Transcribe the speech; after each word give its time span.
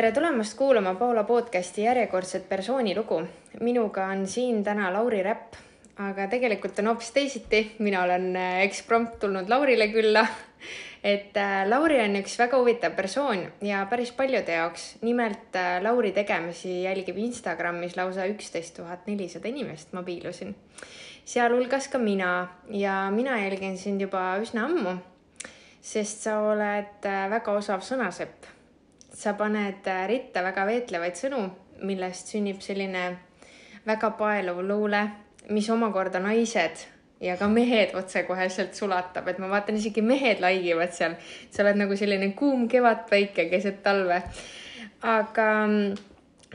tere 0.00 0.14
tulemast 0.16 0.54
kuulama 0.56 0.94
Paula 0.96 1.24
podcasti 1.28 1.82
järjekordset 1.82 2.48
persoonilugu. 2.48 3.22
minuga 3.60 4.06
on 4.06 4.26
siin 4.26 4.64
täna 4.64 4.92
Lauri 4.92 5.22
Räpp, 5.22 5.54
aga 5.98 6.26
tegelikult 6.26 6.78
on 6.78 6.86
hoopis 6.86 7.10
teisiti. 7.10 7.74
mina 7.78 8.02
olen 8.02 8.36
äh, 8.36 8.60
eksprompt 8.60 9.18
tulnud 9.18 9.48
Laurile 9.48 9.88
külla. 9.88 10.26
et 11.04 11.36
äh, 11.36 11.68
Lauri 11.68 11.98
on 12.00 12.16
üks 12.16 12.38
väga 12.38 12.56
huvitav 12.56 12.94
persoon 12.96 13.42
ja 13.60 13.86
päris 13.90 14.12
paljude 14.12 14.52
jaoks. 14.52 14.96
nimelt 15.02 15.56
äh, 15.56 15.82
Lauri 15.82 16.12
tegemisi 16.12 16.82
jälgib 16.82 17.18
Instagramis 17.18 17.96
lausa 17.96 18.24
üksteist 18.24 18.76
tuhat 18.76 19.06
nelisada 19.06 19.48
inimest, 19.48 19.92
ma 19.92 20.02
piilusin. 20.02 20.54
sealhulgas 21.24 21.88
ka 21.88 21.98
mina 21.98 22.48
ja 22.70 23.10
mina 23.10 23.36
jälgin 23.42 23.76
sind 23.78 24.00
juba 24.00 24.38
üsna 24.40 24.64
ammu, 24.64 24.96
sest 25.82 26.24
sa 26.24 26.38
oled 26.40 27.10
väga 27.36 27.52
osav 27.52 27.84
sõnasepp 27.84 28.59
sa 29.14 29.34
paned 29.38 29.86
ritta 30.08 30.42
väga 30.44 30.66
veetlevaid 30.68 31.18
sõnu, 31.18 31.42
millest 31.86 32.32
sünnib 32.32 32.60
selline 32.62 33.04
väga 33.86 34.12
paeluv 34.18 34.62
luule, 34.66 35.02
mis 35.50 35.68
omakorda 35.72 36.20
naised 36.22 36.84
ja 37.20 37.36
ka 37.36 37.48
mehed 37.48 37.94
otsekoheselt 37.98 38.76
sulatab, 38.76 39.28
et 39.28 39.40
ma 39.40 39.50
vaatan, 39.52 39.76
isegi 39.80 40.02
mehed 40.04 40.40
laigivad 40.40 40.94
seal. 40.96 41.16
sa 41.50 41.62
oled 41.64 41.80
nagu 41.80 41.96
selline 41.96 42.32
kuum 42.36 42.68
kevadpäike 42.68 43.48
keset 43.50 43.82
talve. 43.82 44.22
aga 45.02 45.48
mm, 45.66 45.94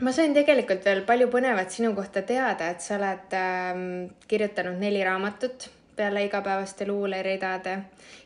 ma 0.02 0.12
sain 0.12 0.34
tegelikult 0.34 0.84
veel 0.84 1.02
palju 1.06 1.28
põnevat 1.30 1.70
sinu 1.70 1.94
kohta 1.94 2.22
teada, 2.22 2.70
et 2.70 2.80
sa 2.80 2.96
oled 2.98 3.38
ähm, 3.38 3.86
kirjutanud 4.28 4.78
neli 4.78 5.04
raamatut 5.04 5.70
peale 5.96 6.24
igapäevaste 6.24 6.86
luuleridade. 6.86 7.78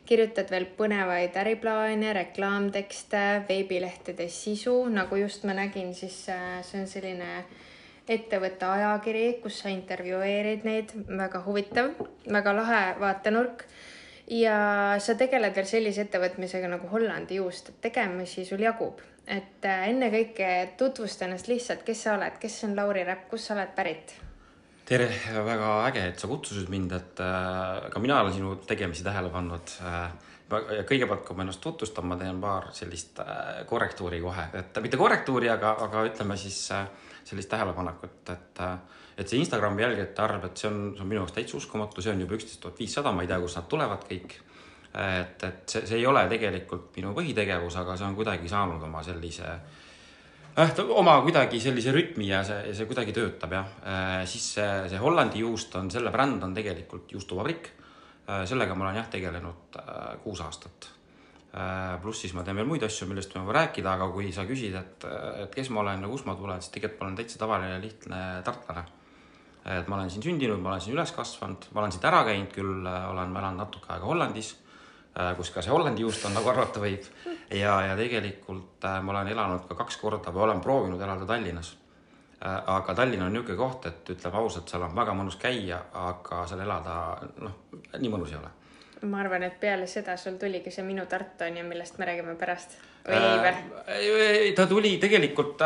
kirjutad 0.07 0.51
veel 0.51 0.67
põnevaid 0.77 1.37
äriplaane, 1.39 2.13
reklaamtekste, 2.13 3.43
veebilehtede 3.49 4.27
sisu, 4.29 4.89
nagu 4.91 5.17
just 5.17 5.45
ma 5.47 5.55
nägin, 5.55 5.95
siis 5.95 6.29
äh, 6.29 6.65
see 6.67 6.81
on 6.81 6.89
selline 6.91 7.29
ettevõtte 8.11 8.67
ajakiri, 8.67 9.27
kus 9.43 9.61
sa 9.63 9.71
intervjueerid 9.71 10.67
neid, 10.67 10.95
väga 11.07 11.45
huvitav, 11.45 11.93
väga 12.27 12.55
lahe 12.57 12.81
vaatenurk. 13.01 13.65
ja 14.31 14.57
sa 14.99 15.15
tegeled 15.19 15.55
veel 15.55 15.67
sellise 15.67 16.05
ettevõtmisega 16.07 16.69
nagu 16.71 16.87
Hollandi 16.91 17.39
juust, 17.39 17.69
et 17.69 17.81
tegemisi 17.87 18.45
sul 18.45 18.67
jagub, 18.67 18.99
et 19.27 19.63
äh, 19.67 19.87
ennekõike 19.91 20.51
tutvusta 20.79 21.29
ennast 21.29 21.49
lihtsalt, 21.49 21.87
kes 21.87 22.03
sa 22.03 22.17
oled, 22.19 22.43
kes 22.43 22.65
on 22.67 22.77
Lauri 22.77 23.07
Räpp, 23.07 23.31
kust 23.31 23.47
sa 23.47 23.55
oled 23.55 23.79
pärit 23.79 24.19
tere, 24.91 25.07
väga 25.47 25.71
äge, 25.87 26.03
et 26.11 26.19
sa 26.23 26.29
kutsusid 26.31 26.71
mind, 26.73 26.93
et 26.97 27.23
äh, 27.23 27.87
ka 27.93 28.03
mina 28.03 28.19
olen 28.25 28.35
sinu 28.35 28.57
tegemisi 28.67 29.07
tähele 29.07 29.31
pannud 29.33 29.75
äh,. 29.87 30.11
kõigepealt, 30.51 31.23
kui 31.23 31.37
ma 31.39 31.45
ennast 31.45 31.61
tutvustan, 31.63 32.09
ma 32.11 32.17
teen 32.19 32.41
paar 32.43 32.73
sellist 32.75 33.21
äh, 33.23 33.61
korrektuuri 33.71 34.19
kohe, 34.25 34.49
et 34.59 34.81
mitte 34.83 34.99
korrektuuri, 34.99 35.51
aga, 35.53 35.77
aga 35.87 36.03
ütleme 36.09 36.35
siis 36.41 36.59
sellist 37.25 37.53
tähelepanekut, 37.53 38.35
et 38.35 38.65
et 39.21 39.29
see 39.29 39.39
Instagrami 39.43 39.83
jälgijate 39.85 40.23
arv, 40.25 40.47
et 40.49 40.57
see 40.57 40.71
on, 40.71 40.79
see 40.97 41.05
on 41.05 41.09
minu 41.11 41.21
jaoks 41.21 41.35
täitsa 41.37 41.59
uskumatu, 41.59 42.03
see 42.03 42.15
on 42.15 42.23
juba 42.25 42.39
üksteist 42.39 42.63
tuhat 42.63 42.79
viissada, 42.81 43.13
ma 43.13 43.23
ei 43.23 43.29
tea, 43.29 43.37
kust 43.43 43.59
nad 43.61 43.67
tulevad 43.69 44.07
kõik. 44.09 44.39
et, 44.97 45.45
et 45.45 45.61
see, 45.71 45.85
see 45.87 46.01
ei 46.01 46.07
ole 46.09 46.25
tegelikult 46.33 46.97
minu 46.97 47.13
põhitegevus, 47.15 47.77
aga 47.79 47.99
see 48.01 48.09
on 48.09 48.17
kuidagi 48.17 48.49
saanud 48.51 48.83
oma 48.89 49.05
sellise 49.07 49.47
äh, 49.47 49.80
jah, 50.57 50.73
ta 50.77 50.85
oma 50.85 51.17
kuidagi 51.25 51.61
sellise 51.63 51.93
rütmi 51.95 52.31
ja 52.31 52.43
see, 52.47 52.73
see 52.77 52.89
kuidagi 52.91 53.15
töötab 53.17 53.53
jah 53.55 53.75
äh,. 53.83 54.23
siis 54.29 54.53
see, 54.57 54.71
see 54.93 55.03
Hollandi 55.03 55.45
juust 55.45 55.75
on, 55.79 55.91
selle 55.93 56.13
bränd 56.15 56.43
on 56.47 56.55
tegelikult 56.57 57.13
juustuvabrik 57.15 57.71
äh,. 58.29 58.47
sellega 58.51 58.77
ma 58.77 58.89
olen 58.89 59.01
jah 59.01 59.11
tegelenud 59.13 59.83
äh, 59.83 60.17
kuus 60.25 60.43
aastat 60.47 60.95
pluss 61.99 62.21
siis 62.23 62.31
ma 62.31 62.45
teen 62.47 62.55
veel 62.61 62.69
muid 62.71 62.85
asju, 62.87 63.09
millest 63.11 63.33
võin 63.35 63.49
rääkida, 63.51 63.97
aga 63.97 64.07
kui 64.15 64.29
sa 64.31 64.45
küsid, 64.47 64.77
et, 64.79 65.07
et 65.43 65.51
kes 65.51 65.73
ma 65.75 65.81
olen 65.83 66.05
ja 66.05 66.11
kust 66.13 66.29
ma 66.29 66.37
tulen, 66.39 66.61
siis 66.63 66.71
tegelikult 66.77 67.01
ma 67.01 67.09
olen 67.09 67.17
täitsa 67.19 67.41
tavaline 67.41 67.81
lihtne 67.83 68.21
tartlane. 68.47 68.85
et 69.75 69.89
ma 69.91 69.97
olen 69.97 70.13
siin 70.15 70.23
sündinud, 70.23 70.63
ma 70.63 70.71
olen 70.71 70.85
siin 70.85 70.95
üles 70.95 71.11
kasvanud, 71.11 71.67
ma 71.75 71.83
olen 71.83 71.97
siit 71.97 72.07
ära 72.07 72.23
käinud 72.29 72.55
küll, 72.55 72.87
olen 72.87 73.35
elanud 73.35 73.65
natuke 73.65 73.91
aega 73.91 74.07
Hollandis 74.07 74.53
kus 75.37 75.51
ka 75.51 75.63
see 75.63 75.73
Hollandi 75.73 76.05
juust 76.05 76.25
on, 76.29 76.35
nagu 76.37 76.51
arvata 76.53 76.83
võib. 76.83 77.07
Ja, 77.51 77.75
ja 77.87 77.97
tegelikult 77.97 78.85
äh, 78.85 79.03
ma 79.03 79.13
olen 79.13 79.29
elanud 79.29 79.67
ka 79.69 79.77
kaks 79.79 79.99
korda 80.01 80.33
või 80.35 80.47
olen 80.47 80.61
proovinud 80.61 81.01
elada 81.01 81.27
Tallinnas. 81.27 81.75
Äh, 82.41 82.57
aga 82.77 82.95
Tallinn 82.95 83.27
on 83.27 83.35
niisugune 83.35 83.59
koht, 83.59 83.87
et 83.91 84.15
ütleme 84.15 84.41
ausalt, 84.43 84.71
seal 84.71 84.87
on 84.87 84.97
väga 84.97 85.15
mõnus 85.17 85.37
käia, 85.41 85.83
aga 86.07 86.45
seal 86.49 86.65
elada, 86.65 86.95
noh, 87.43 87.59
nii 87.99 88.13
mõnus 88.13 88.33
ei 88.35 88.41
ole. 88.41 88.55
ma 89.03 89.21
arvan, 89.23 89.43
et 89.43 89.61
peale 89.61 89.87
seda 89.89 90.17
sul 90.21 90.35
tuligi 90.37 90.71
see 90.71 90.85
Minu 90.85 91.07
Tartu 91.09 91.47
on 91.47 91.57
ju, 91.57 91.65
millest 91.65 91.99
me 91.99 92.05
räägime 92.05 92.35
pärast 92.37 92.77
või 93.07 93.17
ei 93.97 94.11
või? 94.13 94.51
ta 94.57 94.67
tuli 94.69 94.91
tegelikult, 95.01 95.63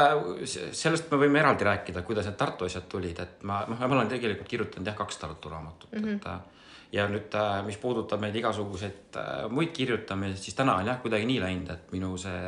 sellest 0.71 1.11
me 1.11 1.19
võime 1.19 1.41
eraldi 1.43 1.67
rääkida, 1.67 2.03
kuidas 2.07 2.29
need 2.31 2.39
Tartu 2.39 2.69
asjad 2.69 2.87
tulid, 2.89 3.19
et 3.19 3.43
ma, 3.43 3.65
noh, 3.69 3.81
ma 3.81 3.97
olen 3.97 4.13
tegelikult 4.13 4.49
kirjutanud 4.49 4.87
jah, 4.87 4.97
kaks 4.99 5.19
Tartu 5.19 5.51
raamatut 5.51 5.91
mm, 5.93 6.05
-hmm. 6.05 6.15
et 6.15 6.64
ja 6.95 7.09
nüüd, 7.11 7.35
äh, 7.35 7.59
mis 7.67 7.79
puudutab 7.83 8.23
neid 8.23 8.37
igasuguseid 8.39 9.19
äh, 9.19 9.33
muid 9.51 9.75
kirjutamisi, 9.75 10.41
siis 10.47 10.59
täna 10.59 10.79
on 10.79 10.91
jah, 10.91 11.01
kuidagi 11.03 11.27
nii 11.29 11.41
läinud, 11.43 11.73
et 11.75 11.93
minu 11.95 12.15
see 12.21 12.39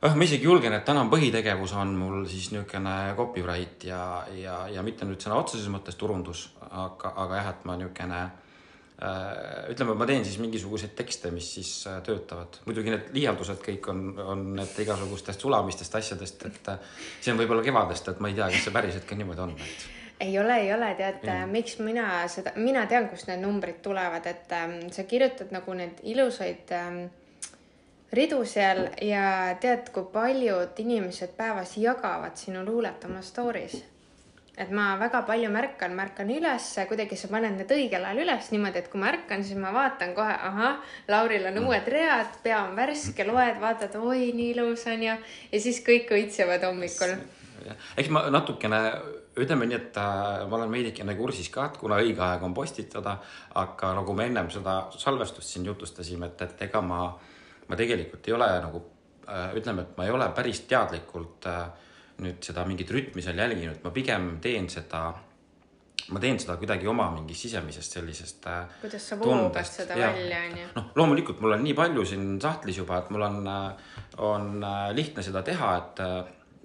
noh, 0.00 0.16
ma 0.16 0.26
isegi 0.26 0.48
julgen, 0.48 0.74
et 0.74 0.86
täna 0.88 1.04
põhitegevus 1.12 1.76
on 1.78 1.94
mul 2.00 2.26
siis 2.30 2.50
niisugune 2.54 2.96
copyright 3.18 3.86
ja, 3.86 4.02
ja, 4.34 4.60
ja 4.72 4.84
mitte 4.86 5.08
nüüd 5.08 5.22
sõna 5.22 5.38
otseses 5.42 5.70
mõttes 5.72 5.98
turundus, 6.00 6.48
aga, 6.70 7.14
aga 7.26 7.42
jah, 7.42 7.52
et 7.52 7.68
ma 7.70 7.76
niisugune 7.78 8.24
äh, 8.24 9.70
ütleme, 9.76 9.94
ma 10.00 10.10
teen 10.10 10.26
siis 10.26 10.40
mingisuguseid 10.42 10.96
tekste, 10.98 11.30
mis 11.34 11.52
siis 11.60 11.72
töötavad. 12.06 12.60
muidugi 12.66 12.96
need 12.96 13.14
liialdused 13.14 13.62
kõik 13.62 13.92
on, 13.94 14.04
on 14.24 14.44
need 14.58 14.82
igasugustest 14.86 15.46
sulamistest 15.46 16.00
asjadest, 16.02 16.44
et 16.50 16.74
see 17.20 17.30
on 17.30 17.38
võib-olla 17.44 17.62
kevadest, 17.68 18.10
et 18.10 18.20
ma 18.24 18.32
ei 18.32 18.38
tea, 18.40 18.50
kas 18.50 18.66
see 18.66 18.78
päriselt 18.80 19.06
ka 19.06 19.22
niimoodi 19.22 19.46
on, 19.46 19.56
et 19.60 19.88
ei 20.20 20.38
ole, 20.38 20.56
ei 20.56 20.74
ole, 20.74 20.94
tead 20.94 21.24
mm., 21.24 21.50
miks 21.50 21.78
mina 21.78 22.08
seda, 22.28 22.52
mina 22.56 22.84
tean, 22.86 23.08
kust 23.08 23.28
need 23.30 23.40
numbrid 23.40 23.80
tulevad, 23.82 24.26
et 24.28 24.52
ähm, 24.52 24.76
sa 24.92 25.04
kirjutad 25.08 25.52
nagu 25.54 25.74
need 25.76 26.02
ilusaid 26.12 26.72
ähm, 26.76 27.06
ridu 28.12 28.42
seal 28.44 28.88
ja 29.02 29.54
tead, 29.60 29.88
kui 29.94 30.08
paljud 30.12 30.78
inimesed 30.82 31.32
päevas 31.38 31.76
jagavad 31.78 32.36
sinu 32.36 32.64
luulet 32.66 33.04
oma 33.08 33.22
story's. 33.24 33.80
et 34.60 34.68
ma 34.76 34.98
väga 35.00 35.22
palju 35.24 35.48
märkan, 35.48 35.94
märkan 35.96 36.28
ülesse, 36.30 36.82
kuidagi 36.84 37.16
sa 37.16 37.30
paned 37.32 37.54
need 37.56 37.70
õigel 37.72 38.02
ajal 38.04 38.18
üles 38.26 38.50
niimoodi, 38.52 38.82
et 38.82 38.90
kui 38.92 39.00
ma 39.00 39.08
ärkan, 39.08 39.40
siis 39.46 39.56
ma 39.56 39.70
vaatan 39.72 40.12
kohe, 40.12 40.34
ahah, 40.48 40.82
Lauril 41.08 41.46
on 41.48 41.62
uued 41.62 41.88
read, 41.88 42.34
pea 42.42 42.58
on 42.66 42.76
värske, 42.76 43.24
loed, 43.24 43.56
vaatad, 43.62 43.96
oi, 43.96 44.34
nii 44.36 44.50
ilus 44.52 44.84
on 44.90 45.06
ju, 45.06 45.14
ja 45.52 45.62
siis 45.64 45.80
kõik 45.86 46.12
õitsevad 46.12 46.66
hommikul. 46.68 47.16
eks 47.96 48.12
ma 48.12 48.26
natukene 48.28 48.82
ütleme 49.38 49.66
nii, 49.68 49.78
et 49.78 49.98
äh, 50.00 50.42
ma 50.48 50.58
olen 50.58 50.72
veidikene 50.72 51.14
kursis 51.18 51.50
ka, 51.54 51.68
et 51.70 51.78
kuna 51.80 52.00
õige 52.02 52.22
aeg 52.26 52.42
on 52.46 52.54
postitada, 52.54 53.16
aga 53.60 53.92
nagu 54.00 54.14
me 54.16 54.26
ennem 54.30 54.50
seda 54.50 54.80
salvestust 54.98 55.54
siin 55.54 55.68
jutustasime, 55.70 56.32
et, 56.32 56.42
et 56.48 56.66
ega 56.66 56.82
ma, 56.82 57.04
ma 57.68 57.78
tegelikult 57.78 58.26
ei 58.26 58.36
ole 58.36 58.50
nagu 58.66 58.82
äh, 59.28 59.54
ütleme, 59.60 59.86
et 59.86 59.96
ma 59.98 60.08
ei 60.08 60.14
ole 60.14 60.28
päris 60.36 60.64
teadlikult 60.70 61.46
äh, 61.50 61.64
nüüd 62.20 62.42
seda 62.44 62.66
mingit 62.68 62.90
rütmi 62.92 63.22
seal 63.24 63.38
jälginud, 63.38 63.82
ma 63.84 63.92
pigem 63.94 64.32
teen 64.42 64.68
seda 64.72 65.06
ma 66.10 66.18
teen 66.18 66.40
seda 66.42 66.56
kuidagi 66.58 66.88
oma 66.90 67.06
mingist 67.14 67.44
sisemisest 67.44 67.94
sellisest 67.94 68.46
kuidas 68.80 69.04
sa 69.12 69.18
voogad 69.20 69.68
seda 69.68 69.94
ja, 69.94 70.08
välja, 70.10 70.40
onju? 70.48 70.66
noh, 70.74 70.90
loomulikult 70.98 71.42
mul 71.44 71.54
on 71.54 71.62
nii 71.62 71.76
palju 71.78 72.04
siin 72.08 72.26
sahtlis 72.42 72.80
juba, 72.82 72.98
et 72.98 73.12
mul 73.14 73.24
on, 73.28 73.48
on 74.26 74.50
lihtne 74.96 75.22
seda 75.22 75.44
teha, 75.46 75.70
et 75.78 76.02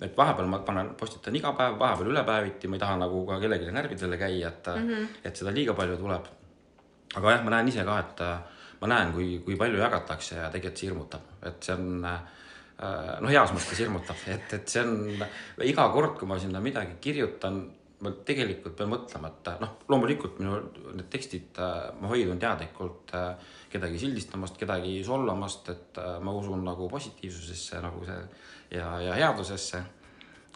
et 0.02 0.18
vahepeal 0.18 0.48
ma 0.52 0.60
panen, 0.68 0.92
postitan 1.00 1.36
iga 1.38 1.54
päev, 1.56 1.78
vahepeal 1.80 2.12
ülepäeviti, 2.12 2.68
ma 2.68 2.76
ei 2.76 2.84
taha 2.84 2.98
nagu 3.00 3.22
ka 3.28 3.40
kellelegi 3.40 3.72
närvidele 3.72 4.18
käia, 4.20 4.50
et 4.50 4.68
mm, 4.68 4.90
-hmm. 4.90 5.08
et 5.24 5.36
seda 5.36 5.54
liiga 5.56 5.74
palju 5.74 5.98
tuleb. 5.98 6.26
aga 7.16 7.32
jah, 7.32 7.44
ma 7.44 7.50
näen 7.50 7.68
ise 7.68 7.84
ka, 7.84 8.00
et 8.00 8.20
ma 8.82 8.88
näen, 8.88 9.14
kui, 9.14 9.40
kui 9.46 9.56
palju 9.56 9.78
jagatakse 9.80 10.36
ja 10.36 10.50
tegelikult 10.52 10.80
see 10.80 10.90
hirmutab, 10.90 11.22
et 11.44 11.64
see 11.64 11.74
on 11.74 12.06
äh, 12.06 12.20
noh, 13.22 13.30
heas 13.30 13.54
mõttes 13.56 13.80
hirmutab, 13.80 14.20
et, 14.28 14.54
et 14.54 14.68
see 14.68 14.84
on 14.84 15.26
iga 15.64 15.90
kord, 15.90 16.18
kui 16.20 16.28
ma 16.28 16.40
sinna 16.40 16.60
midagi 16.60 16.98
kirjutan, 17.02 17.62
ma 18.04 18.12
tegelikult 18.28 18.76
pean 18.76 18.92
mõtlema, 18.92 19.32
et 19.32 19.62
noh, 19.62 19.78
loomulikult 19.88 20.42
minu 20.42 20.58
need 20.92 21.08
tekstid, 21.14 21.56
ma 22.02 22.12
hoidun 22.12 22.42
teadlikult 22.42 23.16
äh, 23.16 23.54
kedagi 23.72 24.02
sildistamast, 24.02 24.60
kedagi 24.60 24.98
solvamast, 25.08 25.72
et 25.72 26.02
äh, 26.04 26.18
ma 26.24 26.36
usun 26.36 26.66
nagu 26.68 26.90
positiivsusesse 26.92 27.80
nagu 27.86 28.04
see 28.08 28.20
ja, 28.76 28.90
ja 29.02 29.14
headusesse. 29.20 29.84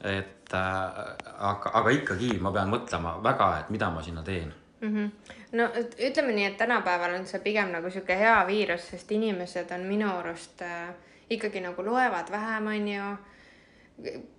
Et 0.03 0.53
äh, 0.53 1.15
aga, 1.37 1.71
aga 1.73 1.89
ikkagi 1.89 2.37
ma 2.39 2.51
pean 2.55 2.71
mõtlema 2.71 3.17
väga, 3.23 3.49
et 3.59 3.69
mida 3.73 3.89
ma 3.91 4.03
sinna 4.03 4.23
teen 4.23 4.53
mm. 4.81 4.93
-hmm. 4.95 5.33
no 5.51 5.67
ütleme 6.09 6.33
nii, 6.33 6.45
et 6.45 6.57
tänapäeval 6.57 7.15
on 7.19 7.25
see 7.27 7.39
pigem 7.39 7.71
nagu 7.71 7.89
sihuke 7.89 8.17
hea 8.17 8.47
viirus, 8.47 8.87
sest 8.89 9.11
inimesed 9.11 9.71
on 9.71 9.81
minu 9.87 10.11
arust 10.17 10.61
äh, 10.61 10.93
ikkagi 11.29 11.61
nagu 11.61 11.85
loevad 11.85 12.31
vähem, 12.31 12.67
onju 12.67 13.17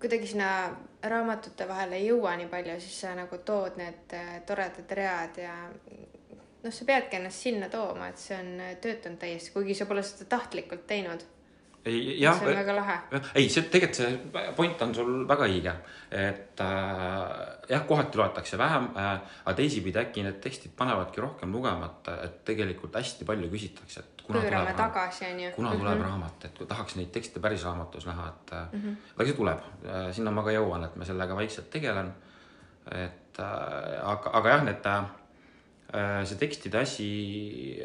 kuidagi 0.01 0.27
sinna 0.27 0.71
raamatute 1.03 1.69
vahele 1.69 1.97
ei 1.97 2.07
jõua 2.07 2.37
nii 2.37 2.47
palju, 2.47 2.81
siis 2.81 3.01
sa 3.01 3.15
nagu 3.15 3.39
tood 3.39 3.77
need 3.77 4.15
äh, 4.17 4.41
toredad 4.47 4.91
read 4.97 5.37
ja 5.43 5.57
noh, 6.63 6.73
sa 6.73 6.85
peadki 6.85 7.17
ennast 7.17 7.45
sinna 7.45 7.69
tooma, 7.69 8.09
et 8.09 8.19
see 8.19 8.39
on 8.39 8.63
töötanud 8.81 9.19
täiesti, 9.19 9.53
kuigi 9.53 9.75
sa 9.75 9.87
pole 9.87 10.03
seda 10.03 10.25
tahtlikult 10.37 10.87
teinud 10.87 11.25
ei 11.85 12.21
jah 12.21 12.37
see 12.37 12.49
on 12.49 12.57
väga 12.57 12.75
lahe. 12.77 12.97
ei, 13.35 13.49
see 13.49 13.69
tegelikult 13.73 14.01
see 14.01 14.53
point 14.57 14.83
on 14.85 14.95
sul 14.95 15.13
väga 15.29 15.47
õige, 15.49 15.75
et 16.13 16.63
äh, 16.65 17.29
jah, 17.71 17.85
kohati 17.89 18.21
loetakse 18.21 18.59
vähem 18.61 18.91
äh,, 18.93 19.13
aga 19.45 19.55
teisipidi 19.57 20.01
äkki 20.03 20.25
need 20.27 20.41
tekstid 20.45 20.75
panevadki 20.77 21.23
rohkem 21.25 21.53
lugema, 21.57 21.89
et, 22.25 22.41
tegelikult 22.45 22.99
hästi 23.01 23.29
palju 23.29 23.49
küsitakse, 23.53 24.05
et 24.05 24.25
kuna 24.27 24.43
pöörame 24.43 24.75
tuleb, 24.75 24.81
tagasi, 24.83 25.25
on 25.31 25.41
ju. 25.45 25.53
kuna 25.57 25.77
tuleb 25.77 26.03
raamat, 26.05 26.49
et 26.51 26.59
kui 26.59 26.69
tahaks 26.71 26.99
neid 27.01 27.13
tekste 27.15 27.41
päris 27.41 27.65
raamatus 27.65 28.09
näha, 28.11 28.29
et 28.29 28.53
mm 28.59 28.83
-hmm. 28.83 28.99
aga 29.15 29.29
see 29.31 29.39
tuleb, 29.39 29.65
sinna 30.19 30.31
ma 30.31 30.45
ka 30.45 30.57
jõuan, 30.57 30.85
et 30.85 30.97
ma 30.97 31.05
sellega 31.05 31.37
vaikselt 31.37 31.71
tegelen. 31.71 32.13
et 32.91 33.39
äh, 33.39 34.09
aga, 34.11 34.31
aga 34.33 34.49
jah, 34.49 34.65
need 34.65 34.87
äh, 34.87 35.05
see 35.91 36.39
tekstide 36.39 36.79
asi, 36.79 37.09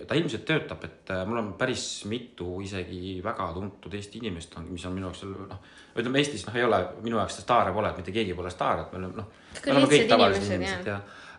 ta 0.05 0.17
ilmselt 0.17 0.45
töötab, 0.45 0.83
et 0.85 1.09
äh, 1.13 1.23
mul 1.25 1.41
on 1.41 1.51
päris 1.57 2.05
mitu 2.09 2.59
isegi 2.61 3.17
väga 3.25 3.47
tuntud 3.55 3.93
Eesti 3.97 4.21
inimest 4.21 4.53
on, 4.59 4.67
mis 4.69 4.85
on 4.85 4.93
minu 4.93 5.09
jaoks 5.09 5.23
noh, 5.25 5.63
ütleme 5.97 6.21
Eestis 6.21 6.45
noh, 6.45 6.57
ei 6.59 6.67
ole 6.67 6.81
minu 7.01 7.17
jaoks 7.17 7.39
staare 7.41 7.73
pole, 7.73 7.89
et 7.89 8.01
mitte 8.01 8.13
keegi 8.13 8.35
pole 8.37 8.51
staar, 8.53 8.83
et 8.83 8.93
me 8.93 9.01
oleme 9.01 9.21
noh, 9.23 9.31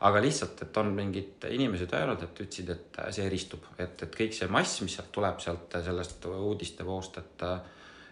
aga 0.07 0.25
lihtsalt, 0.25 0.67
et 0.67 0.83
on 0.83 0.91
mingid 0.97 1.47
inimesed 1.55 1.95
öelnud, 2.01 2.27
et 2.27 2.43
ütlesid, 2.45 2.75
et 2.75 3.01
see 3.15 3.31
eristub, 3.31 3.71
et, 3.79 4.03
et 4.03 4.19
kõik 4.19 4.35
see 4.35 4.51
mass, 4.51 4.83
mis 4.83 4.99
sealt 4.99 5.15
tuleb 5.15 5.39
sealt 5.45 5.79
sellest 5.87 6.27
uudistevoost, 6.35 7.23
et 7.23 7.49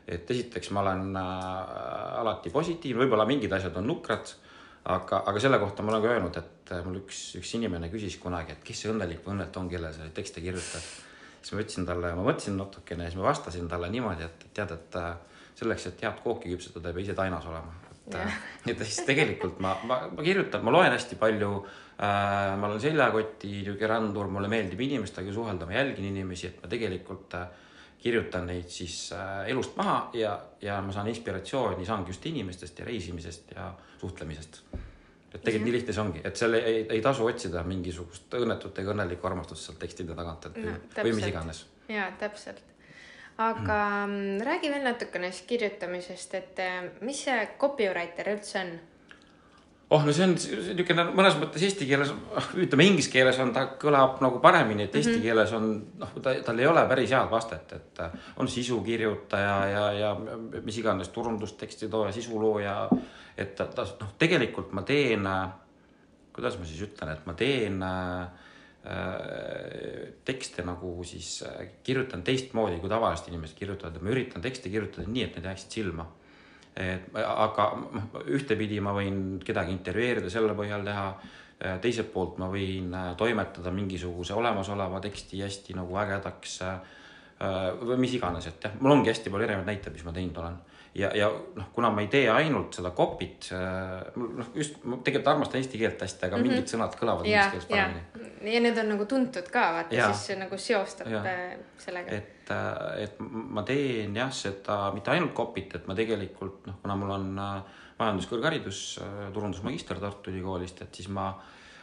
et 0.04 0.30
esiteks 0.30 0.68
ma 0.76 0.82
olen 0.84 1.14
äh, 1.16 2.20
alati 2.20 2.50
positiivne, 2.52 3.02
võib-olla 3.02 3.24
mingid 3.28 3.52
asjad 3.56 3.78
on 3.80 3.86
nukrad, 3.88 4.34
aga, 4.84 5.22
aga 5.24 5.40
selle 5.40 5.58
kohta 5.62 5.84
ma 5.84 5.94
olen 5.94 6.04
ka 6.04 6.12
öelnud, 6.12 6.38
et 6.40 6.72
äh, 6.76 6.82
mul 6.84 7.00
üks, 7.00 7.20
üks 7.40 7.54
inimene 7.58 7.88
küsis 7.92 8.18
kunagi, 8.20 8.56
et 8.56 8.64
kes 8.66 8.84
see 8.84 8.90
õnnelik 8.92 9.22
või 9.24 9.38
õnnetu 9.38 9.62
on, 9.62 9.70
kellele 9.72 9.92
sa 9.94 10.04
neid 10.04 10.16
tekste 10.16 10.44
kirjutad. 10.44 10.90
siis 11.40 11.54
ma 11.54 11.62
ütlesin 11.62 11.86
talle, 11.88 12.10
ma 12.16 12.26
mõtlesin 12.26 12.58
natukene 12.60 13.06
ja 13.06 13.12
siis 13.12 13.20
ma 13.20 13.30
vastasin 13.30 13.68
talle 13.68 13.88
niimoodi, 13.92 14.28
et 14.28 14.46
tead, 14.56 14.76
et 14.76 15.00
äh, 15.00 15.14
selleks, 15.56 15.88
et 15.88 16.04
head 16.04 16.20
kooki 16.24 16.52
küpsetada, 16.52 16.90
ei 16.90 16.98
pea 16.98 17.06
ise 17.08 17.16
tainas 17.16 17.48
olema. 17.48 17.80
et 17.94 18.18
äh, 18.20 18.38
et 18.68 18.84
siis 18.84 19.00
tegelikult 19.08 19.60
ma, 19.64 19.76
ma, 19.88 20.02
ma 20.12 20.24
kirjutan, 20.26 20.64
ma 20.64 20.76
loen 20.76 20.92
hästi 20.92 21.16
palju 21.20 21.52
äh,. 21.64 22.56
ma 22.60 22.68
olen 22.68 22.80
seljakoti 22.80 23.54
niisugune 23.58 23.92
rändur, 23.94 24.28
mulle 24.28 24.52
meeldib 24.52 24.80
inimestega 24.84 25.32
suhelda, 25.32 25.66
ma 25.66 25.78
jälgin 25.78 26.10
inimesi, 26.12 26.52
et 26.52 26.60
ma 26.60 26.68
tegelikult 26.68 27.40
äh, 27.40 27.48
kirjutan 28.04 28.46
neid 28.50 28.68
siis 28.68 28.96
äh, 29.16 29.46
elust 29.52 29.76
maha 29.80 30.10
ja, 30.18 30.34
ja 30.62 30.80
ma 30.84 30.92
saan 30.92 31.08
inspiratsiooni, 31.08 31.86
saangi 31.88 32.12
just 32.12 32.26
inimestest 32.28 32.82
ja 32.82 32.84
reisimisest 32.88 33.54
ja 33.56 33.70
suhtlemisest. 34.00 34.60
et 35.34 35.40
tegelikult 35.42 35.64
nii 35.64 35.72
lihtne 35.78 35.94
see 35.96 36.02
ongi, 36.02 36.20
et 36.24 36.36
seal 36.38 36.54
ei, 36.60 36.84
ei 36.94 37.00
tasu 37.02 37.24
otsida 37.26 37.64
mingisugust 37.66 38.36
õnnetut 38.38 38.76
ega 38.82 38.92
õnnelikku 38.92 39.26
armastust 39.26 39.66
sealt 39.66 39.80
tekstide 39.82 40.14
tagant, 40.14 40.46
et 40.50 40.60
No, 40.60 40.76
no, 40.76 40.78
või 41.00 41.10
mis 41.16 41.24
täpselt. 41.24 41.32
iganes. 41.32 41.64
jaa, 41.88 42.10
täpselt. 42.20 42.62
aga 43.48 43.78
mm. 44.06 44.44
räägi 44.46 44.70
veel 44.70 44.84
natukene 44.84 45.32
siis 45.32 45.46
kirjutamisest, 45.48 46.34
et 46.34 46.62
eh, 46.62 46.82
mis 47.00 47.24
see 47.24 47.48
copywriter 47.58 48.30
üldse 48.36 48.60
on? 48.60 48.76
oh, 49.94 50.04
no 50.04 50.12
see 50.14 50.26
on 50.26 50.34
niisugune 50.34 51.04
mõnes 51.14 51.36
mõttes 51.38 51.62
eesti 51.66 51.86
keeles, 51.88 52.10
ütleme 52.58 52.86
inglise 52.88 53.12
keeles 53.12 53.38
on 53.42 53.52
ta 53.54 53.66
kõlab 53.80 54.20
nagu 54.24 54.40
paremini, 54.42 54.88
et 54.88 54.94
eesti 54.94 55.12
mm 55.12 55.18
-hmm. 55.18 55.26
keeles 55.28 55.52
on 55.54 55.68
noh, 56.00 56.14
ta, 56.22 56.34
tal 56.46 56.58
ei 56.58 56.66
ole 56.70 56.82
päris 56.90 57.12
head 57.14 57.30
vastet, 57.30 57.72
et 57.72 58.00
äh, 58.02 58.16
on 58.36 58.48
sisukirjutaja 58.48 59.58
ja, 59.70 59.84
ja 59.92 60.14
mis 60.62 60.78
iganes 60.78 61.12
turundusteksti 61.14 61.88
tooja, 61.88 62.12
sisulooja. 62.12 62.88
et 63.38 63.54
ta, 63.56 63.66
ta 63.66 63.86
noh, 64.00 64.14
tegelikult 64.18 64.72
ma 64.72 64.82
teen, 64.82 65.28
kuidas 66.32 66.58
ma 66.58 66.64
siis 66.64 66.82
ütlen, 66.88 67.12
et 67.12 67.26
ma 67.26 67.34
teen 67.34 67.82
äh, 67.82 68.22
äh, 68.90 70.12
tekste 70.24 70.62
nagu 70.62 71.04
siis 71.04 71.42
äh, 71.42 71.68
kirjutan 71.82 72.22
teistmoodi 72.22 72.80
kui 72.80 72.88
tavaliselt 72.88 73.28
inimesed 73.28 73.58
kirjutavad, 73.58 74.02
ma 74.02 74.10
üritan 74.10 74.42
tekste 74.42 74.70
kirjutada 74.70 75.08
nii, 75.08 75.24
et 75.24 75.36
need 75.36 75.50
jääksid 75.50 75.80
silma 75.80 76.08
et 76.76 77.14
aga 77.14 77.68
noh, 77.78 78.20
ühtepidi 78.34 78.80
ma 78.82 78.94
võin 78.96 79.38
kedagi 79.44 79.74
intervjueerida, 79.74 80.30
selle 80.32 80.56
põhjal 80.58 80.86
teha. 80.86 81.08
teiselt 81.80 82.10
poolt 82.12 82.38
ma 82.42 82.48
võin 82.50 82.90
äh, 82.92 83.12
toimetada 83.16 83.70
mingisuguse 83.70 84.34
olemasoleva 84.34 84.98
teksti 85.00 85.40
hästi 85.44 85.76
nagu 85.78 85.96
ägedaks. 85.96 86.60
või 87.80 87.96
mis 87.98 88.12
iganes, 88.14 88.46
et 88.46 88.62
jah, 88.62 88.72
mul 88.80 88.92
ongi 88.92 89.10
hästi 89.10 89.30
palju 89.30 89.44
erinevaid 89.44 89.66
näiteid, 89.66 89.92
mis 89.92 90.04
ma 90.04 90.12
teinud 90.12 90.36
olen. 90.38 90.58
ja, 90.94 91.10
ja 91.14 91.30
noh, 91.30 91.70
kuna 91.72 91.90
ma 91.90 92.02
ei 92.02 92.08
tee 92.08 92.28
ainult 92.30 92.74
seda 92.74 92.90
copy't, 92.90 93.50
noh 94.16 94.50
just 94.54 94.82
ma 94.84 94.98
tegelikult 95.02 95.32
armastan 95.34 95.60
eesti 95.60 95.78
keelt 95.78 96.02
hästi, 96.02 96.26
aga 96.26 96.36
mm 96.36 96.42
-hmm. 96.42 96.48
mingid 96.48 96.74
sõnad 96.74 96.98
kõlavad 96.98 97.26
ja 97.26 97.46
inglise, 97.46 97.50
keeles 97.50 97.70
paremini., 97.70 98.13
ja 98.46 98.60
need 98.60 98.78
on 98.80 98.90
nagu 98.94 99.06
tuntud 99.08 99.48
ka, 99.52 99.64
vaata, 99.78 99.94
siis 100.10 100.26
see 100.28 100.36
nagu 100.40 100.58
seostab 100.60 101.10
Jaa. 101.10 101.22
eh, 101.30 101.56
sellega. 101.80 102.18
et, 102.18 102.52
et 103.04 103.18
ma 103.20 103.64
teen 103.66 104.16
jah, 104.16 104.32
seda 104.34 104.78
mitte 104.94 105.12
ainult 105.14 105.34
copy't, 105.36 105.78
et 105.78 105.88
ma 105.90 105.96
tegelikult 105.98 106.68
noh, 106.68 106.78
kuna 106.82 106.96
mul 107.00 107.14
on 107.14 107.26
äh, 107.40 107.80
majanduskõrgharidus, 107.98 108.84
turundusmagister 109.34 110.00
Tartu 110.02 110.32
Ülikoolist, 110.32 110.82
et 110.82 110.98
siis 110.98 111.08
ma 111.14 111.28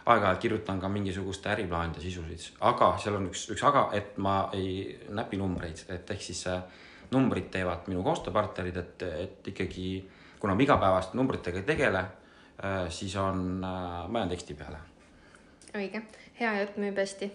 aeg-ajalt 0.02 0.42
kirjutan 0.44 0.80
ka 0.82 0.90
mingisuguste 0.92 1.52
äriplaanide 1.54 2.02
sisusid, 2.04 2.58
aga 2.68 2.94
seal 3.00 3.20
on 3.20 3.30
üks, 3.30 3.46
üks 3.54 3.64
aga, 3.70 3.88
et 3.96 4.18
ma 4.22 4.36
ei 4.58 4.98
näpi 5.14 5.40
numbreid, 5.40 5.86
et 5.94 6.16
ehk 6.16 6.26
siis 6.26 6.46
äh, 6.52 6.64
numbrid 7.16 7.52
teevad 7.54 7.88
minu 7.92 8.04
koostööpartnerid, 8.06 8.82
et, 8.82 9.08
et 9.26 9.52
ikkagi 9.54 9.88
kuna 10.42 10.56
ma 10.58 10.66
igapäevaselt 10.66 11.18
numbritega 11.20 11.62
ei 11.62 11.68
tegele, 11.68 12.06
siis 12.94 13.16
on, 13.18 13.62
ma 13.62 14.20
jään 14.20 14.30
teksti 14.30 14.54
peale 14.54 14.78
õige, 15.78 16.02
hea 16.40 16.52
jutt 16.60 16.78
müüb 16.82 16.98
hästi. 17.00 17.30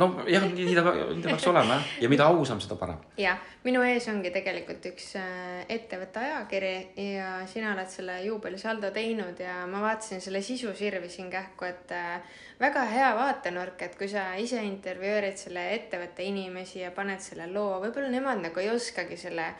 no 0.00 0.08
jah, 0.30 0.46
nii 0.48 0.76
ta, 0.76 0.84
nii 0.94 1.22
ta 1.24 1.28
peaks 1.28 1.46
olema 1.50 1.76
jah, 1.78 1.90
ja 2.04 2.10
mida 2.12 2.28
ausam, 2.30 2.60
seda 2.64 2.78
parem. 2.80 3.02
Ja 3.20 3.36
minu 3.66 3.82
ees 3.84 4.06
ongi 4.12 4.32
tegelikult 4.34 4.88
üks 4.92 5.10
äh, 5.20 5.60
ettevõtte 5.72 6.22
ajakiri 6.22 6.74
ja 7.16 7.36
sina 7.50 7.74
oled 7.74 7.90
selle 7.92 8.18
juubelisaldo 8.24 8.90
teinud 8.94 9.40
ja 9.42 9.60
ma 9.70 9.82
vaatasin 9.84 10.24
selle 10.24 10.42
sisu 10.44 10.72
sirvisin 10.76 11.30
kähku, 11.32 11.68
et 11.68 11.94
äh, 11.94 12.40
väga 12.60 12.86
hea 12.90 13.12
vaatenurk, 13.18 13.86
et 13.86 13.96
kui 14.00 14.08
sa 14.08 14.32
ise 14.40 14.62
intervjueerid 14.64 15.40
selle 15.40 15.68
ettevõtte 15.76 16.26
inimesi 16.26 16.84
ja 16.84 16.92
paned 16.96 17.24
selle 17.24 17.50
loo, 17.52 17.80
võib-olla 17.84 18.12
nemad 18.12 18.44
nagu 18.48 18.64
ei 18.64 18.72
oskagi 18.74 19.20
selle 19.20 19.52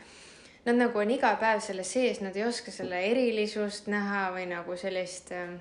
Nad 0.65 0.79
nagu 0.79 0.97
on 0.97 1.11
iga 1.13 1.29
päev 1.37 1.59
selle 1.61 1.83
sees, 1.85 2.23
nad 2.25 2.33
ei 2.33 2.41
oska 2.41 2.71
selle 2.73 2.97
erilisust 3.05 3.85
näha 3.85 4.31
või 4.33 4.47
nagu 4.49 4.73
sellist 4.81 5.29
äh, 5.37 5.51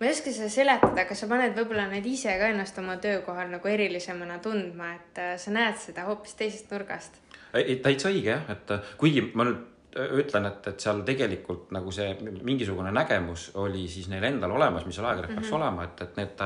ma 0.00 0.06
ei 0.06 0.12
oska 0.12 0.32
seda 0.34 0.48
seletada, 0.50 1.04
aga 1.04 1.16
sa 1.16 1.28
paned 1.30 1.54
võib-olla 1.58 1.86
neid 1.90 2.06
ise 2.08 2.32
ka 2.38 2.48
ennast 2.50 2.78
oma 2.82 2.96
töökohal 3.02 3.52
nagu 3.52 3.70
erilisemana 3.70 4.40
tundma, 4.42 4.94
et 4.98 5.20
äh, 5.22 5.36
sa 5.40 5.54
näed 5.54 5.78
seda 5.80 6.08
hoopis 6.08 6.34
teisest 6.38 6.72
nurgast. 6.74 7.20
ei, 7.54 7.78
täitsa 7.82 8.10
õige 8.10 8.32
jah, 8.32 8.50
et 8.50 8.74
äh, 8.74 8.94
kuigi 8.98 9.22
ma 9.38 9.46
nüüd 9.46 9.60
äh, 9.94 10.16
ütlen, 10.24 10.48
et, 10.50 10.66
et 10.72 10.82
seal 10.82 11.04
tegelikult 11.06 11.70
nagu 11.76 11.94
see 11.94 12.08
mingisugune 12.42 12.90
nägemus 12.94 13.52
oli 13.62 13.84
siis 13.90 14.08
neil 14.10 14.26
endal 14.26 14.56
olemas, 14.56 14.86
mis 14.86 14.98
seal 14.98 15.06
ajakirjas 15.10 15.30
mm 15.30 15.36
-hmm. 15.36 15.50
peaks 15.50 15.58
olema, 15.60 15.84
et, 15.84 16.02
et 16.02 16.16
need, 16.16 16.42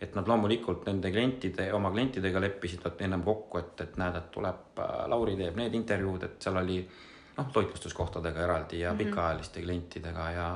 et 0.00 0.18
nad 0.18 0.32
loomulikult 0.32 0.86
nende 0.90 1.12
klientide, 1.14 1.72
oma 1.72 1.92
klientidega 1.94 2.40
leppisid 2.40 2.88
ennem 2.98 3.22
kokku, 3.22 3.58
et, 3.58 3.80
et 3.80 3.96
näed, 3.96 4.16
et 4.16 4.30
tuleb, 4.30 4.82
Lauri 5.06 5.36
teeb 5.36 5.56
need 5.56 5.74
intervjuud, 5.74 6.22
et 6.22 6.42
seal 6.42 6.56
oli 6.56 6.82
noh, 7.38 7.46
toitlustuskohtadega 7.52 8.42
eraldi 8.42 8.80
ja 8.80 8.92
mm 8.92 8.98
-hmm. 8.98 9.04
pikaajaliste 9.04 9.62
klientidega 9.62 10.30
ja 10.30 10.50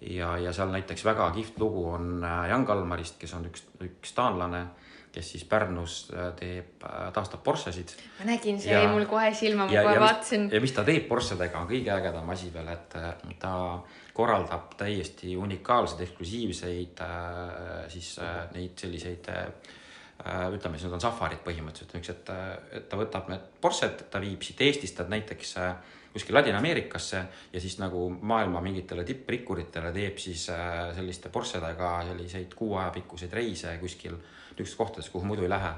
ja, 0.00 0.36
ja 0.38 0.52
seal 0.52 0.70
näiteks 0.74 1.04
väga 1.04 1.30
kihvt 1.34 1.58
lugu 1.58 1.88
on 1.90 2.24
äh, 2.24 2.48
Jan 2.50 2.66
Kalmarist, 2.66 3.18
kes 3.18 3.34
on 3.34 3.46
üks, 3.50 3.64
üks 3.84 4.12
taanlane, 4.14 4.66
kes 5.12 5.30
siis 5.32 5.44
Pärnus 5.48 6.10
äh, 6.14 6.32
teeb, 6.38 6.84
taastab 7.14 7.42
Porschesid. 7.44 7.94
Ma 8.20 8.28
nägin, 8.32 8.60
see 8.60 8.72
Ja- 8.72 8.82
jäi 8.84 8.92
mul 8.92 9.06
kohe 9.10 9.32
silma, 9.34 9.66
ma 9.66 9.72
ja, 9.72 9.82
kohe 9.86 9.94
ja 9.94 10.00
vaatasin. 10.04 10.50
ja 10.52 10.60
mis 10.60 10.72
ta 10.76 10.84
teeb 10.84 11.08
Porschedega 11.08 11.58
on 11.62 11.70
kõige 11.70 11.94
ägedam 11.96 12.30
asi 12.30 12.52
veel, 12.54 12.68
et 12.74 12.94
äh, 13.00 13.14
ta 13.38 13.54
korraldab 14.18 14.72
täiesti 14.78 15.36
unikaalseid, 15.38 16.00
eksklusiivseid 16.08 17.02
äh, 17.02 17.84
siis 17.88 18.16
äh, 18.18 18.40
neid 18.54 18.78
selliseid 18.78 19.28
äh, 19.30 19.46
ütleme 20.52 20.74
siis 20.74 20.88
need 20.88 20.96
on 20.96 21.00
safarid 21.02 21.38
põhimõtteliselt, 21.44 21.92
niisugused, 21.94 22.32
et 22.74 22.88
ta 22.90 22.98
võtab 22.98 23.28
need 23.30 23.44
Porsched, 23.62 24.02
ta 24.10 24.18
viib 24.22 24.42
siit 24.42 24.60
Eestist 24.66 24.98
nad 24.98 25.12
näiteks 25.14 25.52
äh, 25.62 25.76
kuskil 26.18 26.36
Ladina-Ameerikasse 26.36 27.24
ja 27.52 27.60
siis 27.62 27.78
nagu 27.80 28.08
maailma 28.10 28.60
mingitele 28.64 29.06
tipprikkuritele 29.08 29.92
teeb 29.96 30.18
siis 30.20 30.48
äh, 30.52 30.90
selliste 30.96 31.32
Porschedega 31.32 31.94
selliseid 32.10 32.58
kuu 32.58 32.76
aja 32.76 32.90
pikkuseid 32.98 33.32
reise 33.32 33.78
kuskil 33.80 34.18
niisugustes 34.18 34.76
kohtades, 34.76 35.08
kuhu 35.14 35.24
muidu 35.24 35.46
ei 35.46 35.52
lähe 35.52 35.72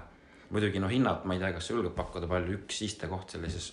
muidugi 0.51 0.83
noh, 0.83 0.91
hinnad, 0.91 1.25
ma 1.29 1.37
ei 1.37 1.43
tea, 1.43 1.53
kas 1.55 1.69
sa 1.69 1.77
julged 1.77 1.95
pakkuda, 1.97 2.29
palju 2.31 2.59
üks 2.59 2.83
istekoht 2.87 3.37
sellises 3.37 3.71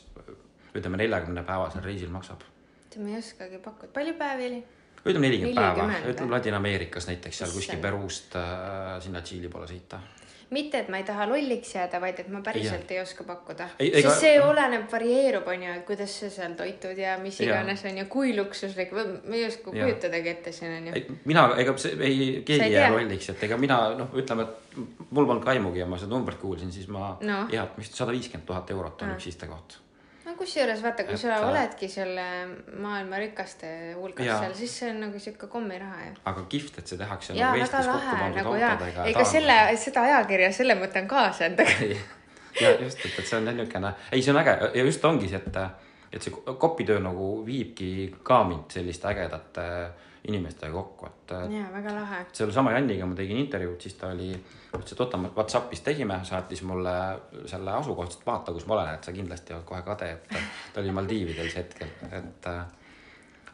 ütleme 0.78 1.00
neljakümne 1.02 1.44
päevasel 1.48 1.86
reisil 1.86 2.12
maksab. 2.14 2.44
ma 2.98 3.14
ei 3.14 3.20
oskagi 3.20 3.62
pakkuda, 3.64 3.94
palju 3.94 4.14
päevi 4.20 4.50
oli? 4.52 4.60
ütleme 5.08 5.28
nelikümmend 5.28 5.58
päeva, 5.58 5.88
40 5.88 6.14
ütleme 6.14 6.36
Ladina-Ameerikas 6.36 7.08
näiteks 7.08 7.42
seal 7.42 7.52
kuskil. 7.54 7.82
Peruust 7.82 8.36
äh, 8.36 8.98
sinna 9.04 9.22
Tšiili 9.22 9.50
poole 9.54 9.70
sõita. 9.70 10.02
mitte, 10.52 10.80
et 10.80 10.90
ma 10.90 10.98
ei 11.02 11.04
taha 11.08 11.26
lolliks 11.30 11.74
jääda, 11.76 12.00
vaid 12.02 12.20
et 12.20 12.28
ma 12.32 12.40
päriselt 12.46 12.92
ei 12.92 13.00
oska 13.02 13.24
pakkuda. 13.28 13.70
Ei, 13.80 13.90
ega- 14.00 14.10
sest 14.10 14.22
see 14.24 14.42
oleneb, 14.42 14.86
varieerub, 14.92 15.48
on 15.48 15.64
ju, 15.64 15.72
et 15.80 15.86
kuidas 15.88 16.14
sa 16.20 16.30
seal 16.30 16.54
toitud 16.60 16.98
ja 16.98 17.18
mis 17.22 17.40
iganes 17.44 17.84
on 17.86 17.98
ju, 17.98 18.06
kui 18.12 18.36
luksuslik, 18.38 18.92
ma 18.96 19.36
ei 19.36 19.46
oska 19.48 19.72
kujutadagi 19.72 20.30
ette 20.30 20.52
siin 20.56 20.78
on 20.78 20.88
ju. 20.88 21.18
mina, 21.26 21.48
ega 21.58 21.74
see 21.78 21.98
ei, 22.00 22.20
keegi 22.48 22.64
ei 22.70 22.78
jää 22.78 22.92
lolliks, 22.96 23.30
et 23.36 23.44
ega 23.50 23.58
mina 23.58 23.80
noh, 23.98 24.14
ütleme, 24.16 24.48
et 24.48 24.78
mul 25.10 25.26
polnud 25.26 25.44
ka 25.44 25.52
aimugi 25.56 25.80
ja 25.84 25.86
ma 25.90 25.98
seda 25.98 26.14
numbrit 26.16 26.40
kuulsin, 26.40 26.72
siis 26.72 26.88
ma 26.88 27.18
Noh. 27.22 27.50
jah, 27.52 27.68
vist 27.78 27.96
sada 27.98 28.12
viiskümmend 28.16 28.48
tuhat 28.48 28.72
eurot 28.72 29.02
on 29.04 29.16
üks 29.18 29.28
istekoht. 29.34 29.80
Kusjuures 30.48 30.84
vaata, 30.84 31.06
kui 31.08 31.16
Et, 31.18 31.22
sa 31.22 31.36
äh, 31.36 31.46
oledki 31.50 31.90
selle 31.92 32.26
maailma 32.80 33.20
rikaste 33.22 33.72
hulgas 33.98 34.28
seal, 34.28 34.54
siis 34.58 34.76
see 34.82 34.92
on 34.94 35.02
nagu 35.06 35.20
sihuke 35.22 35.50
kommiraha 35.52 36.06
ju. 36.06 36.14
aga 36.32 36.46
kihvt, 36.54 36.80
et 36.82 36.92
see 36.92 37.00
tehakse 37.00 37.36
jaa, 37.36 37.52
nagu 37.52 37.64
Eestis 37.66 37.90
kokku 37.92 38.16
pandud 38.22 38.40
nagu 38.42 38.54
autodega. 38.56 39.08
ega 39.12 39.26
selle, 39.28 39.58
seda 39.84 40.06
ajakirja 40.08 40.52
selle 40.56 40.78
mõtlen 40.80 41.10
kaasa 41.12 41.50
endaga. 41.52 41.92
ja 42.62 42.74
just, 42.80 43.04
et, 43.04 43.20
et 43.20 43.28
see 43.28 43.40
on 43.40 43.52
jah 43.52 43.58
niisugune, 43.58 43.94
ei, 44.12 44.24
see 44.24 44.34
on 44.34 44.42
äge 44.44 44.58
ja 44.80 44.88
just 44.88 45.06
ongi 45.12 45.32
see, 45.32 45.42
et, 45.44 45.62
et 46.14 46.28
see 46.28 46.58
kopitöö 46.66 47.04
nagu 47.04 47.32
viibki 47.48 47.92
ka 48.24 48.44
mind 48.48 48.78
selliste 48.80 49.12
ägedate 49.12 49.68
inimestega 50.28 50.74
kokku, 50.74 51.08
et 51.08 51.34
jaa, 51.54 51.68
väga 51.74 51.94
lahe. 51.96 52.22
sellesama 52.36 52.74
Janniga 52.76 53.06
ma 53.08 53.16
tegin 53.16 53.40
intervjuud, 53.42 53.80
siis 53.82 53.96
ta 54.00 54.12
oli, 54.14 54.32
ütles, 54.76 54.94
et 54.94 55.04
oota, 55.04 55.20
Whatsappis 55.36 55.84
tegime, 55.86 56.20
saatis 56.28 56.64
mulle 56.68 56.96
selle 57.50 57.76
asukoha, 57.78 58.08
ütles, 58.10 58.20
et 58.20 58.28
vaata, 58.28 58.56
kus 58.56 58.68
ma 58.68 58.78
olen, 58.78 58.92
et 58.98 59.08
sa 59.08 59.16
kindlasti 59.16 59.56
oled 59.56 59.68
kohe 59.68 59.84
kade, 59.86 60.10
et 60.18 60.36
ta 60.74 60.84
oli 60.84 60.96
Maldiividel 60.98 61.52
see 61.52 61.64
hetkel, 61.64 61.94
et 62.20 62.50
äh, 62.52 62.62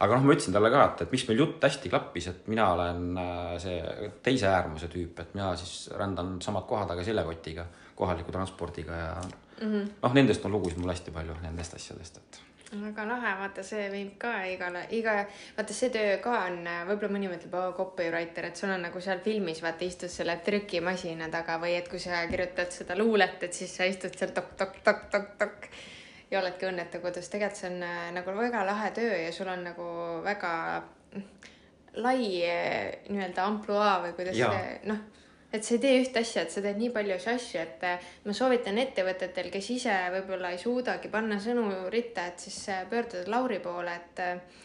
aga 0.02 0.18
noh, 0.18 0.26
ma 0.26 0.34
ütlesin 0.34 0.56
talle 0.56 0.72
ka, 0.74 0.86
et, 0.88 1.04
et 1.06 1.14
miks 1.14 1.26
meil 1.28 1.42
jutt 1.44 1.68
hästi 1.68 1.92
klappis, 1.92 2.28
et 2.32 2.48
mina 2.50 2.70
olen 2.74 3.20
äh, 3.22 3.52
see 3.62 4.08
teise 4.26 4.50
äärmuse 4.50 4.90
tüüp, 4.92 5.22
et 5.22 5.36
mina 5.38 5.52
siis 5.60 5.88
rändan 5.94 6.36
samad 6.44 6.66
kohad, 6.70 6.90
aga 6.94 7.06
seljakotiga, 7.06 7.68
kohaliku 7.94 8.34
transpordiga 8.34 8.98
ja 8.98 9.12
mm 9.22 9.70
-hmm. 9.70 9.92
noh, 10.02 10.18
nendest 10.18 10.44
on 10.44 10.52
lugusid 10.52 10.82
mul 10.82 10.90
hästi 10.90 11.14
palju, 11.14 11.38
nendest 11.42 11.78
asjadest, 11.78 12.16
et 12.16 12.42
väga 12.82 13.06
lahe, 13.08 13.32
vaata, 13.38 13.62
see 13.66 13.86
viib 13.92 14.16
ka 14.20 14.32
igale, 14.50 14.84
iga, 14.96 15.16
vaata 15.56 15.76
see 15.76 15.90
töö 15.94 16.18
ka 16.24 16.34
on, 16.48 16.60
võib-olla 16.88 17.14
mõni 17.16 17.30
mõtleb, 17.30 17.54
oo, 17.60 17.72
copywriter, 17.76 18.48
et 18.50 18.60
sul 18.60 18.72
on 18.74 18.86
nagu 18.88 19.02
seal 19.04 19.22
filmis, 19.24 19.62
vaata, 19.64 19.86
istud 19.86 20.12
selle 20.12 20.36
trükimasina 20.46 21.30
taga 21.32 21.58
või 21.62 21.76
et 21.78 21.88
kui 21.90 22.02
sa 22.02 22.24
kirjutad 22.30 22.72
seda 22.74 22.98
luulet, 22.98 23.42
et 23.46 23.56
siis 23.56 23.74
sa 23.76 23.88
istud 23.88 24.14
seal 24.18 24.34
tok-tok-tok-tok-tok 24.36 25.68
ja 26.30 26.40
oledki 26.40 26.68
õnnetu 26.68 27.00
kodus. 27.04 27.30
tegelikult 27.30 27.60
see 27.60 27.70
on 27.70 27.82
äh, 27.86 28.06
nagu 28.16 28.36
väga 28.38 28.64
lahe 28.66 28.90
töö 28.96 29.18
ja 29.26 29.32
sul 29.32 29.50
on 29.52 29.66
nagu 29.70 29.88
väga 30.24 30.54
lai 32.02 32.42
eh, 32.42 33.04
nii-öelda 33.08 33.44
ampluaa 33.46 34.00
või 34.02 34.16
kuidas 34.16 34.38
see, 34.38 34.80
noh 34.90 35.04
et 35.54 35.62
sa 35.62 35.76
ei 35.76 35.80
tee 35.82 36.02
ühte 36.02 36.22
asja, 36.24 36.42
et 36.42 36.52
sa 36.52 36.62
teed 36.64 36.80
nii 36.80 36.90
palju 36.94 37.14
asju, 37.14 37.62
et 37.62 37.86
eh, 37.86 38.10
ma 38.26 38.34
soovitan 38.34 38.78
ettevõtetel, 38.82 39.52
kes 39.54 39.70
ise 39.76 39.94
võib-olla 40.16 40.50
ei 40.54 40.60
suudagi 40.60 41.10
panna 41.12 41.38
sõnu 41.42 41.68
ritta, 41.94 42.26
et 42.30 42.42
siis 42.42 42.58
eh, 42.74 42.82
pöörduda 42.90 43.30
Lauri 43.30 43.60
poole, 43.62 43.94
et 43.94 44.22
eh, 44.24 44.64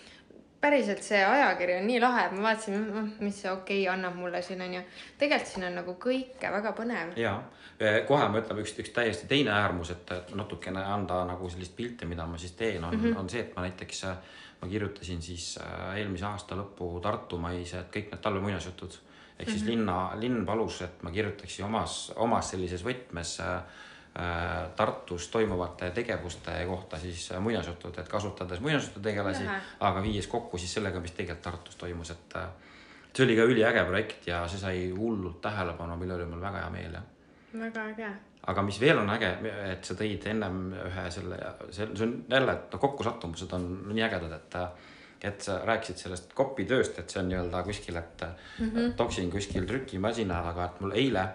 päriselt 0.59 1.05
see 1.05 1.21
ajakiri 1.23 1.77
on 1.77 1.87
nii 1.87 2.01
lahe, 2.01 2.25
ma 2.33 2.49
vaatasin, 2.49 2.81
mis 3.21 3.37
see 3.43 3.51
okei 3.51 3.83
okay, 3.83 3.93
annab 3.93 4.17
mulle 4.17 4.41
siin 4.43 4.65
onju. 4.65 4.81
tegelikult 5.21 5.53
siin 5.53 5.67
on 5.69 5.79
nagu 5.79 5.95
kõike 6.01 6.51
väga 6.57 6.73
põnev. 6.75 7.13
ja 7.21 7.37
kohe 8.09 8.25
ma 8.27 8.41
ütlen 8.41 8.59
üks, 8.65 8.73
üks 8.81 8.91
täiesti 8.95 9.29
teine 9.29 9.53
äärmus, 9.55 9.93
et 9.93 10.11
et 10.11 10.33
natukene 10.35 10.83
anda 10.83 11.21
nagu 11.29 11.49
sellist 11.53 11.77
pilti, 11.77 12.09
mida 12.09 12.25
ma 12.27 12.37
siis 12.37 12.57
teen, 12.59 12.83
on 12.83 12.97
mm, 12.97 13.05
-hmm. 13.05 13.19
on 13.19 13.29
see, 13.29 13.45
et 13.45 13.55
ma 13.55 13.67
näiteks, 13.67 14.03
ma 14.61 14.67
kirjutasin 14.67 15.21
siis 15.21 15.53
eelmise 15.95 16.25
aasta 16.25 16.57
lõppu 16.59 16.97
Tartumaised 17.01 17.93
kõik 17.93 18.11
need 18.11 18.25
talvemuinasjutud 18.25 18.99
ehk 19.39 19.49
siis 19.49 19.61
mm 19.63 19.67
-hmm. 19.67 19.71
linna, 19.71 20.11
linn 20.15 20.45
palus, 20.45 20.81
et 20.81 21.03
ma 21.03 21.11
kirjutaksin 21.11 21.65
omas, 21.65 22.11
omas 22.15 22.49
sellises 22.51 22.83
võtmes 22.85 23.39
äh, 23.39 23.55
äh, 24.19 24.69
Tartus 24.75 25.27
toimuvate 25.27 25.91
tegevuste 25.91 26.65
kohta 26.67 26.99
siis 26.99 27.31
äh, 27.31 27.39
muinasjutud, 27.39 27.97
et 27.97 28.09
kasutades 28.09 28.59
muinasjututegelasi, 28.59 29.43
aga 29.79 30.01
viies 30.03 30.27
kokku 30.27 30.57
siis 30.57 30.73
sellega, 30.73 30.99
mis 30.99 31.11
tegelikult 31.11 31.43
Tartus 31.43 31.75
toimus, 31.75 32.11
et 32.11 32.35
äh, 32.35 32.49
see 33.13 33.25
oli 33.25 33.35
ka 33.35 33.43
üliäge 33.43 33.85
projekt 33.85 34.27
ja 34.27 34.47
see 34.47 34.59
sai 34.59 34.89
hullult 34.97 35.41
tähelepanu, 35.41 35.95
mille 35.97 36.19
üle 36.19 36.25
mul 36.25 36.41
väga 36.41 36.65
hea 36.65 36.69
meel 36.69 36.99
ja 36.99 37.05
väga 37.53 37.85
äge. 37.93 38.11
aga 38.47 38.61
mis 38.61 38.79
veel 38.81 38.97
on 38.97 39.09
äge, 39.09 39.31
et 39.71 39.85
sa 39.85 39.95
tõid 39.97 40.27
ennem 40.29 40.61
ühe 40.73 41.09
selle, 41.11 41.39
see, 41.71 41.87
on 42.05 42.13
jälle, 42.29 42.53
et 42.53 42.73
noh, 42.73 42.79
kokkusattumused 42.79 43.53
on 43.53 43.67
nii 43.89 44.03
ägedad, 44.03 44.35
et 44.35 44.57
et 45.23 45.43
sa 45.43 45.59
rääkisid 45.67 45.99
sellest 45.99 46.33
kopitööst, 46.35 46.99
et 46.99 47.11
see 47.11 47.19
on 47.21 47.27
nii-öelda 47.31 47.63
kuskil, 47.67 47.97
et 47.99 48.23
mm 48.23 48.69
-hmm. 48.69 48.93
toksin 48.95 49.31
kuskil 49.31 49.65
trükimasina 49.67 50.41
taga, 50.43 50.65
et 50.65 50.81
mul 50.81 50.95
eile, 50.95 51.25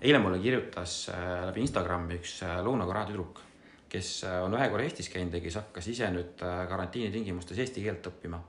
eile 0.00 0.18
mulle 0.18 0.38
kirjutas 0.38 1.08
äh, 1.08 1.46
läbi 1.46 1.60
Instagrami 1.60 2.20
üks 2.20 2.42
äh, 2.42 2.60
Lõuna-Korea 2.62 3.06
tüdruk, 3.10 3.40
kes 3.88 4.24
äh, 4.24 4.44
on 4.44 4.54
ühe 4.54 4.68
korra 4.70 4.84
Eestis 4.84 5.08
käinud 5.08 5.34
ja 5.34 5.40
kes 5.40 5.54
hakkas 5.54 5.88
ise 5.88 6.10
nüüd 6.10 6.38
karantiini 6.68 7.10
tingimustes 7.10 7.58
eesti 7.58 7.82
keelt 7.82 8.06
õppima 8.06 8.40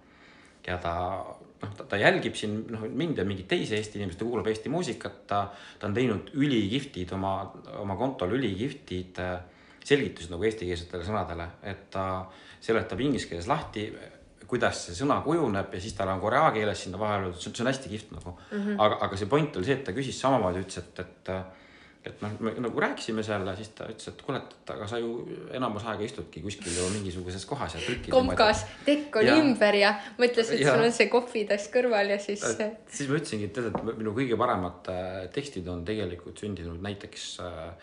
ja 0.67 0.77
ta 0.77 0.93
noh, 1.61 1.75
ta 1.89 1.97
jälgib 1.97 2.35
siin 2.35 2.65
noh, 2.69 2.85
mind 2.89 3.17
ja 3.17 3.25
mingeid 3.25 3.47
teisi 3.47 3.75
Eesti 3.75 3.97
inimesi, 3.97 4.19
ta 4.19 4.25
kuulab 4.25 4.47
Eesti 4.47 4.69
muusikat, 4.69 5.27
ta, 5.27 5.53
ta 5.79 5.87
on 5.87 5.93
teinud 5.93 6.29
ülikihvtid 6.33 7.11
oma, 7.11 7.53
oma 7.79 7.95
kontol 7.95 8.35
ülikihvtid 8.37 9.21
selgitused 9.87 10.31
nagu 10.33 10.43
eestikeelsetele 10.43 11.05
sõnadele, 11.07 11.47
et 11.63 11.89
ta 11.89 12.27
seletab 12.61 12.99
inglise 12.99 13.29
keeles 13.29 13.47
lahti, 13.47 13.87
kuidas 14.47 14.85
see 14.87 14.97
sõna 14.97 15.19
kujuneb 15.25 15.73
ja 15.73 15.83
siis 15.83 15.95
tal 15.97 16.11
on 16.13 16.23
korea 16.23 16.49
keeles 16.55 16.83
sinna 16.83 16.99
vahele 16.99 17.33
see 17.35 17.53
on 17.63 17.71
hästi 17.71 17.89
kihvt 17.93 18.11
nagu 18.15 18.33
mm. 18.33 18.57
-hmm. 18.57 18.81
aga, 18.85 18.99
aga 19.07 19.17
see 19.17 19.29
point 19.31 19.57
oli 19.57 19.65
see, 19.65 19.79
et 19.79 19.83
ta 19.83 19.95
küsis 19.95 20.19
samamoodi, 20.21 20.65
ütles, 20.65 20.83
et, 20.83 20.99
et 21.05 21.33
et 22.07 22.21
noh, 22.23 22.33
me 22.43 22.53
nagu 22.63 22.81
rääkisime 22.81 23.23
seal 23.25 23.45
ja 23.47 23.53
siis 23.57 23.69
ta 23.75 23.87
ütles, 23.91 24.07
et 24.11 24.21
kuule, 24.25 24.39
et 24.39 24.71
aga 24.73 24.87
sa 24.89 24.99
ju 25.01 25.11
enamus 25.57 25.85
aega 25.89 26.05
istudki 26.05 26.41
kuskil 26.43 26.75
ju 26.75 26.87
mingisuguses 26.93 27.45
kohas 27.49 27.75
ja 27.75 27.81
trükid. 27.83 28.11
komkas, 28.13 28.63
tekk 28.85 29.19
on 29.19 29.27
Ja. 29.27 29.35
ümber 29.41 29.75
ja 29.75 29.93
mõtles, 30.17 30.51
et 30.53 30.59
Ja. 30.59 30.73
sul 30.73 30.85
on 30.85 30.91
see 30.91 31.09
kohvitass 31.11 31.69
kõrval 31.73 32.09
ja 32.09 32.19
siis. 32.19 32.43
siis 32.87 33.09
ma 33.09 33.15
ütlesingi, 33.19 33.45
et 33.45 33.53
tead, 33.53 33.67
et 33.67 33.97
minu 33.97 34.13
kõige 34.13 34.37
paremad 34.37 34.87
äh, 34.89 35.29
tekstid 35.33 35.67
on 35.67 35.85
tegelikult 35.85 36.39
sündinud 36.39 36.81
näiteks 36.81 37.39
äh, 37.39 37.73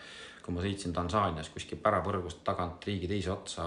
kui 0.45 0.53
ma 0.53 0.61
sõitsin 0.61 0.93
Tansaanias 0.93 1.47
kuskil 1.49 1.79
pärapõrgust 1.81 2.43
tagant 2.45 2.83
riigi 2.85 3.07
teise 3.09 3.31
otsa 3.33 3.63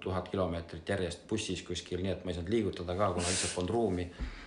tuhat 0.00 0.30
kilomeetrit 0.32 0.88
järjest 0.88 1.26
bussis 1.28 1.60
kuskil, 1.66 2.00
nii 2.00 2.14
et 2.14 2.24
ma 2.24 2.32
ei 2.32 2.38
saanud 2.38 2.52
liigutada 2.54 2.96
ka, 2.96 3.10
kuna 3.12 3.26
lihtsalt 3.28 3.52
polnud 3.58 3.74
ruumi. 3.74 4.06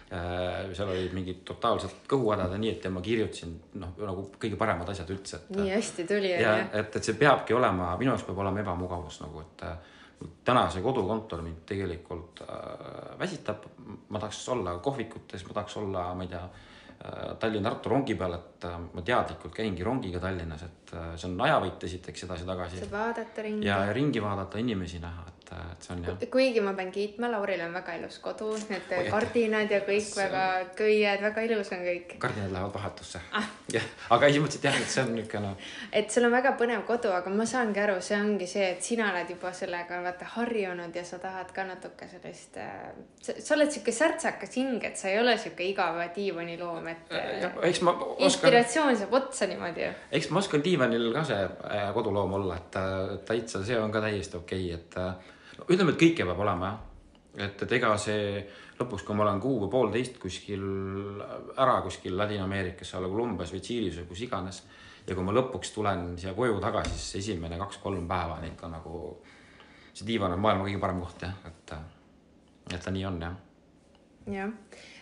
seal 0.09 0.89
olid 0.89 1.13
mingid 1.17 1.39
totaalselt 1.45 2.05
kõhuhädad 2.09 2.51
ja 2.53 2.57
nii, 2.61 2.71
et 2.75 2.85
ma 2.93 3.01
kirjutasin 3.05 3.55
noh, 3.81 3.95
nagu 3.97 4.27
kõige 4.41 4.57
paremad 4.57 4.89
asjad 4.93 5.09
üldse, 5.13 5.39
nii 5.49 5.71
hästi 5.73 6.05
tuli 6.09 6.29
ja 6.29 6.53
et, 6.65 6.95
et 6.95 7.03
see 7.03 7.17
peabki 7.17 7.57
olema, 7.57 7.89
minu 7.97 8.13
jaoks 8.13 8.27
peab 8.27 8.41
olema 8.45 8.61
ebamugavus 8.61 9.17
nagu, 9.23 9.41
et 9.41 9.65
äh, 9.65 10.29
täna 10.45 10.67
see 10.73 10.85
kodukontor 10.85 11.41
mind 11.45 11.65
tegelikult 11.69 12.45
äh, 12.45 13.17
väsitab. 13.19 13.65
ma 14.09 14.21
tahaks 14.21 14.47
olla 14.49 14.77
kohvikutes, 14.77 15.45
ma 15.47 15.57
tahaks 15.57 15.77
olla, 15.81 16.13
ma 16.13 16.23
ei 16.23 16.33
tea 16.33 16.43
äh, 16.45 16.74
Tallinna-Tartu 17.39 17.89
rongi 17.91 18.15
peal, 18.17 18.33
et 18.37 18.65
äh, 18.65 18.75
ma 18.93 19.03
teadlikult 19.05 19.53
käingi 19.53 19.83
rongiga 19.85 20.21
Tallinnas, 20.23 20.63
et 20.65 20.93
äh, 20.95 21.13
see 21.19 21.29
on 21.29 21.41
ajavõit 21.47 21.83
esiteks 21.89 22.25
edasi-tagasi 22.27 22.81
saad 22.81 22.93
vaadata 22.93 23.45
ringi. 23.45 23.67
ja 23.67 23.79
ringi 23.93 24.23
vaadata, 24.23 24.61
inimesi 24.61 25.01
näha, 25.03 25.25
et, 25.45 25.71
et 25.71 25.87
see 25.87 25.93
on 25.95 26.03
jah. 26.05 26.27
kuigi 26.31 26.63
ma 26.65 26.73
pean 26.77 26.91
kiitma, 26.91 27.29
Lauril 27.31 27.61
on 27.65 27.73
väga 27.75 27.97
ilus 27.99 28.19
kodu, 28.23 28.51
need 28.69 28.93
Oi, 28.97 29.09
kardinad 29.13 29.71
ja 29.71 29.81
kõik 29.85 30.07
See 30.07 30.21
väga 30.23 30.45
köied, 30.77 31.23
väga 31.25 31.45
ilus 31.49 31.71
on 31.75 31.83
kõik. 31.85 32.15
kardinad 32.21 32.53
lähevad 32.55 32.73
vahetusse 32.75 33.21
ah.. 33.37 33.49
jah, 33.73 33.87
aga 34.15 34.29
ei, 34.31 34.39
mõtlesin, 34.43 34.65
jah, 34.69 34.79
et 34.81 34.93
see 34.95 35.03
on 35.03 35.13
niisugune 35.15 35.53
et 36.01 36.11
sul 36.11 36.27
on 36.29 36.35
väga 36.35 36.55
põnev 36.59 36.85
kodu, 36.87 37.11
aga 37.15 37.33
ma 37.33 37.47
saangi 37.49 37.83
aru, 37.83 37.99
see 38.05 38.17
ongi 38.19 38.49
see, 38.49 38.71
et 38.75 38.83
sina 38.85 39.09
oled 39.11 39.35
juba 39.35 39.53
sellega 39.55 40.01
vaata 40.05 40.29
harjunud 40.35 40.95
ja 40.95 41.05
sa 41.07 41.19
tahad 41.23 41.53
ka 41.55 41.67
natuke 41.67 42.09
sellist, 42.11 42.59
sa 43.21 43.57
oled 43.57 43.73
sihuke 43.73 43.93
särtsakas 43.95 44.57
hing, 44.59 44.79
et 44.85 44.97
sa 44.99 45.11
ei 45.11 45.19
ole 45.21 45.37
sihuke 45.41 45.67
igav 45.67 46.01
diivaniloom, 46.15 46.89
et 46.93 47.15
jah, 47.15 47.59
eks 47.69 47.83
ma 47.85 47.95
oskan 47.95 48.25
inspiratsioon 48.29 48.97
saab 48.99 49.13
otsa 49.19 49.47
niimoodi 49.49 49.85
ju. 49.85 49.93
eks 50.19 50.29
ma 50.31 50.41
oskan 50.41 50.63
diivanil 50.65 51.07
ka 51.15 51.23
see 51.27 51.39
äh, 51.45 51.87
koduloom 51.95 52.35
olla, 52.39 52.59
et 52.59 52.77
äh, 52.79 53.15
täitsa 53.27 53.63
see 53.65 53.79
on 53.79 53.93
ka 53.93 54.03
täiesti 54.05 54.37
okei 54.37 54.67
okay,, 54.73 54.79
et 54.79 54.97
äh, 55.01 55.33
no, 55.57 55.67
ütleme, 55.69 55.93
et 55.93 56.01
kõike 56.01 56.27
peab 56.27 56.41
olema 56.45 56.71
jah. 56.71 56.79
et, 57.47 57.65
et 57.65 57.75
ega 57.79 57.93
see 58.01 58.39
lõpuks, 58.79 59.05
kui 59.07 59.15
ma 59.15 59.25
olen 59.25 59.39
kuu 59.43 59.59
või 59.63 59.71
poolteist 59.71 60.17
kuskil 60.19 60.65
ära 61.61 61.77
kuskil 61.85 62.17
Ladina-Ameerikas, 62.19 62.95
olla 62.99 63.11
Colombias 63.11 63.53
või 63.55 63.63
Tšiilis 63.63 64.01
või 64.01 64.09
kus 64.11 64.25
iganes 64.27 64.63
ja 65.05 65.15
kui 65.15 65.25
ma 65.25 65.35
lõpuks 65.35 65.71
tulen 65.75 66.07
siia 66.19 66.33
koju 66.37 66.59
tagasi, 66.63 66.97
siis 66.97 67.23
esimene 67.23 67.59
kaks-kolm 67.61 68.07
päeva 68.09 68.39
on 68.39 68.47
ikka 68.49 68.69
nagu, 68.71 69.01
see 69.93 70.07
diivan 70.07 70.35
on 70.35 70.43
maailma 70.43 70.67
kõige 70.67 70.81
parem 70.81 71.01
koht 71.03 71.27
jah, 71.27 71.37
et, 71.47 71.75
et 72.73 72.81
ta 72.81 72.93
nii 72.93 73.05
on 73.07 73.21
jah. 73.21 73.39
jah, 74.33 74.53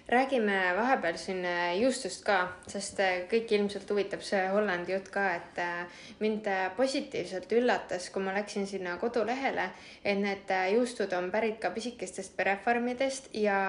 räägime 0.08 0.76
vahepeal 0.76 1.18
siin 1.18 1.46
äh, 1.46 1.78
juustust 1.80 2.26
ka, 2.28 2.38
sest 2.68 3.00
äh, 3.00 3.24
kõiki 3.32 3.56
ilmselt 3.56 3.90
huvitab 3.90 4.24
see 4.26 4.42
Hollandi 4.52 4.92
jutt 4.92 5.08
ka, 5.14 5.24
et 5.38 5.60
äh, 5.64 6.02
mind 6.20 6.48
positiivselt 6.76 7.52
üllatas, 7.56 8.10
kui 8.12 8.24
ma 8.24 8.34
läksin 8.36 8.68
sinna 8.68 8.98
kodulehele, 9.00 9.70
et 10.04 10.20
need 10.20 10.52
juustud 10.74 11.14
on 11.16 11.30
pärit 11.32 11.60
ka 11.64 11.72
pisikestest 11.72 12.36
perefarmidest 12.38 13.30
ja 13.40 13.60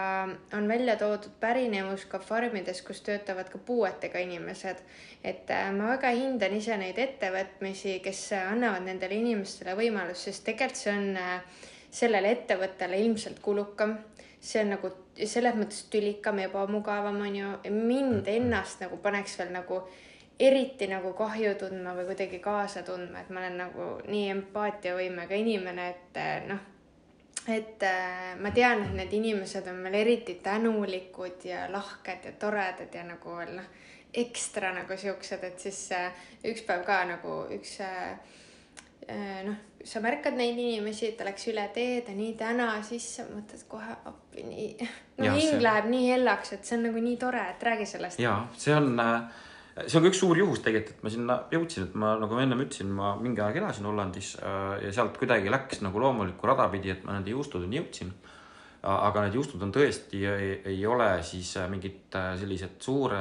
on 0.57 0.67
välja 0.69 0.97
toodud 0.99 1.37
pärinevus 1.41 2.09
ka 2.11 2.19
farmidest, 2.19 2.83
kus 2.87 3.05
töötavad 3.07 3.53
ka 3.53 3.59
puuetega 3.59 4.19
inimesed. 4.19 4.83
et 5.25 5.49
ma 5.73 5.95
väga 5.95 6.11
hindan 6.12 6.53
ise 6.53 6.76
neid 6.76 6.99
ettevõtmisi, 7.00 8.00
kes 8.05 8.26
annavad 8.37 8.85
nendele 8.85 9.14
inimestele 9.23 9.73
võimalust, 9.79 10.26
sest 10.26 10.45
tegelikult 10.45 10.83
see 10.83 10.93
on 10.93 11.17
sellele 11.95 12.33
ettevõttele 12.35 12.99
ilmselt 13.00 13.38
kulukam 13.41 13.95
see 14.45 14.61
on 14.61 14.75
nagu 14.75 14.91
selles 15.15 15.57
mõttes 15.57 15.87
tülikam 15.93 16.39
ja 16.43 16.51
ebamugavam 16.51 17.21
onju. 17.27 17.55
mind 17.71 18.29
ennast 18.29 18.83
nagu 18.85 18.99
paneks 19.03 19.39
veel 19.39 19.55
nagu 19.55 19.81
eriti 20.41 20.89
nagu 20.91 21.15
kahju 21.17 21.55
tundma 21.59 21.95
või 21.97 22.09
kuidagi 22.11 22.41
kaasa 22.43 22.83
tundma, 22.83 23.23
et 23.23 23.31
ma 23.31 23.41
olen 23.41 23.59
nagu 23.63 23.89
nii 24.11 24.29
empaatiavõimega 24.35 25.39
inimene, 25.39 25.89
et 25.95 26.21
noh, 26.49 26.63
et 27.55 27.83
äh, 27.87 28.35
ma 28.41 28.51
tean, 28.51 28.83
et 28.83 28.95
need 28.99 29.15
inimesed 29.21 29.69
on 29.71 29.79
meil 29.85 30.01
eriti 30.03 30.37
tänulikud 30.43 31.47
ja 31.47 31.69
lahked 31.71 32.27
ja 32.27 32.33
toredad 32.41 32.95
ja 32.95 33.05
nagu 33.07 33.37
veel 33.39 33.55
noh, 33.61 33.69
ekstra 34.15 34.73
nagu 34.75 34.97
siuksed, 34.99 35.45
et 35.47 35.69
siis 35.69 35.87
äh, 35.95 36.27
üks 36.51 36.67
päev 36.67 36.83
ka 36.87 37.05
nagu 37.15 37.45
üks 37.55 37.79
noh, 39.45 39.57
sa 39.85 40.00
märkad 40.00 40.37
neid 40.38 40.59
inimesi, 40.59 41.11
et 41.11 41.19
ta 41.19 41.26
läks 41.29 41.49
üle 41.53 41.64
teed 41.75 42.09
ja 42.09 42.14
nii 42.17 42.35
täna, 42.41 42.69
siis 42.87 43.09
sa 43.19 43.26
mõtled 43.29 43.64
kohe 43.69 43.97
appi, 44.11 44.45
nii, 44.49 44.69
no 45.21 45.26
ja, 45.29 45.35
hing 45.37 45.57
see... 45.57 45.64
läheb 45.64 45.91
nii 45.93 46.07
hellaks, 46.12 46.55
et 46.57 46.64
see 46.64 46.79
on 46.79 46.87
nagu 46.88 47.03
nii 47.05 47.19
tore, 47.21 47.43
et 47.55 47.67
räägi 47.69 47.88
sellest. 47.95 48.23
ja 48.23 48.38
see 48.57 48.76
on 48.76 48.95
äh 49.00 49.43
see 49.75 49.99
on 49.99 50.05
ka 50.05 50.11
üks 50.12 50.21
suur 50.23 50.38
juhus 50.38 50.62
tegelikult, 50.62 50.99
et 50.99 51.05
ma 51.05 51.11
sinna 51.11 51.37
jõudsin, 51.53 51.88
et 51.88 51.97
ma 51.99 52.12
nagu 52.21 52.38
ennem 52.38 52.62
ütlesin, 52.62 52.91
ma 52.95 53.14
mingi 53.19 53.43
aeg 53.43 53.59
elasin 53.59 53.88
Hollandis 53.88 54.35
äh, 54.38 54.76
ja 54.85 54.93
sealt 54.95 55.19
kuidagi 55.19 55.50
läks 55.50 55.83
nagu 55.85 56.03
loomulikku 56.03 56.47
rada 56.47 56.69
pidi, 56.73 56.93
et 56.95 57.03
ma 57.07 57.17
nende 57.17 57.35
juustudeni 57.35 57.81
jõudsin. 57.81 58.12
Aga 58.85 59.25
need 59.25 59.38
juustud 59.38 59.62
on 59.64 59.73
tõesti, 59.73 60.21
ei 60.69 60.83
ole 60.87 61.09
siis 61.25 61.55
äh, 61.61 61.69
mingid 61.73 62.14
äh, 62.19 62.35
sellised 62.41 62.76
suure 62.85 63.21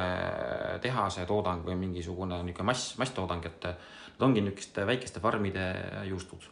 tehase 0.84 1.25
toodang 1.29 1.63
või 1.65 1.77
mingisugune 1.79 2.41
niisugune 2.43 2.67
mass, 2.72 2.98
masstoodang, 3.00 3.46
et 3.48 3.70
nad 3.70 4.27
ongi 4.27 4.43
niisuguste 4.43 4.86
väikeste 4.88 5.24
farmide 5.24 5.70
juustud. 6.10 6.51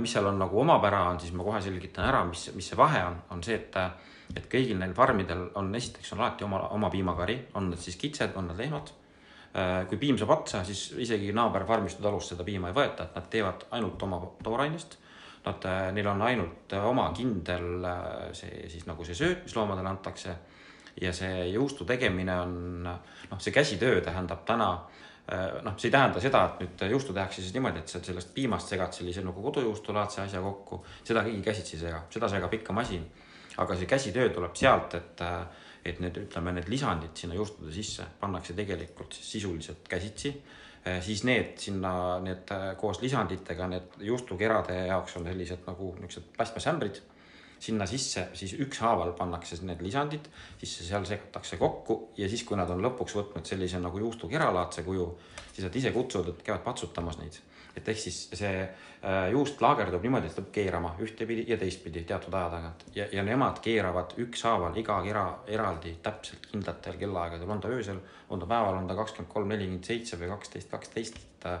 mis 0.00 0.12
seal 0.12 0.24
on 0.24 0.38
nagu 0.40 0.56
omapära 0.60 1.02
on, 1.10 1.18
siis 1.20 1.34
ma 1.36 1.44
kohe 1.44 1.58
selgitan 1.60 2.06
ära, 2.08 2.22
mis, 2.24 2.46
mis 2.56 2.70
see 2.70 2.78
vahe 2.80 3.02
on, 3.04 3.18
on 3.30 3.42
see, 3.44 3.58
et 3.60 3.76
et 4.30 4.46
kõigil 4.46 4.78
neil 4.78 4.94
farmidel 4.94 5.48
on 5.58 5.74
esiteks 5.74 6.12
on 6.14 6.20
alati 6.22 6.46
oma, 6.46 6.60
oma 6.70 6.88
piimakari, 6.90 7.34
on 7.58 7.66
need 7.68 7.82
siis 7.82 7.98
kitsed, 7.98 8.36
on 8.38 8.46
nad 8.48 8.56
lehmad 8.56 8.92
Äh, 9.50 9.82
kui 9.90 9.98
piim 9.98 10.18
saab 10.18 10.30
otsa, 10.36 10.60
siis 10.62 10.92
isegi 11.02 11.32
naaberfarmist 11.34 11.98
talust 12.02 12.30
seda 12.30 12.44
piima 12.46 12.68
ei 12.70 12.74
võeta, 12.76 13.08
et 13.08 13.16
nad 13.18 13.24
teevad 13.32 13.64
ainult 13.74 14.02
oma 14.06 14.20
toorainest. 14.46 14.94
Nad, 15.44 15.64
äh, 15.64 15.86
neil 15.96 16.08
on 16.10 16.22
ainult 16.22 16.72
oma 16.84 17.06
kindel 17.16 17.84
äh, 17.88 18.32
see 18.36 18.66
siis 18.68 18.84
nagu 18.88 19.04
see 19.08 19.16
sööt, 19.16 19.44
mis 19.46 19.56
loomadele 19.56 19.88
antakse. 19.88 20.36
ja 21.00 21.12
see 21.16 21.46
juustu 21.52 21.84
tegemine 21.86 22.34
on 22.42 22.82
noh, 22.82 23.38
see 23.38 23.54
käsitöö 23.54 24.00
tähendab 24.04 24.42
täna 24.44 24.72
noh, 25.62 25.76
see 25.78 25.86
ei 25.88 25.92
tähenda 25.94 26.20
seda, 26.20 26.40
et 26.48 26.60
nüüd 26.60 26.82
juustu 26.90 27.14
tehakse 27.14 27.40
siis 27.40 27.54
niimoodi, 27.54 27.78
et 27.78 27.88
sa 27.88 28.00
sellest 28.02 28.32
piimast 28.34 28.68
segad 28.68 28.92
sellise 28.92 29.22
nagu 29.22 29.42
kodujuustulaadse 29.44 30.24
asja 30.24 30.40
kokku, 30.42 30.80
seda 31.06 31.22
keegi 31.22 31.44
käsitsi 31.46 31.76
ei 31.76 31.82
sega, 31.84 32.00
seda 32.10 32.28
segab 32.28 32.56
ikka 32.58 32.74
masin. 32.74 33.06
aga 33.62 33.76
see 33.76 33.86
käsitöö 33.86 34.28
tuleb 34.34 34.56
sealt, 34.56 34.94
et 34.94 35.22
et 35.84 36.00
need, 36.00 36.16
ütleme, 36.26 36.52
need 36.56 36.68
lisandid 36.68 37.16
sinna 37.16 37.36
juustude 37.38 37.72
sisse 37.72 38.04
pannakse 38.20 38.54
tegelikult 38.56 39.16
siis 39.16 39.30
sisuliselt 39.38 39.86
käsitsi, 39.88 40.34
siis 41.04 41.24
need 41.28 41.58
sinna, 41.60 41.92
need 42.24 42.50
eh, 42.56 42.66
koos 42.80 43.02
lisanditega, 43.02 43.68
need 43.68 43.98
juustukerade 44.10 44.86
jaoks 44.88 45.16
on 45.20 45.26
sellised 45.28 45.66
nagu 45.68 45.94
niisugused 45.98 46.30
plastmassämbrid 46.36 47.02
sinna 47.60 47.84
sisse 47.86 48.30
siis 48.32 48.54
ükshaaval 48.64 49.12
pannakse 49.18 49.58
need 49.68 49.82
lisandid, 49.84 50.30
siis 50.58 50.78
seal 50.88 51.04
segatakse 51.04 51.58
kokku 51.60 51.98
ja 52.16 52.28
siis, 52.28 52.44
kui 52.48 52.56
nad 52.56 52.70
on 52.72 52.80
lõpuks 52.80 53.18
võtnud 53.18 53.44
sellise 53.44 53.80
nagu 53.82 54.00
juustukeralaadse 54.00 54.84
kuju, 54.86 55.10
siis 55.52 55.66
nad 55.66 55.76
ise 55.76 55.92
kutsuvad, 55.92 56.32
et 56.32 56.46
käivad 56.46 56.64
patsutamas 56.64 57.20
neid 57.20 57.36
et 57.80 57.88
ehk 57.92 57.98
siis 57.98 58.20
see 58.36 58.60
äh, 58.60 59.30
juust 59.32 59.60
laagerdub 59.64 60.04
niimoodi, 60.04 60.30
et 60.30 60.36
ta 60.36 60.44
peab 60.44 60.52
keerama 60.58 60.94
ühtepidi 61.02 61.46
ja 61.48 61.58
teistpidi 61.60 62.04
teatud 62.08 62.36
aja 62.36 62.52
tagant 62.54 62.86
ja, 62.94 63.08
ja 63.12 63.24
nemad 63.26 63.58
keeravad 63.64 64.14
ükshaaval 64.20 64.76
iga 64.80 65.00
kera 65.06 65.26
eraldi 65.48 65.96
täpselt 66.04 66.46
kindlatel 66.52 67.00
kellaaegadel, 67.00 67.50
on 67.50 67.64
ta 67.64 67.72
öösel, 67.72 68.00
on 68.30 68.40
ta 68.40 68.48
päeval, 68.50 68.78
on 68.82 68.88
ta 68.90 68.98
kakskümmend 68.98 69.32
kolm, 69.32 69.52
nelikümmend 69.54 69.88
seitse 69.92 70.20
või 70.20 70.32
kaksteist, 70.36 70.70
kaksteist, 70.70 71.18
et 71.24 71.48
äh, 71.50 71.60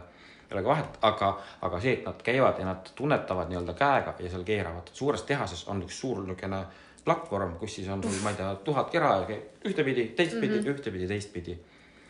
ei 0.50 0.56
ole 0.56 0.62
ka 0.62 0.68
vahet, 0.68 1.00
aga, 1.06 1.32
aga 1.62 1.80
see, 1.80 1.96
et 1.98 2.06
nad 2.06 2.22
käivad 2.26 2.58
ja 2.58 2.66
nad 2.66 2.88
tunnetavad 2.98 3.50
nii-öelda 3.50 3.74
käega 3.78 4.14
ja 4.18 4.30
seal 4.30 4.44
keeravad. 4.44 4.90
suures 4.92 5.22
tehases 5.22 5.66
on 5.68 5.82
üks 5.86 6.00
suur 6.00 6.24
niisugune 6.24 6.64
platvorm, 7.04 7.54
kus 7.60 7.74
siis 7.78 7.88
on 7.88 8.02
sul, 8.02 8.16
ma 8.22 8.32
ei 8.34 8.40
tea, 8.40 8.54
tuhat 8.64 8.90
kera 8.90 9.12
ja 9.22 9.36
ühtepidi, 9.64 10.08
teistpidi 10.16 10.58
mm, 10.58 10.64
-hmm. 10.64 10.74
ühtepidi, 10.74 11.06
teistpidi. 11.08 11.58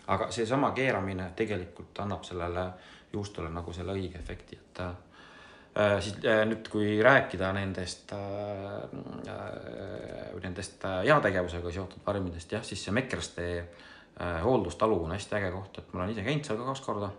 aga 0.06 0.30
seesama 0.30 0.70
keeramine 0.70 1.30
tegelikult 1.36 2.00
annab 2.00 2.24
sellele 2.24 2.64
juustule 3.12 3.50
nagu 3.52 3.72
selle 3.74 3.94
õige 3.96 4.18
efekti, 4.20 4.58
et 4.58 4.82
äh, 4.84 5.96
siis 6.02 6.18
äh, 6.24 6.42
nüüd, 6.48 6.68
kui 6.72 6.98
rääkida 7.02 7.52
nendest 7.56 8.12
äh,, 8.16 8.84
äh 9.30 10.42
nendest 10.42 10.84
äh, 10.88 11.02
heategevusega 11.04 11.72
seotud 11.74 12.04
farmidest, 12.04 12.52
jah, 12.52 12.64
siis 12.64 12.84
see 12.84 12.94
Mekrste 12.96 13.46
äh, 13.60 14.40
hooldustalu 14.44 15.02
on 15.04 15.16
hästi 15.16 15.36
äge 15.40 15.52
koht, 15.54 15.78
et 15.78 15.92
ma 15.92 16.02
olen 16.02 16.14
ise 16.14 16.26
käinud 16.26 16.46
seal 16.46 16.60
ka 16.60 16.70
kaks 16.72 16.84
korda 16.86 17.10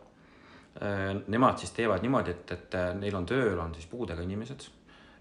äh,. 0.82 1.16
Nemad 1.28 1.60
siis 1.60 1.74
teevad 1.78 2.04
niimoodi, 2.06 2.36
et, 2.38 2.54
et 2.58 2.78
neil 3.00 3.16
on 3.16 3.28
tööl 3.28 3.60
on 3.60 3.76
siis 3.76 3.90
puudega 3.92 4.24
inimesed 4.24 4.70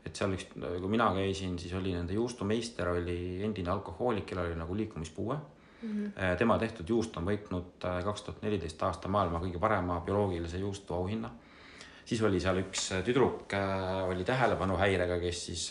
et 0.06 0.16
seal 0.16 0.32
üks, 0.32 0.46
kui 0.54 0.88
mina 0.88 1.10
käisin, 1.12 1.58
siis 1.60 1.74
oli 1.76 1.92
nende 1.92 2.14
juustumeister 2.16 2.88
oli 2.94 3.42
endine 3.44 3.68
alkohoolik, 3.68 4.30
kellel 4.30 4.48
oli 4.48 4.56
nagu 4.56 4.76
liikumispuue 4.78 5.36
mm. 5.82 5.88
-hmm. 5.88 6.36
tema 6.38 6.58
tehtud 6.58 6.88
juust 6.88 7.16
on 7.16 7.26
võitnud 7.26 7.84
äh, 7.84 8.02
kaks 8.04 8.22
tuhat 8.22 8.42
neliteist 8.42 8.82
aasta 8.82 9.08
maailma 9.08 9.40
kõige 9.40 9.58
parema 9.58 10.00
bioloogilise 10.00 10.58
juustu 10.58 10.94
auhinna. 10.94 11.30
siis 12.04 12.22
oli 12.22 12.40
seal 12.40 12.58
üks 12.58 12.92
äh, 12.92 13.04
tüdruk, 13.04 13.52
oli 14.08 14.24
tähelepanuhäirega, 14.24 15.18
kes 15.20 15.46
siis 15.46 15.70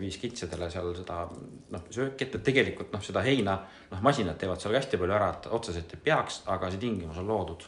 viis 0.00 0.16
kitsedele 0.16 0.70
seal 0.70 0.94
seda 0.94 1.26
noh, 1.70 1.82
sööki, 1.90 2.24
et 2.24 2.42
tegelikult 2.42 2.92
noh, 2.92 3.02
seda 3.02 3.20
heina 3.20 3.58
noh, 3.90 4.00
masinad 4.00 4.38
teevad 4.38 4.60
seal 4.60 4.74
hästi 4.74 4.96
palju 4.96 5.14
ära, 5.14 5.30
et 5.34 5.48
otseselt 5.50 5.94
ei 5.94 6.00
peaks, 6.04 6.42
aga 6.46 6.70
see 6.70 6.78
tingimus 6.78 7.18
on 7.18 7.26
loodud. 7.26 7.66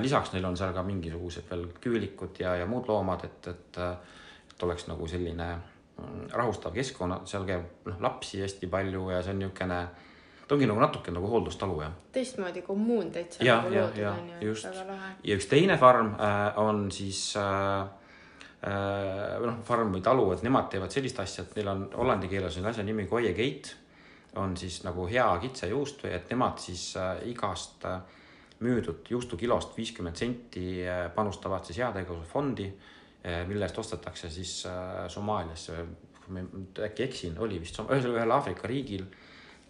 lisaks 0.00 0.32
neil 0.32 0.44
on 0.44 0.56
seal 0.56 0.72
ka 0.74 0.82
mingisugused 0.82 1.50
veel 1.50 1.68
küülikud 1.80 2.40
ja, 2.40 2.56
ja 2.56 2.66
muud 2.66 2.88
loomad, 2.88 3.24
et, 3.24 3.46
et, 3.46 3.78
et 4.50 4.62
oleks 4.62 4.86
nagu 4.88 5.06
selline 5.06 5.48
mm, 5.54 6.28
rahustav 6.32 6.74
keskkond, 6.74 7.26
seal 7.26 7.46
käib 7.46 7.86
noh, 7.86 8.00
lapsi 8.00 8.42
hästi 8.42 8.66
palju 8.66 9.10
ja 9.10 9.22
see 9.22 9.32
on 9.32 9.38
niisugune 9.38 9.80
ta 10.48 10.54
ongi 10.54 10.66
nagu 10.68 10.80
natuke 10.80 11.12
nagu 11.14 11.28
hooldustalu 11.28 11.80
jah. 11.82 11.92
teistmoodi 12.12 12.62
kommuun 12.62 13.10
täitsa. 13.12 13.44
ja 13.44 13.62
ja, 13.70 13.88
ja 13.96 14.14
just. 14.40 14.68
ja 15.24 15.36
üks 15.36 15.46
teine 15.48 15.78
farm 15.80 16.14
äh, 16.14 16.58
on 16.60 16.90
siis 16.92 17.36
äh, 17.36 17.86
äh, 18.66 19.38
noh, 19.40 19.62
farm 19.64 19.94
või 19.94 20.02
talu, 20.04 20.30
et 20.34 20.44
nemad 20.44 20.68
teevad 20.72 20.92
sellist 20.92 21.20
asja, 21.20 21.44
et 21.46 21.56
neil 21.56 21.72
on 21.72 21.86
hollandi 21.94 22.28
keeles 22.28 22.58
on 22.60 22.68
asja 22.72 22.84
nimi 22.84 23.06
Koie 23.10 23.32
Gate. 23.32 23.80
on 24.36 24.56
siis 24.56 24.82
nagu 24.84 25.06
hea 25.06 25.26
kitsejuust 25.40 26.04
või 26.04 26.14
et 26.16 26.30
nemad 26.30 26.58
siis 26.58 26.96
äh, 26.96 27.22
igast 27.30 27.84
äh, 27.86 28.00
müüdud 28.60 29.10
juustukilost 29.10 29.76
viiskümmend 29.76 30.16
senti 30.16 30.82
äh, 30.86 31.06
panustavad 31.14 31.64
siis 31.64 31.78
heategevusfondi 31.78 32.66
äh,, 32.66 33.46
mille 33.48 33.64
eest 33.64 33.78
ostetakse 33.78 34.30
siis 34.30 34.66
äh, 34.66 35.06
Somaaliasse, 35.08 35.84
äkki 36.84 37.04
eksin, 37.04 37.38
oli 37.38 37.60
vist, 37.60 37.78
ühesõnaga 37.78 38.20
ühel 38.20 38.32
Aafrika 38.32 38.68
riigil 38.68 39.06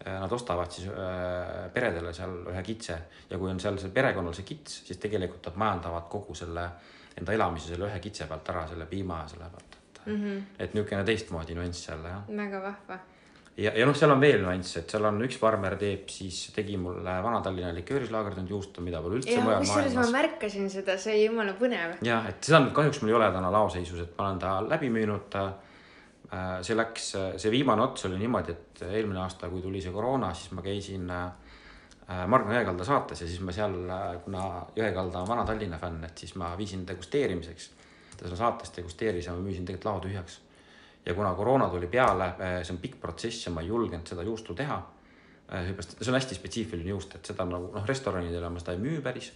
nad 0.05 0.31
ostavad 0.31 0.71
siis 0.71 0.89
äh, 0.91 1.71
peredele 1.73 2.11
seal 2.13 2.35
ühe 2.51 2.61
kitse 2.67 2.97
ja 3.29 3.39
kui 3.39 3.49
on 3.49 3.59
seal 3.61 3.79
see 3.81 3.93
perekonnal 3.95 4.35
see 4.37 4.45
kits, 4.45 4.81
siis 4.89 4.99
tegelikult 5.01 5.47
nad 5.49 5.57
majandavad 5.63 6.09
kogu 6.11 6.35
selle 6.37 6.67
enda 7.15 7.33
elamise 7.33 7.71
selle 7.71 7.87
ühe 7.89 7.99
kitse 8.03 8.27
pealt 8.29 8.53
ära, 8.53 8.67
selle 8.69 8.87
piima 8.91 9.23
ja 9.23 9.33
selle 9.33 9.49
pealt, 9.49 9.77
et 9.79 10.05
mm. 10.05 10.21
-hmm. 10.21 10.45
et 10.59 10.73
niisugune 10.77 11.03
teistmoodi 11.07 11.57
nüanss 11.57 11.87
seal 11.87 12.03
jah. 12.03 12.23
väga 12.27 12.61
vahva. 12.61 12.99
ja, 13.57 13.71
ja 13.71 13.85
noh, 13.87 13.95
seal 13.95 14.11
on 14.11 14.21
veel 14.21 14.43
nüanss, 14.43 14.77
et 14.81 14.89
seal 14.93 15.09
on 15.09 15.21
üks 15.25 15.39
farmer 15.39 15.77
teeb 15.79 16.09
siis, 16.11 16.41
tegi 16.55 16.77
mulle 16.77 17.17
Vana-Tallinna 17.23 17.73
liköörislaagerdatud 17.79 18.49
juustu, 18.49 18.83
mida 18.85 19.01
pole 19.01 19.21
üldse 19.21 19.39
mujal 19.39 19.63
maailmas. 19.63 19.73
kusjuures 19.73 19.95
ma 19.95 20.17
märkasin 20.19 20.69
seda, 20.69 20.97
see 20.97 21.15
oli 21.15 21.25
jumala 21.29 21.55
põnev. 21.61 21.97
jah, 22.03 22.27
et 22.29 22.43
seda 22.43 22.65
nüüd 22.65 22.75
kahjuks 22.75 23.01
mul 23.01 23.15
ei 23.15 23.21
ole 23.21 23.31
täna 23.39 23.51
laoseisus, 23.57 24.03
et 24.03 24.17
ma 24.17 24.27
olen 24.27 24.43
ta 24.43 24.57
läbi 24.67 24.91
müünud 24.91 25.39
Äh, 25.39 25.64
see 26.61 26.75
läks, 26.75 27.11
see 27.37 27.51
viimane 27.53 27.83
ots 27.85 28.07
oli 28.07 28.17
niimoodi, 28.19 28.55
et 28.55 28.83
eelmine 28.87 29.21
aasta, 29.21 29.49
kui 29.49 29.61
tuli 29.61 29.81
see 29.81 29.93
koroona, 29.93 30.31
siis 30.33 30.53
ma 30.57 30.63
käisin 30.65 31.09
äh, 31.11 32.23
Margna 32.31 32.57
Jõekalda 32.57 32.87
saates 32.87 33.21
ja 33.21 33.27
siis 33.29 33.41
ma 33.45 33.53
seal, 33.55 33.77
äh, 33.91 34.07
kuna 34.23 34.45
Jõekalda 34.77 35.21
on 35.21 35.29
vana 35.29 35.45
Tallinna 35.45 35.79
fänn, 35.81 36.03
et 36.07 36.17
siis 36.17 36.35
ma 36.41 36.53
viisin 36.57 36.85
degusteerimiseks. 36.87 37.69
ta 38.15 38.27
seal 38.29 38.39
saates 38.39 38.71
degusteeris 38.77 39.27
ja 39.27 39.35
ma 39.35 39.43
müüsin 39.43 39.67
tegelikult 39.67 39.85
lao 39.91 40.03
tühjaks. 40.07 40.39
ja 41.05 41.13
kuna 41.13 41.33
koroona 41.35 41.69
tuli 41.69 41.87
peale, 41.87 42.33
see 42.63 42.73
on 42.73 42.81
pikk 42.81 42.99
protsess 43.01 43.45
ja 43.45 43.51
ma 43.51 43.61
ei 43.61 43.67
julgenud 43.67 44.07
seda 44.07 44.23
juustu 44.23 44.55
teha. 44.55 44.81
seepärast, 45.51 45.97
see 46.01 46.11
on 46.11 46.15
hästi 46.17 46.35
spetsiifiline 46.35 46.89
juust, 46.89 47.15
et 47.15 47.25
seda 47.25 47.45
nagu 47.45 47.69
noh, 47.73 47.85
restoranidele 47.85 48.49
ma 48.49 48.59
seda 48.59 48.73
ei 48.73 48.81
müü 48.81 49.01
päris. 49.01 49.31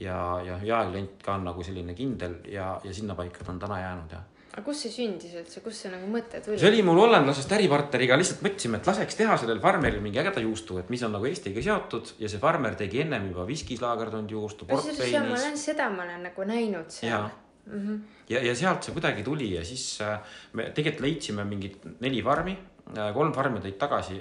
ja, 0.00 0.40
ja 0.40 0.58
jaeklient 0.64 1.22
ka 1.22 1.34
on 1.34 1.44
nagu 1.44 1.62
selline 1.62 1.94
kindel 1.94 2.38
ja, 2.48 2.80
ja 2.84 2.94
sinnapaika 2.94 3.44
ta 3.44 3.52
on 3.52 3.58
täna 3.58 3.80
jäänud 3.80 4.12
ja 4.12 4.22
aga 4.52 4.62
kus 4.66 4.82
see 4.84 4.92
sündis 4.92 5.32
üldse, 5.38 5.62
kust 5.64 5.84
see 5.84 5.90
nagu 5.92 6.08
mõte 6.12 6.40
tuli? 6.44 6.58
see 6.60 6.68
oli 6.68 6.82
mul 6.84 6.98
hollandlasest 7.00 7.52
äripartneriga, 7.56 8.18
lihtsalt 8.20 8.42
mõtlesime, 8.44 8.80
et 8.82 8.90
laseks 8.90 9.16
teha 9.16 9.36
sellel 9.40 9.62
farmeril 9.62 10.02
mingi 10.04 10.20
ägeda 10.20 10.42
juustu, 10.44 10.76
et 10.82 10.90
mis 10.92 11.04
on 11.06 11.14
nagu 11.16 11.28
Eestiga 11.28 11.64
seotud 11.64 12.12
ja 12.20 12.28
see 12.28 12.42
farmer 12.42 12.76
tegi 12.76 13.00
ennem 13.06 13.30
juba 13.30 13.46
viskis 13.48 13.80
laagerdatud 13.80 14.36
juustu. 14.36 14.68
ma 14.68 14.82
olen, 14.82 15.56
seda 15.56 15.88
ma 15.94 16.04
olen 16.04 16.28
nagu 16.28 16.48
näinud 16.52 16.92
seal. 16.92 17.30
Mm 17.62 17.80
-hmm. 17.80 17.98
ja, 18.28 18.42
ja 18.42 18.54
sealt 18.58 18.82
see 18.82 18.92
kuidagi 18.92 19.22
tuli 19.22 19.52
ja 19.54 19.64
siis 19.64 20.00
äh, 20.00 20.18
me 20.52 20.70
tegelikult 20.74 21.00
leidsime 21.06 21.44
mingid 21.44 21.76
neli 22.00 22.22
farmi, 22.22 22.58
äh, 22.98 23.12
kolm 23.14 23.32
farmi 23.32 23.60
tõid 23.60 23.78
tagasi 23.78 24.18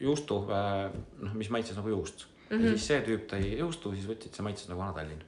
juustu, 0.00 0.46
äh, 0.48 0.90
noh, 1.20 1.34
mis 1.34 1.50
maitses 1.50 1.76
nagu 1.76 1.88
juust 1.88 2.26
mm. 2.26 2.41
-hmm. 2.52 2.64
ja 2.64 2.72
siis 2.76 2.86
see 2.86 3.00
tüüp 3.06 3.26
tõi 3.30 3.58
juustu, 3.58 3.92
siis 3.96 4.08
võtsid, 4.08 4.34
see 4.36 4.44
maitses 4.44 4.68
nagu 4.68 4.80
Vana-Tallinn. 4.80 5.22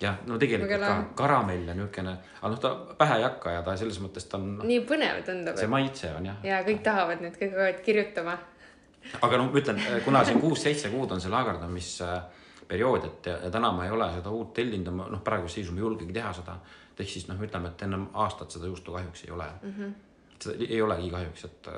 jah, 0.00 0.16
no 0.26 0.38
tegelikult 0.38 0.70
Väga 0.70 0.86
ka 0.86 1.04
karamell 1.22 1.68
ja 1.68 1.74
niisugune, 1.74 2.16
aga 2.40 2.52
noh, 2.52 2.60
ta 2.60 2.70
pähe 2.98 3.18
ei 3.20 3.26
hakka 3.26 3.50
ja 3.50 3.62
ta 3.62 3.76
selles 3.76 4.00
mõttes 4.00 4.26
ta 4.28 4.38
on, 4.38 4.56
nii 4.64 4.80
põnev 4.88 5.20
tundub 5.26 5.58
see. 5.60 5.70
maitse 5.70 6.12
on 6.16 6.26
jah. 6.30 6.40
ja 6.42 6.62
kõik 6.66 6.82
tahavad 6.82 7.20
nüüd 7.22 7.36
kõik 7.36 7.52
hakkavad 7.52 7.82
kirjutama. 7.84 8.38
aga 9.20 9.36
noh, 9.36 9.52
ma 9.52 9.60
ütlen, 9.60 9.82
kuna 10.04 10.24
siin 10.24 10.40
kuus-seitse 10.40 10.90
kuud 10.94 11.12
on 11.12 11.20
see 11.20 11.30
laagerdamisperiood, 11.30 13.04
et 13.10 13.30
ja, 13.30 13.38
ja 13.44 13.52
täna 13.54 13.72
ma 13.72 13.86
ei 13.86 13.94
ole 13.94 14.10
seda 14.16 14.30
uut 14.30 14.54
tellinud 14.56 14.90
noh, 15.04 15.22
praeguse 15.24 15.60
seisu 15.60 15.76
ma 15.76 15.82
ei 15.82 15.86
julgegi 15.86 16.12
teha 16.12 16.32
seda. 16.32 16.58
ehk 16.98 17.10
siis 17.10 17.28
noh, 17.28 17.40
ütleme, 17.42 17.68
et 17.68 17.82
ennem 17.82 18.08
aastat 18.14 18.50
seda 18.50 18.66
juustu 18.66 18.92
kahjuks 18.92 19.24
ei 19.24 19.30
ole 19.30 19.46
mm. 19.62 19.68
Mhm. 19.68 19.82
-hmm. 19.82 20.38
seda 20.42 20.56
ei 20.68 20.82
olegi 20.82 21.10
kahjuks, 21.10 21.44
et 21.44 21.66
äh, 21.68 21.74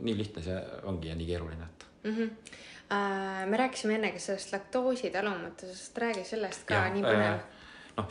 nii 0.00 0.16
lihtne 0.16 0.42
see 0.42 0.60
ongi 0.82 1.08
ja 1.08 1.14
nii 1.14 1.26
keeruline, 1.26 1.64
et. 1.64 1.86
Äh, 2.92 3.46
me 3.46 3.56
rääkisime 3.56 3.94
enne 3.94 4.10
ka 4.12 4.20
sellest 4.20 4.52
laktoositalumatusest, 4.52 5.98
räägi 5.98 6.24
sellest 6.28 6.66
ka, 6.68 6.82
nii 6.92 7.00
äh, 7.00 7.12
põnev. 7.14 7.38
noh, 7.96 8.08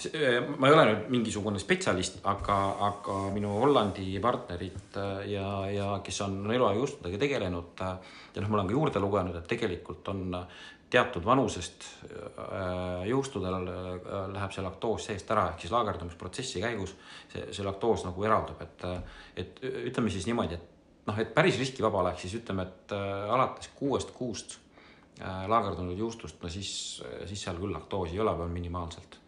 ma 0.57 0.69
ei 0.69 0.73
ole 0.73 0.85
nüüd 0.87 1.11
mingisugune 1.13 1.59
spetsialist, 1.61 2.21
aga, 2.29 2.55
aga 2.87 3.17
minu 3.35 3.51
Hollandi 3.61 4.15
partnerid 4.23 4.97
äh, 4.97 5.19
ja, 5.35 5.49
ja 5.69 5.89
kes 6.05 6.21
on 6.25 6.39
eluaeg 6.49 6.79
juustudega 6.79 7.19
tegelenud 7.21 7.83
äh, 7.85 8.15
ja 8.33 8.41
noh, 8.41 8.49
ma 8.49 8.57
olen 8.57 8.71
ka 8.71 8.77
juurde 8.77 9.03
lugenud, 9.03 9.37
et 9.37 9.45
tegelikult 9.51 10.09
on 10.15 10.23
äh, 10.39 10.63
teatud 10.91 11.29
vanusest 11.29 11.85
äh, 12.07 13.05
juustudel 13.11 13.59
äh, 13.59 14.17
läheb 14.33 14.55
see 14.55 14.65
laktoos 14.65 15.05
seest 15.11 15.29
ära, 15.35 15.45
ehk 15.51 15.61
siis 15.61 15.75
laagerdamisprotsessi 15.75 16.63
käigus 16.65 16.95
see, 17.35 17.45
see 17.51 17.67
laktoos 17.67 18.07
nagu 18.07 18.25
eraldub, 18.25 18.65
et, 18.65 18.89
et 19.45 19.63
ütleme 19.91 20.09
siis 20.09 20.25
niimoodi, 20.31 20.57
et 20.57 21.05
noh, 21.05 21.21
et 21.21 21.37
päris 21.37 21.61
riskivaba 21.61 22.01
oleks, 22.01 22.25
siis 22.25 22.39
ütleme, 22.41 22.65
et 22.65 22.97
äh, 22.97 23.31
alates 23.37 23.69
kuuest 23.77 24.17
kuust 24.17 24.57
äh, 24.57 24.70
laagerdunud 25.21 25.97
juustust, 25.97 26.41
no 26.41 26.49
siis, 26.49 26.71
siis 27.29 27.43
seal 27.43 27.59
küll 27.61 27.73
laktoosi 27.75 28.17
ei 28.17 28.23
ole, 28.23 28.33
on 28.41 28.53
minimaalselt 28.53 29.21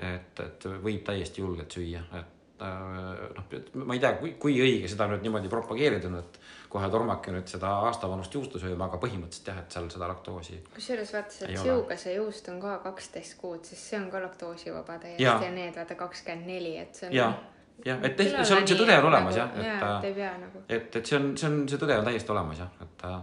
et, 0.00 0.40
et 0.44 0.68
võib 0.82 1.02
täiesti 1.04 1.42
julgelt 1.42 1.74
süüa, 1.74 2.00
et 2.16 2.64
äh, 2.64 3.20
noh, 3.36 3.84
ma 3.84 3.96
ei 3.96 4.02
tea, 4.02 4.14
kui, 4.20 4.32
kui 4.40 4.56
õige 4.62 4.88
seda 4.90 5.08
nüüd 5.10 5.24
niimoodi 5.26 5.50
propageerida 5.52 6.08
on, 6.08 6.18
et 6.22 6.40
kohe 6.72 6.88
tormake 6.92 7.34
nüüd 7.34 7.50
seda 7.50 7.72
aastavanust 7.88 8.34
juustu 8.34 8.60
sööma, 8.62 8.88
aga 8.88 9.00
põhimõtteliselt 9.02 9.52
jah, 9.52 9.60
et 9.62 9.76
seal 9.76 9.88
seda 9.92 10.08
laktoosi 10.10 10.60
kusjuures 10.74 11.14
vaata 11.16 11.36
see 11.36 11.48
Ei 11.48 11.56
ole. 11.56 11.64
siugase 11.66 12.14
juust 12.16 12.50
on 12.52 12.60
ka 12.62 12.76
kaksteist 12.84 13.36
kuud, 13.40 13.64
siis 13.66 13.82
see 13.90 14.00
on 14.00 14.10
ka 14.12 14.22
laktoosivaba 14.24 15.00
täiesti 15.02 15.26
Jaa. 15.26 15.40
ja 15.44 15.54
need 15.54 15.76
vaata 15.76 15.98
kakskümmend 15.98 16.52
neli, 16.52 16.76
et 16.80 16.94
see 16.94 17.10
on. 17.10 17.16
ja, 17.18 17.32
jah, 17.84 18.06
et 18.06 18.24
jah, 18.24 18.40
seal 18.44 18.62
on 18.62 18.70
see 18.70 18.80
tõde 18.80 18.96
on 19.02 19.10
olemas 19.10 19.42
jah, 19.42 19.60
jaa, 19.66 19.92
et 19.98 20.16
pea 20.22 20.32
nagu. 20.38 20.64
et, 20.68 20.96
et 21.02 21.12
see 21.12 21.20
on, 21.20 21.30
see 21.36 21.50
on, 21.50 21.60
see 21.68 21.82
tõde 21.82 22.00
on 22.00 22.08
täiesti 22.08 22.36
olemas 22.36 22.64
jah, 22.64 22.72
et 22.86 23.06
äh, 23.10 23.20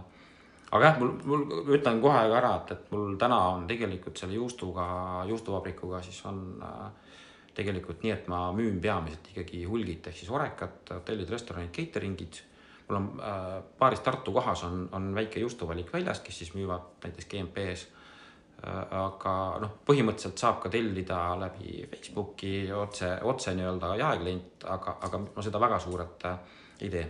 aga 0.70 0.84
jah, 0.84 0.98
mul, 1.00 1.12
mul, 1.24 1.44
ütlen 1.76 2.00
kohe 2.02 2.20
ka 2.28 2.38
ära, 2.40 2.54
et, 2.60 2.72
et 2.76 2.90
mul 2.92 3.16
täna 3.20 3.38
on 3.54 3.66
tegelikult 3.68 4.20
selle 4.20 4.36
juustuga, 4.36 4.86
juustuvabrikuga 5.30 6.02
siis 6.04 6.20
on 6.28 6.42
äh, 6.64 7.12
tegelikult 7.58 8.04
nii, 8.04 8.14
et 8.14 8.28
ma 8.30 8.48
müün 8.54 8.80
peamiselt 8.82 9.32
ikkagi 9.32 9.64
hulgit 9.68 10.10
ehk 10.10 10.18
siis 10.20 10.30
horekat, 10.32 10.94
hotellid, 10.94 11.30
restoranid, 11.32 11.72
catering'id. 11.74 12.42
mul 12.88 12.98
on 13.00 13.08
äh, 13.20 13.54
paaris 13.78 14.00
Tartu 14.04 14.32
kohas 14.32 14.64
on, 14.64 14.88
on 14.92 15.14
väike 15.14 15.40
juustuvalik 15.40 15.92
väljas, 15.92 16.20
kes 16.24 16.38
siis 16.42 16.52
müüvad 16.54 17.04
näiteks 17.04 17.28
GMP-s 17.32 17.86
äh, 17.86 18.98
aga 19.04 19.34
noh, 19.64 19.78
põhimõtteliselt 19.88 20.40
saab 20.40 20.60
ka 20.62 20.72
tellida 20.72 21.22
läbi 21.40 21.86
Facebooki 21.90 22.72
otse, 22.72 23.14
otse 23.22 23.56
nii-öelda 23.56 23.94
jaeklient, 24.02 24.68
aga, 24.68 24.98
aga 25.08 25.22
ma 25.30 25.44
seda 25.44 25.60
väga 25.60 25.80
suurelt 25.84 26.28
äh, 26.28 26.60
ei 26.80 26.92
tee 26.92 27.08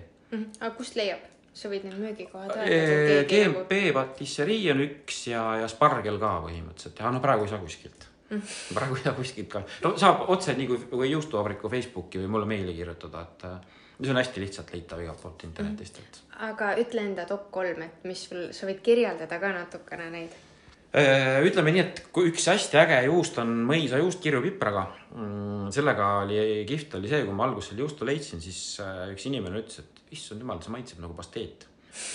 aga 0.61 0.71
kust 0.77 0.97
leiab? 0.99 1.25
Sa 1.59 1.71
võid 1.73 1.87
need 1.89 1.97
müügikohad 1.99 2.53
Äh, 2.55 2.69
öelda, 2.69 3.17
nagu 3.17 3.33
GMP 3.33 3.81
patisserii 3.97 4.69
on 4.75 4.85
üks 4.85 5.25
ja, 5.33 5.43
ja 5.63 5.71
Spargel 5.71 6.21
ka 6.23 6.37
põhimõtteliselt 6.45 7.03
ja 7.03 7.11
no 7.15 7.23
praegu 7.25 7.47
ei 7.47 7.53
saa 7.53 7.63
kuskilt. 7.63 8.07
praegu 8.77 8.99
ei 8.99 9.07
saa 9.07 9.17
kuskilt 9.17 9.51
ka, 9.53 9.65
no 9.85 9.95
saab 10.01 10.27
otse 10.35 10.55
nii 10.59 10.69
kui, 10.71 10.81
kui 10.93 11.11
juustuvabriku 11.11 11.71
Facebooki 11.73 12.23
või 12.23 12.33
mulle 12.35 12.51
meili 12.51 12.77
kirjutada, 12.77 13.25
et 13.25 13.47
äh, 13.49 13.79
see 14.01 14.13
on 14.13 14.21
hästi 14.21 14.45
lihtsalt 14.45 14.75
leitav 14.75 15.01
igalt 15.03 15.23
poolt 15.23 15.47
internetist, 15.49 16.03
et. 16.03 16.21
aga 16.51 16.75
ütle 16.83 17.03
enda 17.03 17.25
top 17.27 17.49
kolm, 17.55 17.83
et 17.87 18.05
mis 18.07 18.29
sul, 18.29 18.51
sa 18.55 18.69
võid 18.69 18.85
kirjeldada 18.85 19.41
ka 19.41 19.55
natukene 19.57 20.11
neid. 20.15 20.37
Äh, 20.99 21.45
ütleme 21.47 21.71
nii, 21.71 21.83
et 21.85 21.99
kui 22.15 22.31
üks 22.33 22.49
hästi 22.49 22.79
äge 22.81 22.97
juust 23.07 23.37
on 23.39 23.51
mõisajuust 23.69 24.23
kirjupipraga. 24.25 24.87
sellega 25.75 26.07
oli, 26.25 26.39
kihvt 26.67 26.97
oli 26.99 27.11
see, 27.11 27.21
kui 27.27 27.37
ma 27.37 27.45
alguses 27.45 27.71
selle 27.71 27.85
juustu 27.85 28.07
leidsin, 28.09 28.41
siis 28.43 28.81
äh, 28.83 29.05
üks 29.13 29.27
inimene 29.29 29.61
ütles, 29.61 29.83
et 29.85 30.15
issand 30.17 30.43
jumal, 30.43 30.63
see 30.65 30.73
maitseb 30.75 31.03
nagu 31.05 31.15
pasteet. 31.15 31.67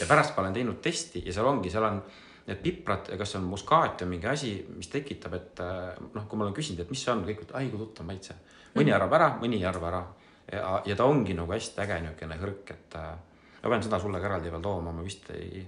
ja 0.01 0.07
pärast 0.09 0.35
ma 0.35 0.43
olen 0.43 0.57
teinud 0.57 0.81
testi 0.83 1.23
ja 1.23 1.35
seal 1.35 1.47
ongi, 1.47 1.71
seal 1.71 1.85
on 1.87 2.01
need 2.47 2.59
piprad, 2.65 3.11
kas 3.19 3.31
see 3.31 3.39
on 3.39 3.47
muskaat 3.53 4.03
või 4.03 4.15
mingi 4.15 4.27
asi, 4.27 4.53
mis 4.75 4.91
tekitab, 4.91 5.37
et 5.39 5.63
äh, 5.63 5.91
noh, 6.03 6.27
kui 6.27 6.39
ma 6.39 6.47
olen 6.47 6.57
küsinud, 6.57 6.83
et 6.83 6.91
mis 6.91 7.03
see 7.05 7.13
on, 7.13 7.23
kõik 7.27 7.45
ütlevad, 7.45 7.59
ai 7.61 7.71
kui 7.71 7.83
tuttav 7.85 8.09
maitse. 8.09 8.39
mõni 8.75 8.95
arvab 8.95 9.19
ära, 9.19 9.29
mõni 9.39 9.61
ei 9.61 9.69
arva 9.69 9.93
ära. 9.93 10.07
ja, 10.51 10.79
ja 10.89 10.97
ta 10.97 11.05
ongi 11.07 11.37
nagu 11.37 11.55
hästi 11.55 11.85
äge 11.85 12.01
niisugune 12.03 12.41
hõrk, 12.41 12.73
et 12.73 12.97
ma 12.97 13.69
pean 13.69 13.85
seda 13.85 14.01
sulle 14.01 14.19
ka 14.19 14.33
eraldi 14.33 14.51
veel 14.51 14.65
tooma, 14.65 14.91
ma 14.91 15.05
vist 15.05 15.29
ei, 15.37 15.63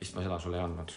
vist 0.00 0.16
ma 0.16 0.26
seda 0.26 0.40
sulle 0.42 0.58
ei 0.58 0.64
andnud 0.64 0.96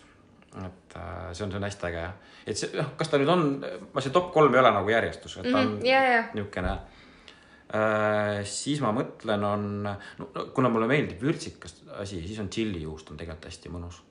et 0.59 0.95
äh, 0.99 1.31
see 1.31 1.45
on, 1.45 1.51
see 1.51 1.59
on 1.59 1.63
hästi 1.63 1.87
äge 1.87 2.01
jah, 2.01 2.15
et 2.43 2.59
see, 2.59 2.71
noh, 2.75 2.91
kas 2.99 3.11
ta 3.11 3.19
nüüd 3.21 3.31
on, 3.31 3.45
ma 3.93 4.03
see 4.03 4.11
top 4.11 4.31
kolm 4.35 4.53
ei 4.55 4.59
ole 4.59 4.73
nagu 4.75 4.91
järjestus, 4.91 5.37
et 5.39 5.47
ta 5.47 5.61
on 5.61 5.77
Mhm, 5.77 5.85
ja, 5.87 6.01
ja, 6.03 6.23
niisugune 6.35 6.73
äh,. 6.75 8.41
siis 8.43 8.81
ma 8.83 8.91
mõtlen, 8.95 9.45
on, 9.47 9.67
no 9.87 10.47
kuna 10.55 10.71
mulle 10.73 10.89
meeldib 10.91 11.23
vürtsikas 11.23 11.77
asi, 12.03 12.19
siis 12.27 12.39
on 12.43 12.51
tšillijuust 12.51 13.13
on 13.13 13.21
tegelikult 13.21 13.47
hästi 13.47 13.71
mõnus. 13.71 14.01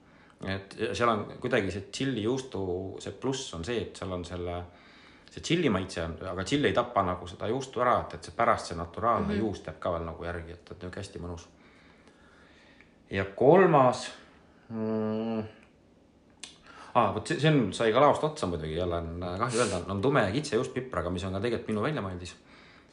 et 0.48 0.76
seal 0.96 1.12
on 1.12 1.26
kuidagi 1.40 1.74
see 1.74 1.90
tšillijuustu, 1.92 2.62
see 3.04 3.12
pluss 3.20 3.52
on 3.58 3.64
see, 3.68 3.82
et 3.84 4.00
seal 4.00 4.16
on 4.16 4.24
selle, 4.24 4.56
see 5.28 5.44
tšilli 5.44 5.68
maitse 5.68 6.06
on, 6.06 6.16
aga 6.32 6.48
tšill 6.48 6.64
ei 6.70 6.72
tapa 6.72 7.04
nagu 7.04 7.28
seda 7.28 7.52
juustu 7.52 7.84
ära, 7.84 7.98
et, 8.06 8.16
et 8.16 8.30
see 8.30 8.36
pärast 8.36 8.72
see 8.72 8.80
naturaalne 8.80 9.26
mm 9.26 9.34
-hmm. 9.34 9.44
juust 9.44 9.68
jääb 9.68 9.78
ka 9.78 9.92
veel 9.92 10.08
nagu 10.08 10.24
järgi, 10.24 10.52
et, 10.56 10.64
et 10.64 10.70
niisugune 10.70 11.02
hästi 11.04 11.18
mõnus. 11.18 11.48
ja 13.10 13.24
kolmas 13.24 14.08
mm, 14.70 15.59
aa, 16.94 17.14
vot 17.14 17.26
see, 17.26 17.40
see 17.40 17.52
on, 17.52 17.70
sai 17.76 17.92
ka 17.94 18.02
laost 18.02 18.24
otsa 18.26 18.48
muidugi, 18.50 18.76
jälle 18.78 18.98
on 18.98 19.22
äh, 19.22 19.38
kahju 19.38 19.62
öelda, 19.62 19.82
on 19.92 20.02
tume 20.02 20.24
kitsejuust 20.32 20.74
pipraga, 20.74 21.12
mis 21.14 21.24
on 21.24 21.36
ka 21.36 21.42
tegelikult 21.44 21.72
minu 21.72 21.86
väljamõeldis. 21.86 22.34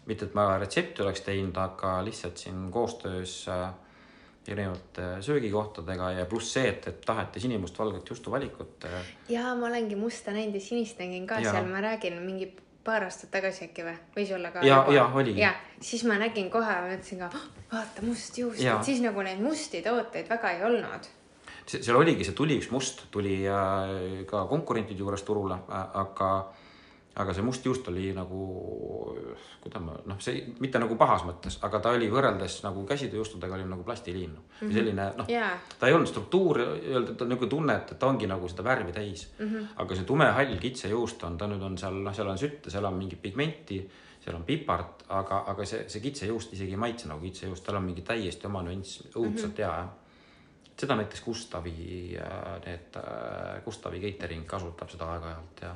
mitte, 0.08 0.26
et 0.26 0.36
ma 0.38 0.54
retsepti 0.56 1.04
oleks 1.04 1.22
teinud, 1.26 1.58
aga 1.60 1.98
lihtsalt 2.06 2.38
siin 2.40 2.70
koostöös 2.72 3.42
äh, 3.52 3.68
erinevate 4.48 5.08
söögikohtadega 5.22 6.12
ja 6.12 6.26
pluss 6.26 6.54
see, 6.54 6.70
et, 6.70 6.88
et 6.88 7.02
taheti 7.06 7.40
sinimustvalget 7.44 8.10
juustuvalikut 8.10 8.86
äh,. 8.88 9.12
ja 9.30 9.56
ma 9.56 9.68
olengi 9.68 9.96
musta 10.00 10.32
näinud 10.32 10.56
ja 10.56 10.62
sinist 10.64 11.00
nägin 11.00 11.28
ka 11.28 11.42
Jaa. 11.44 11.52
seal, 11.52 11.68
ma 11.68 11.82
räägin 11.84 12.22
mingi 12.24 12.54
paar 12.88 13.04
aastat 13.04 13.32
tagasi 13.34 13.68
äkki 13.68 13.84
või, 13.84 13.98
võis 14.16 14.32
olla 14.36 14.52
ka. 14.54 14.64
Jaa, 14.64 14.86
jaa, 14.96 15.08
oligi. 15.20 15.44
ja 15.44 15.52
siis 15.84 16.06
ma 16.08 16.16
nägin 16.22 16.48
kohe, 16.54 16.78
mõtlesin 16.86 17.20
ka, 17.26 17.44
vaata 17.74 18.06
must 18.08 18.40
juust, 18.40 18.64
et 18.64 18.88
siis 18.88 19.04
nagu 19.04 19.26
neid 19.28 19.44
musti 19.44 19.84
tooteid 19.86 20.30
väga 20.32 20.56
ei 20.56 20.64
olnud. 20.70 21.10
see, 21.67 21.84
seal 21.84 21.99
oligi, 21.99 22.25
see 22.27 22.38
tuli 22.38 22.58
üks 22.62 22.71
must, 22.73 23.08
tuli 23.13 23.41
äh, 23.49 24.23
ka 24.30 24.45
konkurentide 24.49 25.03
juures 25.03 25.23
turule 25.27 25.60
aga, 25.67 26.32
aga 27.17 27.34
see 27.34 27.45
must 27.45 27.65
juust 27.65 27.88
oli 27.91 28.12
nagu, 28.15 28.39
kuidas 29.63 29.84
ma, 29.84 29.97
noh, 30.10 30.19
see 30.23 30.43
mitte 30.63 30.80
nagu 30.82 30.97
pahas 30.99 31.25
mõttes, 31.27 31.60
aga 31.65 31.82
ta 31.84 31.93
oli 31.97 32.10
võrreldes 32.13 32.60
nagu 32.65 32.86
käsitööjuustudega 32.88 33.58
oli 33.58 33.67
nagu 33.69 33.86
plastiliin 33.88 34.32
mm. 34.32 34.49
-hmm. 34.62 34.73
selline 34.73 35.10
noh, 35.17 35.30
jaa, 35.32 35.51
ta 35.80 35.89
ei 35.89 35.97
olnud 35.97 36.10
struktuur, 36.10 36.62
öelda, 36.62 37.12
et 37.12 37.17
ta 37.17 37.25
on 37.25 37.34
niisugune 37.34 37.53
tunne, 37.56 37.77
et 37.82 37.95
ta 37.99 38.12
ongi 38.12 38.30
nagu 38.30 38.49
seda 38.49 38.63
värvi 38.63 38.93
täis 38.95 39.27
mm. 39.38 39.45
-hmm. 39.45 39.69
aga 39.84 39.95
see 39.95 40.06
tumehall 40.06 40.58
kitsejuust 40.62 41.23
on, 41.23 41.38
ta 41.38 41.47
nüüd 41.47 41.63
on 41.63 41.77
seal, 41.77 42.03
noh, 42.03 42.15
seal 42.15 42.27
on 42.27 42.38
sütte, 42.38 42.69
seal 42.69 42.86
on 42.86 42.93
mingit 42.93 43.21
pigmenti, 43.21 43.82
seal 44.23 44.36
on 44.36 44.43
pipart, 44.43 45.03
aga, 45.10 45.43
aga 45.47 45.65
see, 45.65 45.86
see 45.89 46.01
kitsejuust 46.03 46.53
isegi 46.53 46.75
ei 46.75 46.82
maitse 46.82 47.08
nagu 47.08 47.21
kitsejuust, 47.23 47.63
tal 47.63 47.80
on 47.80 47.88
mingi 47.88 48.01
täiesti 48.01 48.47
oma 48.47 48.62
nüanss, 48.63 49.08
õudselt 49.15 49.47
mm 49.47 49.53
-hmm. 49.53 49.58
hea 49.58 49.77
jah. 49.77 49.89
Seda 50.78 50.96
näiteks 50.96 51.24
Gustavi, 51.26 51.74
need 52.66 52.98
äh, 53.02 53.63
Gustavi 53.66 54.02
catering 54.04 54.46
kasutab 54.50 54.92
seda 54.94 55.10
aeg-ajalt 55.16 55.63
ja 55.66 55.76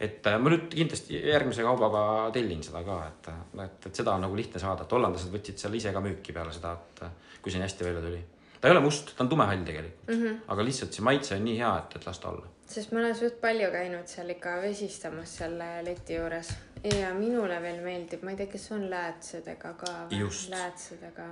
et 0.00 0.26
äh, 0.26 0.36
ma 0.40 0.52
nüüd 0.52 0.68
kindlasti 0.72 1.18
järgmise 1.18 1.64
kaubaga 1.66 2.02
tellin 2.34 2.62
seda 2.64 2.82
ka, 2.86 2.98
et, 3.10 3.30
et, 3.66 3.88
et 3.90 4.02
seda 4.02 4.14
on 4.16 4.24
nagu 4.24 4.36
lihtne 4.38 4.62
saada, 4.62 4.86
et 4.86 4.94
hollandlased 4.96 5.32
võtsid 5.34 5.60
seal 5.60 5.76
ise 5.76 5.92
ka 5.92 6.02
müüki 6.04 6.34
peale 6.36 6.54
seda, 6.56 6.76
et 6.78 7.02
äh, 7.06 7.34
kui 7.42 7.52
see 7.52 7.60
nii 7.60 7.68
hästi 7.68 7.88
välja 7.88 8.04
tuli. 8.06 8.22
ta 8.60 8.68
ei 8.68 8.76
ole 8.76 8.84
must, 8.84 9.12
ta 9.16 9.24
on 9.24 9.28
tumehall 9.32 9.64
tegelikult 9.66 10.08
mm, 10.08 10.22
-hmm. 10.22 10.40
aga 10.54 10.64
lihtsalt 10.64 10.96
see 10.96 11.04
maitse 11.04 11.36
on 11.36 11.44
nii 11.44 11.58
hea, 11.58 11.76
et, 11.82 11.96
et 11.96 12.06
las 12.06 12.18
ta 12.18 12.32
olla. 12.32 12.46
sest 12.66 12.92
ma 12.92 13.00
olen 13.04 13.14
suht 13.16 13.40
palju 13.40 13.70
käinud 13.76 14.06
seal 14.06 14.30
ikka 14.36 14.56
vesistamas 14.62 15.36
selle 15.42 15.70
leti 15.84 16.16
juures 16.16 16.54
ja 16.84 17.14
minule 17.14 17.58
veel 17.62 17.82
meeldib, 17.84 18.22
ma 18.24 18.32
ei 18.32 18.38
tea, 18.40 18.48
kas 18.52 18.66
on 18.72 18.86
läätsedega 18.90 19.72
ka 19.80 19.92
või 20.10 20.30
läätsedega. 20.52 21.26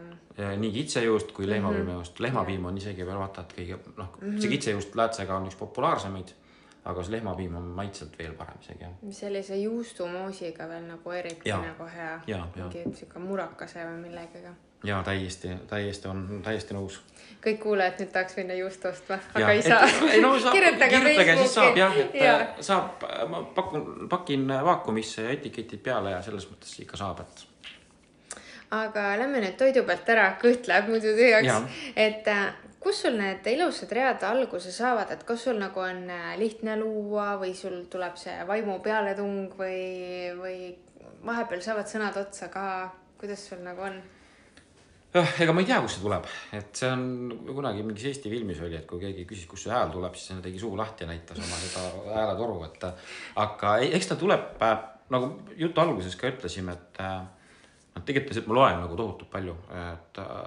nii 0.61 0.73
kitsejuust 0.73 1.33
kui 1.37 1.49
lehmapiimajuust, 1.49 2.21
lehmapiim 2.21 2.69
on 2.69 2.77
isegi 2.77 3.07
veel 3.07 3.19
vaata, 3.19 3.47
et 3.47 3.57
kõige 3.57 3.79
noh 3.97 4.13
mm 4.21 4.29
-hmm., 4.29 4.41
see 4.43 4.53
kitsejuust 4.53 4.95
läätsega 4.95 5.37
on 5.37 5.49
üks 5.49 5.57
populaarsemaid, 5.57 6.35
aga 6.85 7.03
see 7.03 7.17
lehmapiim 7.17 7.57
on 7.57 7.73
maitselt 7.81 8.19
veel 8.19 8.35
parem 8.35 8.61
isegi 8.61 8.85
jah. 8.85 8.97
sellise 9.11 9.57
juustumoosiga 9.57 10.69
veel 10.69 10.87
nagu 10.89 11.11
eriti 11.11 11.49
Jaa. 11.49 11.63
nagu 11.63 11.91
hea. 11.97 12.21
Mingi 12.57 12.85
sihuke 12.95 13.19
murakase 13.19 13.85
või 13.85 14.03
millegagi. 14.09 14.57
Ja 14.85 15.03
täiesti, 15.03 15.49
täiesti 15.67 16.09
on 16.09 16.41
täiesti 16.45 16.75
nõus. 16.75 17.01
kõik 17.45 17.59
kuulajad 17.62 18.01
nüüd 18.03 18.11
tahaks 18.12 18.37
minna 18.37 18.55
juustu 18.59 18.88
ostma, 18.88 19.14
Ja, 19.14 19.45
aga 19.45 19.53
ei 19.53 19.59
et- 19.59 19.67
saa. 19.69 19.88
ei 20.12 20.21
no 20.21 20.33
saab, 20.41 20.53
kirjutage 20.55 21.01
kirjutage, 21.01 21.37
siis 21.37 21.55
saab 21.55 21.77
jah, 21.77 21.99
et 21.99 22.14
ja. 22.14 22.25
ja. 22.25 22.49
saab, 22.61 23.05
ma 23.31 23.43
pakun, 23.55 24.09
pakin 24.11 24.49
vaakumisse 24.49 25.23
ja 25.23 25.31
etiketid 25.37 25.83
peale 25.83 26.11
ja 26.17 26.23
selles 26.23 26.49
mõttes 26.51 26.75
ikka 26.83 26.97
saab, 26.97 27.21
et 27.21 27.45
aga 28.71 29.05
lähme 29.19 29.41
nüüd 29.45 29.57
toidu 29.61 29.85
pealt 29.88 30.09
ära, 30.12 30.33
kõht 30.43 30.67
läheb 30.69 30.91
muidu 30.93 31.14
tühjaks 31.17 31.79
et 31.97 32.27
äh, 32.29 32.49
kus 32.81 33.03
sul 33.03 33.17
need 33.19 33.47
ilusad 33.51 33.93
read 33.97 34.23
alguse 34.29 34.73
saavad, 34.75 35.11
et 35.14 35.25
kas 35.25 35.47
sul 35.49 35.59
nagu 35.62 35.81
on 35.81 36.05
äh, 36.11 36.35
lihtne 36.41 36.77
luua 36.81 37.37
või 37.41 37.55
sul 37.57 37.85
tuleb 37.91 38.19
see 38.21 38.37
vaimu 38.47 38.79
pealetung 38.85 39.55
või, 39.59 39.81
või 40.38 40.59
vahepeal 41.25 41.62
saavad 41.64 41.88
sõnad 41.91 42.17
otsa 42.21 42.49
ka, 42.53 42.64
kuidas 43.19 43.49
sul 43.49 43.62
nagu 43.64 43.83
on? 43.88 43.99
jah, 45.14 45.31
ega 45.40 45.55
ma 45.55 45.62
ei 45.62 45.68
tea, 45.68 45.79
kust 45.85 45.97
see 45.97 46.05
tuleb, 46.05 46.29
et 46.57 46.77
see 46.77 46.90
on 46.92 47.33
kunagi 47.57 47.85
mingis 47.87 48.11
Eesti 48.11 48.33
filmis 48.33 48.61
oli, 48.64 48.77
et 48.77 48.87
kui 48.88 49.01
keegi 49.01 49.25
küsis, 49.29 49.49
kust 49.49 49.66
see 49.66 49.73
hääl 49.73 49.92
tuleb, 49.94 50.16
siis 50.18 50.42
tegi 50.44 50.61
suu 50.61 50.77
lahti 50.77 51.07
ja 51.07 51.11
näitas 51.12 51.40
oma 51.40 51.61
seda 51.62 51.87
hääletoru, 52.12 52.61
et 52.68 52.87
aga 53.44 53.75
eks 53.88 54.12
ta 54.12 54.18
tuleb 54.21 54.62
äh, 54.64 54.77
nagu 55.14 55.33
jutu 55.57 55.85
alguses 55.85 56.16
ka 56.21 56.29
ütlesime, 56.29 56.77
et 56.77 57.01
äh, 57.05 57.16
noh, 57.25 58.05
tegelikult 58.05 58.35
lihtsalt 58.35 58.53
ma 58.53 58.59
loen 58.61 58.79
nagu 58.85 59.01
tohutult 59.01 59.33
palju, 59.33 59.57
et 59.81 60.23
äh, 60.23 60.38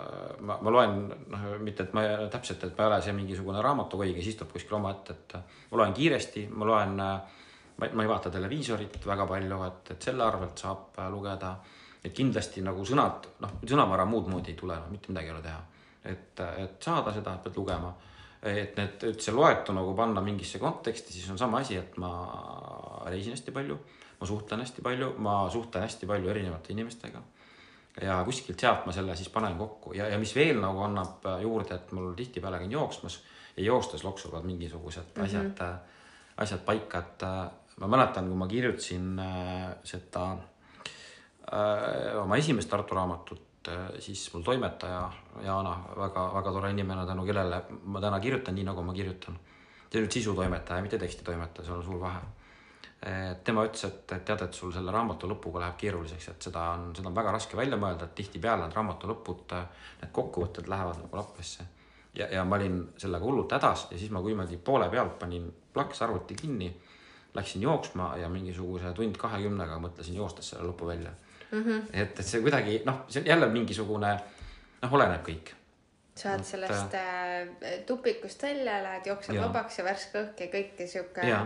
ma, 0.46 0.60
ma 0.62 0.78
loen 0.78 0.98
noh, 1.10 1.50
mitte 1.66 1.88
et 1.88 1.98
ma 1.98 2.06
täpselt, 2.32 2.70
et 2.70 2.78
ma 2.78 2.86
ei 2.86 2.94
ole 2.94 3.04
see 3.08 3.18
mingisugune 3.18 3.66
raamatukogi, 3.66 4.14
kes 4.20 4.34
istub 4.36 4.54
kuskil 4.54 4.78
omaette, 4.78 5.18
et 5.18 5.38
ma 5.74 5.82
loen 5.82 5.98
kiiresti, 5.98 6.46
ma 6.54 6.70
loen, 6.70 6.98
ma, 7.02 7.90
ei 7.90 8.14
vaata 8.14 8.30
televiisorit 8.30 9.02
väga 9.10 9.26
palju, 9.26 9.62
et, 9.72 9.96
et 9.96 10.12
selle 10.12 10.30
arvelt 10.30 10.68
saab 10.70 11.02
lugeda 11.10 11.56
et 12.02 12.14
kindlasti 12.18 12.64
nagu 12.66 12.86
sõnad, 12.88 13.28
noh, 13.44 13.58
sõnavara 13.68 14.08
muud 14.10 14.30
moodi 14.32 14.54
ei 14.54 14.58
tule, 14.58 14.78
noh, 14.78 14.90
mitte 14.94 15.12
midagi 15.12 15.30
ei 15.30 15.36
ole 15.36 15.44
teha. 15.46 15.60
et, 16.12 16.40
et 16.64 16.82
saada 16.82 17.14
seda, 17.14 17.36
pead 17.44 17.58
lugema. 17.60 17.92
et 18.42 18.78
need, 18.78 19.04
see 19.22 19.34
loetu 19.38 19.74
nagu 19.78 19.94
panna 19.94 20.22
mingisse 20.26 20.58
konteksti, 20.60 21.14
siis 21.14 21.30
on 21.30 21.38
sama 21.38 21.60
asi, 21.62 21.78
et 21.78 21.98
ma 22.02 22.10
reisin 23.06 23.36
hästi 23.36 23.54
palju, 23.54 23.78
ma 24.20 24.28
suhtlen 24.28 24.64
hästi 24.66 24.82
palju, 24.82 25.12
ma 25.22 25.36
suhtlen 25.54 25.86
hästi 25.86 26.10
palju 26.10 26.30
erinevate 26.34 26.74
inimestega. 26.74 27.22
ja 28.02 28.22
kuskilt 28.26 28.60
sealt 28.60 28.86
ma 28.88 28.94
selle 28.96 29.16
siis 29.20 29.30
panen 29.30 29.58
kokku 29.60 29.92
ja, 29.94 30.06
ja 30.08 30.18
mis 30.18 30.32
veel 30.36 30.62
nagu 30.64 30.80
annab 30.86 31.26
juurde, 31.42 31.76
et 31.76 31.92
mul 31.92 32.14
tihtipeale 32.16 32.62
käin 32.62 32.72
jooksmas 32.72 33.20
ja 33.58 33.64
joostes 33.64 34.04
loksuvad 34.04 34.46
mingisugused 34.48 35.12
mm 35.16 35.22
-hmm. 35.22 35.26
asjad, 35.26 35.82
asjad 36.38 36.60
paika, 36.66 37.00
et 37.00 37.26
ma 37.80 37.88
mäletan, 37.88 38.28
kui 38.28 38.38
ma 38.38 38.48
kirjutasin 38.48 39.20
äh, 39.20 39.76
seda 39.84 40.38
oma 42.22 42.38
esimest 42.38 42.70
Tartu 42.70 42.96
raamatut, 42.96 43.70
siis 44.00 44.34
mul 44.34 44.44
toimetaja 44.44 45.02
Jaana, 45.44 45.74
väga-väga 45.98 46.52
tore 46.52 46.70
inimene, 46.72 47.06
tänu 47.06 47.26
kellele 47.26 47.64
ma 47.84 48.02
täna 48.02 48.20
kirjutan 48.20 48.56
nii, 48.56 48.66
nagu 48.68 48.84
ma 48.84 48.94
kirjutan. 48.94 49.40
see 49.92 50.00
on 50.00 50.06
nüüd 50.06 50.14
sisutoimetaja, 50.16 50.82
mitte 50.82 50.98
tekstitoimetaja, 50.98 51.66
seal 51.66 51.78
on 51.78 51.84
suur 51.84 52.00
vahe. 52.00 52.22
tema 53.44 53.66
ütles, 53.66 53.84
et, 53.88 54.12
et 54.12 54.26
tead, 54.26 54.42
et 54.46 54.54
sul 54.54 54.72
selle 54.72 54.92
raamatu 54.92 55.28
lõpuga 55.28 55.60
läheb 55.60 55.78
keeruliseks, 55.78 56.28
et 56.30 56.48
seda 56.48 56.68
on, 56.76 56.92
seda 56.96 57.10
on 57.10 57.16
väga 57.16 57.32
raske 57.34 57.58
välja 57.58 57.78
mõelda, 57.82 58.06
et 58.06 58.16
tihtipeale 58.16 58.68
need 58.68 58.78
raamatu 58.78 59.10
lõpud, 59.10 59.56
need 60.02 60.12
kokkuvõtted 60.14 60.70
lähevad 60.70 61.02
nagu 61.02 61.18
lappesse. 61.18 61.66
ja, 62.16 62.28
ja 62.32 62.46
ma 62.46 62.56
olin 62.56 62.78
sellega 62.98 63.26
hullult 63.26 63.52
hädas 63.52 63.88
ja 63.92 63.98
siis 63.98 64.12
ma 64.12 64.22
niimoodi 64.22 64.58
poole 64.58 64.90
pealt 64.90 65.20
panin 65.20 65.52
plaks 65.74 66.02
arvuti 66.02 66.36
kinni 66.36 66.70
läksin 67.34 67.62
jooksma 67.62 68.18
ja 68.18 68.30
mingisuguse 68.30 68.94
tund 68.94 69.18
kahekümnega 69.18 69.80
mõtlesin 69.80 70.16
joostes 70.16 70.50
selle 70.50 70.68
lõpu 70.68 70.88
välja 70.88 71.12
mm. 71.52 71.64
-hmm. 71.64 71.82
et, 71.94 72.20
et 72.20 72.26
see 72.26 72.42
kuidagi 72.42 72.82
noh, 72.86 73.04
see 73.08 73.22
on 73.22 73.28
jälle 73.28 73.50
mingisugune 73.50 74.14
noh, 74.82 74.94
oleneb 74.94 75.26
kõik. 75.28 75.54
saad 76.22 76.44
sellest 76.46 76.96
äh, 76.96 77.76
tupikust 77.88 78.44
välja, 78.44 78.82
lähed 78.84 79.08
jooksed 79.08 79.36
Jaa. 79.36 79.48
vabaks 79.48 79.80
ja 79.80 79.86
värske 79.86 80.24
õhk 80.24 80.42
ja 80.44 80.48
kõik 80.56 80.82
sihuke. 80.86 81.28
Jaa. 81.28 81.46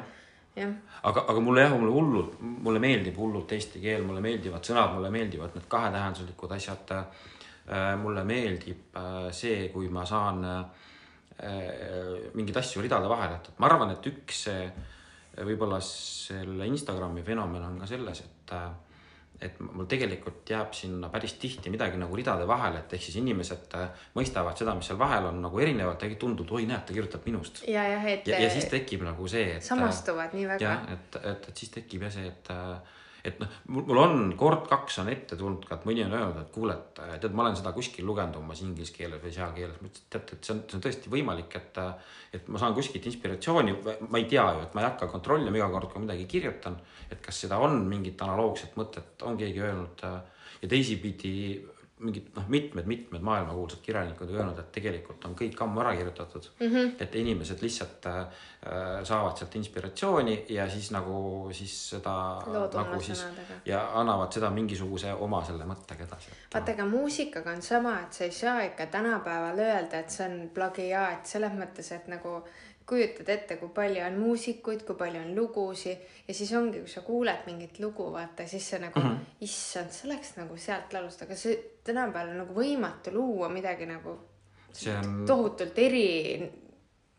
jah, 0.56 0.74
aga, 1.04 1.26
aga 1.28 1.44
mulle 1.44 1.68
jah, 1.68 1.76
mulle 1.78 1.94
hullult, 1.94 2.40
mulle 2.42 2.80
meeldib 2.80 3.18
hullult 3.18 3.52
eesti 3.52 3.82
keel, 3.84 4.04
mulle 4.08 4.24
meeldivad 4.26 4.66
sõnad, 4.66 4.96
mulle 4.96 5.12
meeldivad 5.14 5.56
need 5.56 5.70
kahetähenduslikud 5.70 6.58
asjad. 6.58 6.98
mulle 7.98 8.24
meeldib 8.24 8.98
äh, 8.98 9.32
see, 9.34 9.70
kui 9.74 9.88
ma 9.90 10.04
saan 10.06 10.44
äh, 10.46 10.66
mingeid 12.34 12.58
asju 12.62 12.82
ridade 12.82 13.10
vahele 13.10 13.40
jätta, 13.40 13.56
ma 13.58 13.68
arvan, 13.68 13.92
et 13.92 14.06
üks 14.08 14.44
võib-olla 15.36 15.80
selle 15.84 16.68
Instagrami 16.68 17.24
fenomen 17.24 17.64
on 17.66 17.80
ka 17.82 17.88
selles, 17.90 18.22
et 18.22 18.54
et 19.42 19.60
mul 19.60 19.88
tegelikult 19.92 20.50
jääb 20.50 20.74
sinna 20.76 21.10
päris 21.12 21.36
tihti 21.40 21.72
midagi 21.74 22.00
nagu 22.00 22.16
ridade 22.16 22.48
vahele, 22.48 22.82
et 22.84 22.94
ehk 22.98 23.04
siis 23.04 23.18
inimesed 23.20 23.76
äh, 23.76 24.04
mõistavad 24.16 24.58
seda, 24.60 24.76
mis 24.78 24.88
seal 24.90 25.00
vahel 25.00 25.30
on 25.32 25.42
nagu 25.44 25.60
erinevalt 25.60 26.06
ja 26.06 26.20
tundub, 26.20 26.52
oi 26.56 26.68
näed, 26.70 26.86
ta 26.88 26.96
kirjutab 26.96 27.28
minust. 27.28 27.64
ja, 27.68 27.84
jah, 27.92 28.06
et 28.14 28.28
ja, 28.32 28.40
ja 28.46 28.52
siis 28.54 28.70
tekib 28.72 29.04
nagu 29.08 29.28
see, 29.32 29.58
et 29.58 29.66
samastuvad 29.66 30.36
nii 30.38 30.48
väga 30.54 30.64
jah, 30.64 30.86
et, 30.96 31.20
et, 31.24 31.50
et 31.52 31.64
siis 31.64 31.74
tekib 31.76 32.08
jah 32.08 32.16
see, 32.16 32.32
et, 32.32 32.54
et 33.26 33.40
noh, 33.42 33.52
mul 33.74 34.00
on 34.02 34.34
kord-kaks 34.38 35.00
on 35.02 35.10
ette 35.12 35.38
tulnud 35.40 35.66
ka, 35.66 35.80
et 35.80 35.88
mõni 35.90 36.04
on 36.06 36.14
öelnud, 36.14 36.38
et 36.42 36.52
kuule, 36.54 36.76
et 36.78 37.02
tead, 37.24 37.34
ma 37.36 37.46
olen 37.46 37.58
seda 37.60 37.74
kuskil 37.76 38.06
lugenud 38.08 38.38
umbes 38.40 38.62
inglise 38.66 38.94
keeles 38.96 39.22
või 39.24 39.34
seal 39.36 39.54
keeles. 39.56 39.80
ma 39.82 39.90
ütlesin, 39.90 40.06
et 40.06 40.16
tead, 40.16 40.34
et 40.38 40.50
see 40.50 40.56
on, 40.56 40.62
see 40.70 40.78
on 40.78 40.86
tõesti 40.86 41.14
võimalik, 41.14 41.58
et, 41.60 41.82
et 42.38 42.52
ma 42.54 42.62
saan 42.62 42.78
kuskilt 42.78 43.10
inspiratsiooni, 43.12 43.76
ma 44.08 44.22
ei 44.22 44.30
tea 44.32 44.46
ju, 44.46 44.66
et 44.68 44.78
ma 44.78 44.84
ei 44.84 44.90
hakka 44.90 45.10
kontrollima 45.12 45.62
iga 45.62 45.70
kord, 45.74 45.92
kui 45.92 46.06
midagi 46.06 46.28
kirjutan, 46.36 46.78
et 47.10 47.22
kas 47.26 47.44
seda 47.46 47.60
on 47.64 47.82
mingit 47.90 48.22
analoogset 48.22 48.78
mõtet, 48.80 49.16
on 49.26 49.40
keegi 49.40 49.64
öelnud 49.66 50.06
ja 50.06 50.70
teisipidi 50.70 51.36
mingid 52.04 52.26
noh, 52.36 52.44
mitmed-mitmed 52.52 53.24
maailmakuulsad 53.24 53.80
kirjanikud 53.82 54.32
öelnud, 54.34 54.58
et 54.60 54.72
tegelikult 54.76 55.24
on 55.30 55.36
kõik 55.40 55.62
ammu 55.64 55.80
ära 55.80 55.94
kirjutatud 55.96 56.50
mm. 56.60 56.68
-hmm. 56.74 56.90
et 57.00 57.16
inimesed 57.16 57.62
lihtsalt 57.64 58.08
äh, 58.12 58.42
saavad 59.04 59.38
sealt 59.40 59.56
inspiratsiooni 59.56 60.36
ja 60.50 60.68
siis 60.70 60.92
nagu 60.92 61.48
siis 61.56 61.78
seda 61.94 62.16
Lood 62.52 62.76
nagu 62.76 63.00
siis 63.00 63.22
sõnadega. 63.24 63.62
ja 63.66 63.86
annavad 64.02 64.36
seda 64.36 64.50
mingisuguse 64.52 65.14
oma 65.14 65.40
selle 65.46 65.64
mõttega 65.64 66.04
edasi. 66.04 66.36
vaata, 66.54 66.72
aga 66.72 66.86
muusikaga 66.86 67.56
on 67.56 67.62
sama, 67.62 68.00
et 68.02 68.14
sa 68.14 68.24
ei 68.24 68.32
saa 68.32 68.62
ikka 68.68 68.86
tänapäeval 68.86 69.60
öelda, 69.60 70.00
et 70.00 70.10
see 70.10 70.28
on 70.28 70.50
plagiaat 70.54 71.26
selles 71.26 71.56
mõttes, 71.56 71.96
et 71.96 72.08
nagu 72.12 72.42
kujutad 72.86 73.30
ette, 73.30 73.58
kui 73.58 73.70
palju 73.74 74.04
on 74.06 74.20
muusikuid, 74.20 74.84
kui 74.86 74.96
palju 75.00 75.22
on 75.22 75.34
lugusid 75.36 76.28
ja 76.28 76.34
siis 76.34 76.54
ongi, 76.54 76.84
kui 76.84 76.92
sa 76.92 77.02
kuuled 77.02 77.48
mingit 77.50 77.80
lugu, 77.80 78.12
vaata 78.14 78.46
siis 78.48 78.70
see 78.70 78.80
nagu 78.80 79.00
mm, 79.00 79.10
-hmm. 79.10 79.42
issand, 79.42 79.90
see 79.92 80.10
oleks 80.10 80.36
nagu 80.38 80.58
sealt 80.58 80.94
laulust, 80.94 81.22
aga 81.22 81.36
see 81.36 81.58
tänapäeval 81.84 82.36
on 82.36 82.38
nagu 82.44 82.54
võimatu 82.54 83.14
luua 83.14 83.50
midagi 83.50 83.86
nagu 83.90 84.20
see 84.76 84.94
on, 84.98 85.26
tohutult 85.28 85.78
eri, 85.80 86.06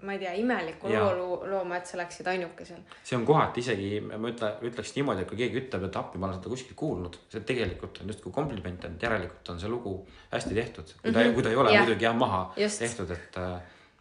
ma 0.02 0.12
ei 0.12 0.18
tea, 0.18 0.32
imelikku 0.38 0.88
loo 0.92 1.12
loo- 1.16 1.50
looma, 1.50 1.76
et 1.80 1.86
sa 1.86 1.96
oleksid 1.96 2.26
ainuke 2.30 2.64
seal. 2.68 2.82
see 3.02 3.16
on 3.16 3.24
kohati 3.26 3.60
isegi, 3.64 4.00
ma 4.00 4.28
ütle, 4.28 4.50
ütleks 4.68 4.92
niimoodi, 4.96 5.24
et 5.24 5.30
kui 5.30 5.38
keegi 5.40 5.62
ütleb, 5.64 5.86
et 5.88 5.96
appi, 5.96 6.18
ma 6.18 6.28
olen 6.28 6.38
seda 6.38 6.52
kuskil 6.52 6.76
kuulnud, 6.76 7.16
see 7.32 7.46
tegelikult 7.48 8.02
on 8.02 8.12
justkui 8.12 8.32
kompliment, 8.32 8.84
et 8.84 9.06
järelikult 9.08 9.54
on 9.54 9.62
see 9.62 9.72
lugu 9.72 9.96
hästi 10.34 10.54
tehtud. 10.54 10.92
kui 11.00 11.12
ta 11.12 11.18
mm, 11.18 11.24
-hmm. 11.24 11.34
kui 11.34 11.42
ta 11.42 11.48
ei 11.48 11.56
ole 11.56 11.72
Jah. 11.72 11.86
muidugi 11.86 12.04
jah 12.04 12.16
maha 12.16 12.52
Just. 12.56 12.78
tehtud, 12.78 13.10
et 13.10 13.36
äh, 13.36 13.60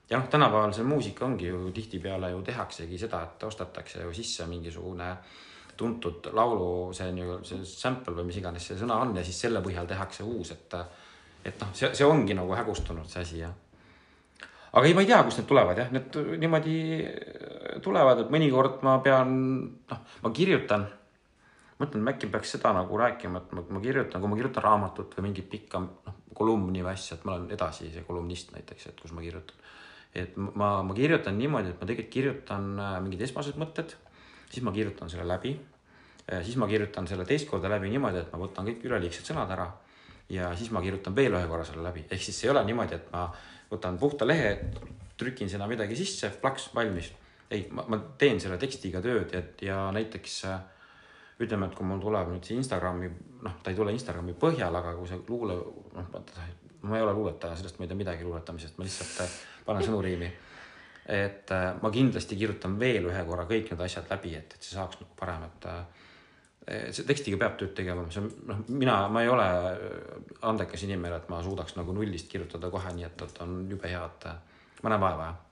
ja 0.09 0.19
noh, 0.19 0.27
tänapäeval 0.29 0.73
see 0.73 0.85
muusika 0.85 1.25
ongi 1.25 1.47
ju 1.49 1.71
tihtipeale 1.73 2.31
ju 2.31 2.41
tehaksegi 2.45 2.97
seda, 3.01 3.23
et 3.23 3.43
ostetakse 3.43 4.03
ju 4.03 4.13
sisse 4.13 4.45
mingisugune 4.49 5.15
tuntud 5.77 6.29
laulu, 6.33 6.93
see 6.93 7.09
on 7.11 7.17
ju 7.17 7.39
see 7.43 7.65
sample 7.67 8.15
või 8.15 8.29
mis 8.29 8.39
iganes 8.39 8.67
see 8.69 8.79
sõna 8.79 9.01
on 9.03 9.15
ja 9.17 9.23
siis 9.25 9.41
selle 9.47 9.61
põhjal 9.65 9.89
tehakse 9.89 10.23
uus, 10.23 10.51
et 10.55 10.79
et 11.45 11.61
noh, 11.61 11.73
see, 11.77 11.91
see 11.93 12.05
ongi 12.05 12.33
nagu 12.33 12.55
hägustunud 12.57 13.09
see 13.09 13.21
asi 13.21 13.41
ja 13.43 13.51
aga 14.75 14.87
ei, 14.87 14.93
ma 14.93 15.03
ei 15.03 15.09
tea, 15.09 15.21
kust 15.23 15.39
need 15.39 15.49
tulevad 15.49 15.79
jah, 15.79 15.91
need 15.95 16.17
niimoodi 16.41 16.75
tulevad, 17.83 18.25
et 18.25 18.31
mõnikord 18.33 18.83
ma 18.85 18.97
pean, 19.03 19.33
noh, 19.91 20.05
ma 20.23 20.31
kirjutan. 20.35 20.87
mõtlen, 21.75 22.07
äkki 22.07 22.29
peaks 22.31 22.53
seda 22.55 22.71
nagu 22.71 22.97
rääkima, 22.99 23.39
et 23.41 23.55
ma, 23.55 23.63
ma 23.75 23.81
kirjutan, 23.83 24.21
kui 24.21 24.31
ma 24.31 24.37
kirjutan 24.39 24.63
raamatut 24.63 25.15
või 25.17 25.29
mingit 25.29 25.49
pikka 25.51 25.81
noh, 25.83 26.19
kolumni 26.35 26.83
või 26.83 26.93
asja, 26.93 27.17
et 27.17 27.25
ma 27.27 27.35
olen 27.35 27.49
edasi 27.51 27.89
see 27.91 28.03
kolumnist 28.07 28.53
näiteks, 28.55 28.87
et 28.91 29.01
kus 29.01 29.11
ma 29.15 29.23
kirjutan. 29.23 29.64
Et 30.15 30.35
ma, 30.37 30.81
ma 30.83 30.97
kirjutan 30.97 31.37
niimoodi, 31.37 31.73
et 31.73 31.81
ma 31.81 31.87
tegelikult 31.89 32.13
kirjutan 32.13 32.67
äh, 32.79 32.97
mingid 33.03 33.25
esmased 33.27 33.57
mõtted, 33.61 33.95
siis 34.49 34.63
ma 34.63 34.73
kirjutan 34.75 35.11
selle 35.11 35.27
läbi. 35.27 35.57
siis 36.25 36.55
ma 36.57 36.65
kirjutan 36.65 37.05
selle 37.05 37.21
teist 37.29 37.45
korda 37.45 37.69
läbi 37.69 37.89
niimoodi, 37.91 38.17
et 38.17 38.31
ma 38.33 38.39
võtan 38.41 38.65
kõik 38.65 38.87
üleliigsed 38.87 39.27
sõnad 39.27 39.51
ära 39.53 39.67
ja 40.29 40.55
siis 40.57 40.71
ma 40.73 40.81
kirjutan 40.81 41.15
veel 41.15 41.35
ühe 41.37 41.47
korra 41.47 41.65
selle 41.67 41.83
läbi, 41.85 42.05
ehk 42.09 42.23
siis 42.23 42.43
ei 42.43 42.49
ole 42.49 42.63
niimoodi, 42.65 42.97
et 42.97 43.11
ma 43.13 43.27
võtan 43.69 43.99
puhta 44.01 44.25
lehe, 44.27 44.55
trükin 45.17 45.49
sinna 45.49 45.67
midagi 45.69 45.97
sisse, 45.97 46.31
plaks, 46.41 46.71
valmis. 46.75 47.11
ei, 47.51 47.67
ma, 47.71 47.85
ma 47.87 47.99
teen 48.17 48.39
selle 48.41 48.57
tekstiga 48.57 49.01
tööd 49.05 49.33
ja, 49.33 49.43
ja 49.61 49.77
näiteks 49.93 50.39
äh, 50.49 50.59
ütleme, 51.45 51.69
et 51.69 51.77
kui 51.77 51.85
mul 51.85 52.01
tuleb 52.01 52.31
nüüd 52.33 52.47
see 52.47 52.57
Instagrami, 52.57 53.11
noh, 53.45 53.57
ta 53.61 53.71
ei 53.71 53.77
tule 53.77 53.93
Instagrami 53.93 54.33
põhjal, 54.39 54.75
aga 54.75 54.95
kui 54.97 55.09
see 55.09 55.21
luule, 55.29 55.59
noh, 55.93 56.07
ma 56.85 56.97
ei 56.99 57.05
ole 57.05 57.13
luuletaja, 57.13 57.57
sellest 57.59 57.79
ma 57.79 57.85
ei 57.85 57.91
tea 57.91 57.99
midagi 57.99 58.25
luuletamisest, 58.27 58.77
ma 58.79 58.87
lihtsalt 58.87 59.21
äh, 59.25 59.37
panen 59.67 59.85
sõnu 59.85 60.01
riimi. 60.05 60.31
et 61.05 61.51
äh, 61.53 61.67
ma 61.81 61.91
kindlasti 61.93 62.37
kirjutan 62.37 62.79
veel 62.81 63.11
ühe 63.11 63.23
korra 63.27 63.45
kõik 63.49 63.69
need 63.71 63.85
asjad 63.85 64.09
läbi, 64.09 64.33
et, 64.39 64.57
et 64.57 64.65
see 64.65 64.73
saaks 64.77 65.01
nagu 65.01 65.17
parem, 65.19 65.45
et 65.45 65.67
äh, 65.69 66.89
see 66.89 67.05
tekstiga 67.05 67.37
peab 67.43 67.59
tööd 67.59 67.75
tegema, 67.77 68.07
see 68.09 68.23
on 68.23 68.31
noh, 68.49 68.61
mina, 68.73 68.97
ma 69.13 69.21
ei 69.21 69.29
ole 69.29 69.47
andekas 70.49 70.87
inimene, 70.87 71.21
et 71.21 71.29
ma 71.29 71.43
suudaks 71.45 71.77
nagu 71.77 71.93
nullist 71.93 72.31
kirjutada 72.31 72.73
kohe 72.73 72.93
nii, 72.97 73.09
et, 73.09 73.25
et 73.27 73.41
on 73.45 73.59
jube 73.69 73.91
hea, 73.91 74.05
et 74.05 74.81
ma 74.81 74.93
näen 74.93 75.03
vaeva, 75.05 75.29
jah 75.29 75.45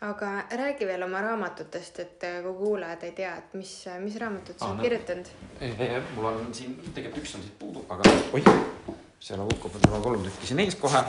aga 0.00 0.44
räägi 0.56 0.86
veel 0.86 1.02
oma 1.02 1.20
raamatutest, 1.20 1.98
et 2.00 2.24
kui 2.42 2.54
kuulajad 2.56 3.02
ei 3.04 3.12
tea, 3.12 3.34
et 3.36 3.54
mis, 3.54 3.72
mis 4.00 4.16
raamatut 4.16 4.58
sa 4.58 4.70
oled 4.72 4.80
kirjutanud? 4.86 5.28
mul 6.16 6.28
on 6.30 6.54
siin, 6.56 6.78
tegelikult 6.94 7.20
üks 7.20 7.34
on 7.36 7.44
siit 7.44 7.58
puudu, 7.60 7.84
aga 7.92 8.14
oih, 8.32 8.48
seal 9.20 9.40
on 9.40 9.50
hukkub, 9.52 9.76
mul 9.84 9.98
on 9.98 10.02
kolm 10.02 10.26
tükki 10.26 10.48
siin 10.48 10.60
ees 10.64 10.78
kohe. 10.80 11.04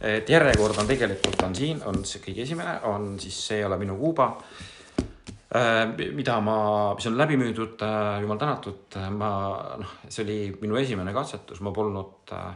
et 0.00 0.28
järjekord 0.28 0.78
on 0.78 0.86
tegelikult 0.86 1.42
on 1.42 1.54
siin, 1.56 1.82
on 1.88 2.04
see 2.04 2.20
kõige 2.20 2.42
esimene, 2.44 2.80
on 2.84 3.14
siis 3.20 3.46
See 3.46 3.60
ei 3.62 3.64
ole 3.64 3.78
minu 3.80 3.96
Kuuba 3.96 4.34
Äh, 5.56 5.86
mida 6.12 6.40
ma, 6.42 6.56
mis 6.98 7.06
on 7.06 7.14
läbi 7.14 7.36
müüdud, 7.38 7.78
äh, 7.86 8.18
jumal 8.20 8.38
tänatud, 8.40 8.96
ma 9.14 9.28
noh, 9.78 9.92
see 10.10 10.24
oli 10.24 10.38
minu 10.58 10.74
esimene 10.80 11.12
katsetus, 11.14 11.60
ma 11.62 11.70
polnud 11.72 12.32
äh, 12.34 12.48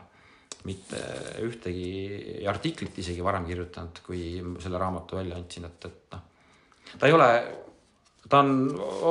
mitte 0.67 0.99
ühtegi 1.47 2.43
artiklit 2.51 2.99
isegi 2.99 3.23
varem 3.23 3.47
kirjutanud, 3.47 4.03
kui 4.05 4.25
selle 4.61 4.81
raamatu 4.83 5.21
välja 5.21 5.39
andsin, 5.39 5.69
et, 5.71 5.87
et 5.87 6.17
noh, 6.17 6.27
ta 6.97 7.07
ei 7.07 7.15
ole, 7.15 7.29
ta 8.27 8.43
on 8.43 8.53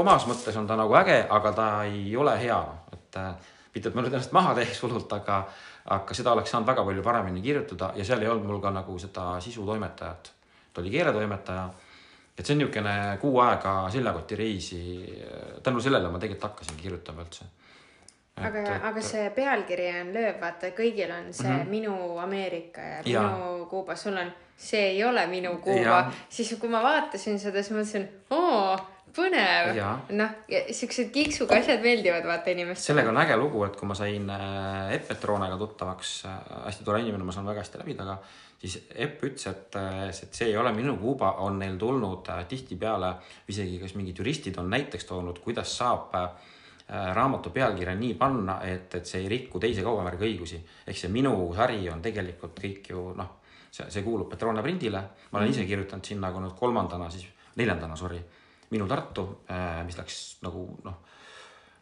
omas 0.04 0.28
mõttes 0.28 0.60
on 0.60 0.67
ta 0.67 0.75
nagu 0.78 0.99
äge, 0.99 1.21
aga 1.39 1.56
ta 1.56 1.69
ei 1.88 2.12
ole 2.19 2.36
hea, 2.43 2.60
et 2.91 3.21
mitte, 3.73 3.88
et 3.88 3.95
ma 3.95 4.04
nüüd 4.04 4.12
ennast 4.12 4.36
maha 4.36 4.58
teeks 4.60 4.84
hullult, 4.84 5.15
aga, 5.17 5.39
aga 5.89 6.13
seda 6.13 6.32
oleks 6.32 6.52
saanud 6.52 6.67
väga 6.67 6.84
palju 6.86 7.04
paremini 7.04 7.41
kirjutada 7.41 7.93
ja 7.95 8.06
seal 8.06 8.21
ei 8.21 8.28
olnud 8.28 8.45
mul 8.45 8.60
ka 8.62 8.71
nagu 8.71 8.99
seda 8.99 9.39
sisutoimetajat. 9.41 10.32
ta 10.73 10.82
oli 10.82 10.89
keeletoimetaja 10.89 11.69
et 12.39 12.45
see 12.45 12.56
on 12.56 12.62
niisugune 12.62 12.95
kuu 13.21 13.39
aega 13.43 13.73
seljakotireisi. 13.91 14.82
tänu 15.63 15.82
sellele 15.82 16.10
ma 16.10 16.19
tegelikult 16.19 16.52
hakkasingi 16.52 16.84
kirjutama 16.84 17.25
üldse. 17.25 17.47
aga, 18.39 18.62
aga 18.91 19.02
see 19.04 19.25
pealkiri 19.36 19.89
on 20.02 20.13
lööv, 20.15 20.38
vaata, 20.41 20.71
kõigil 20.78 21.12
on 21.12 21.34
see 21.34 21.49
mm 21.49 21.60
-hmm. 21.60 21.69
minu 21.69 22.17
Ameerika 22.17 22.82
ja, 22.82 23.02
ja 23.06 23.21
minu 23.21 23.65
Kuuba, 23.65 23.95
sul 23.95 24.17
on 24.17 24.32
see 24.58 24.86
ei 24.93 25.04
ole 25.04 25.28
minu 25.28 25.58
Kuuba, 25.58 26.12
siis 26.30 26.56
kui 26.60 26.69
ma 26.69 26.84
vaatasin 26.84 27.39
seda, 27.39 27.63
siis 27.63 27.75
mõtlesin, 27.75 28.08
oo 28.30 28.78
põnev. 29.15 29.80
noh, 30.17 30.36
siuksed 30.76 31.13
kiksuga 31.15 31.60
asjad 31.60 31.82
meeldivad 31.86 32.28
vaata 32.28 32.54
inimestele. 32.54 32.91
sellega 32.93 33.13
on 33.13 33.22
äge 33.24 33.39
lugu, 33.39 33.63
et 33.67 33.80
kui 33.80 33.89
ma 33.89 33.98
sain 33.98 34.30
äh, 34.30 34.93
Epp 34.98 35.10
Petroonega 35.13 35.58
tuttavaks 35.58 36.13
äh,, 36.30 36.38
hästi 36.67 36.88
tore 36.88 37.02
inimene, 37.04 37.26
ma 37.28 37.36
saan 37.36 37.50
väga 37.50 37.65
hästi 37.65 37.84
läbi 37.84 37.98
temaga 37.98 38.19
siis 38.60 38.76
Epp 38.95 39.24
ütles, 39.24 39.48
et, 39.48 39.76
et 40.10 40.36
see 40.36 40.50
ei 40.52 40.58
ole 40.60 40.72
minu 40.76 40.98
Kuuba, 41.00 41.32
on 41.45 41.60
neil 41.62 41.78
tulnud 41.80 42.28
äh, 42.34 42.43
tihtipeale, 42.50 43.13
isegi 43.52 43.80
kas 43.82 43.95
mingid 43.95 44.19
juristid 44.19 44.58
on 44.60 44.69
näiteks 44.72 45.08
toonud, 45.08 45.39
kuidas 45.43 45.72
saab 45.80 46.15
äh, 46.19 46.30
raamatu 47.15 47.54
pealkirja 47.56 47.95
nii 47.95 48.15
panna, 48.19 48.60
et, 48.67 48.95
et 49.00 49.08
see 49.08 49.24
ei 49.24 49.30
riku 49.32 49.62
teise 49.62 49.86
kaubamärgi 49.86 50.28
õigusi. 50.28 50.62
ehk 50.88 50.98
see 50.98 51.12
minu 51.13 51.34
sari 51.56 51.86
on 51.89 52.02
tegelikult 52.02 52.60
kõik 52.60 52.91
ju 52.91 53.06
noh, 53.15 53.36
see, 53.72 53.88
see 53.88 54.04
kuulub 54.04 54.30
Petrone 54.30 54.63
prindile, 54.65 55.04
ma 55.32 55.39
olen 55.39 55.54
ise 55.54 55.63
mhm. 55.63 55.69
kirjutanud 55.69 56.12
sinna 56.12 56.28
nagu 56.28 56.43
nüüd 56.43 56.58
kolmandana, 56.60 57.10
siis 57.13 57.28
neljandana, 57.56 57.95
sorry, 57.95 58.19
minu 58.71 58.88
Tartu, 58.88 59.25
äh, 59.49 59.84
mis 59.86 59.97
läks 59.97 60.19
nagu 60.45 60.65
noh 60.86 61.05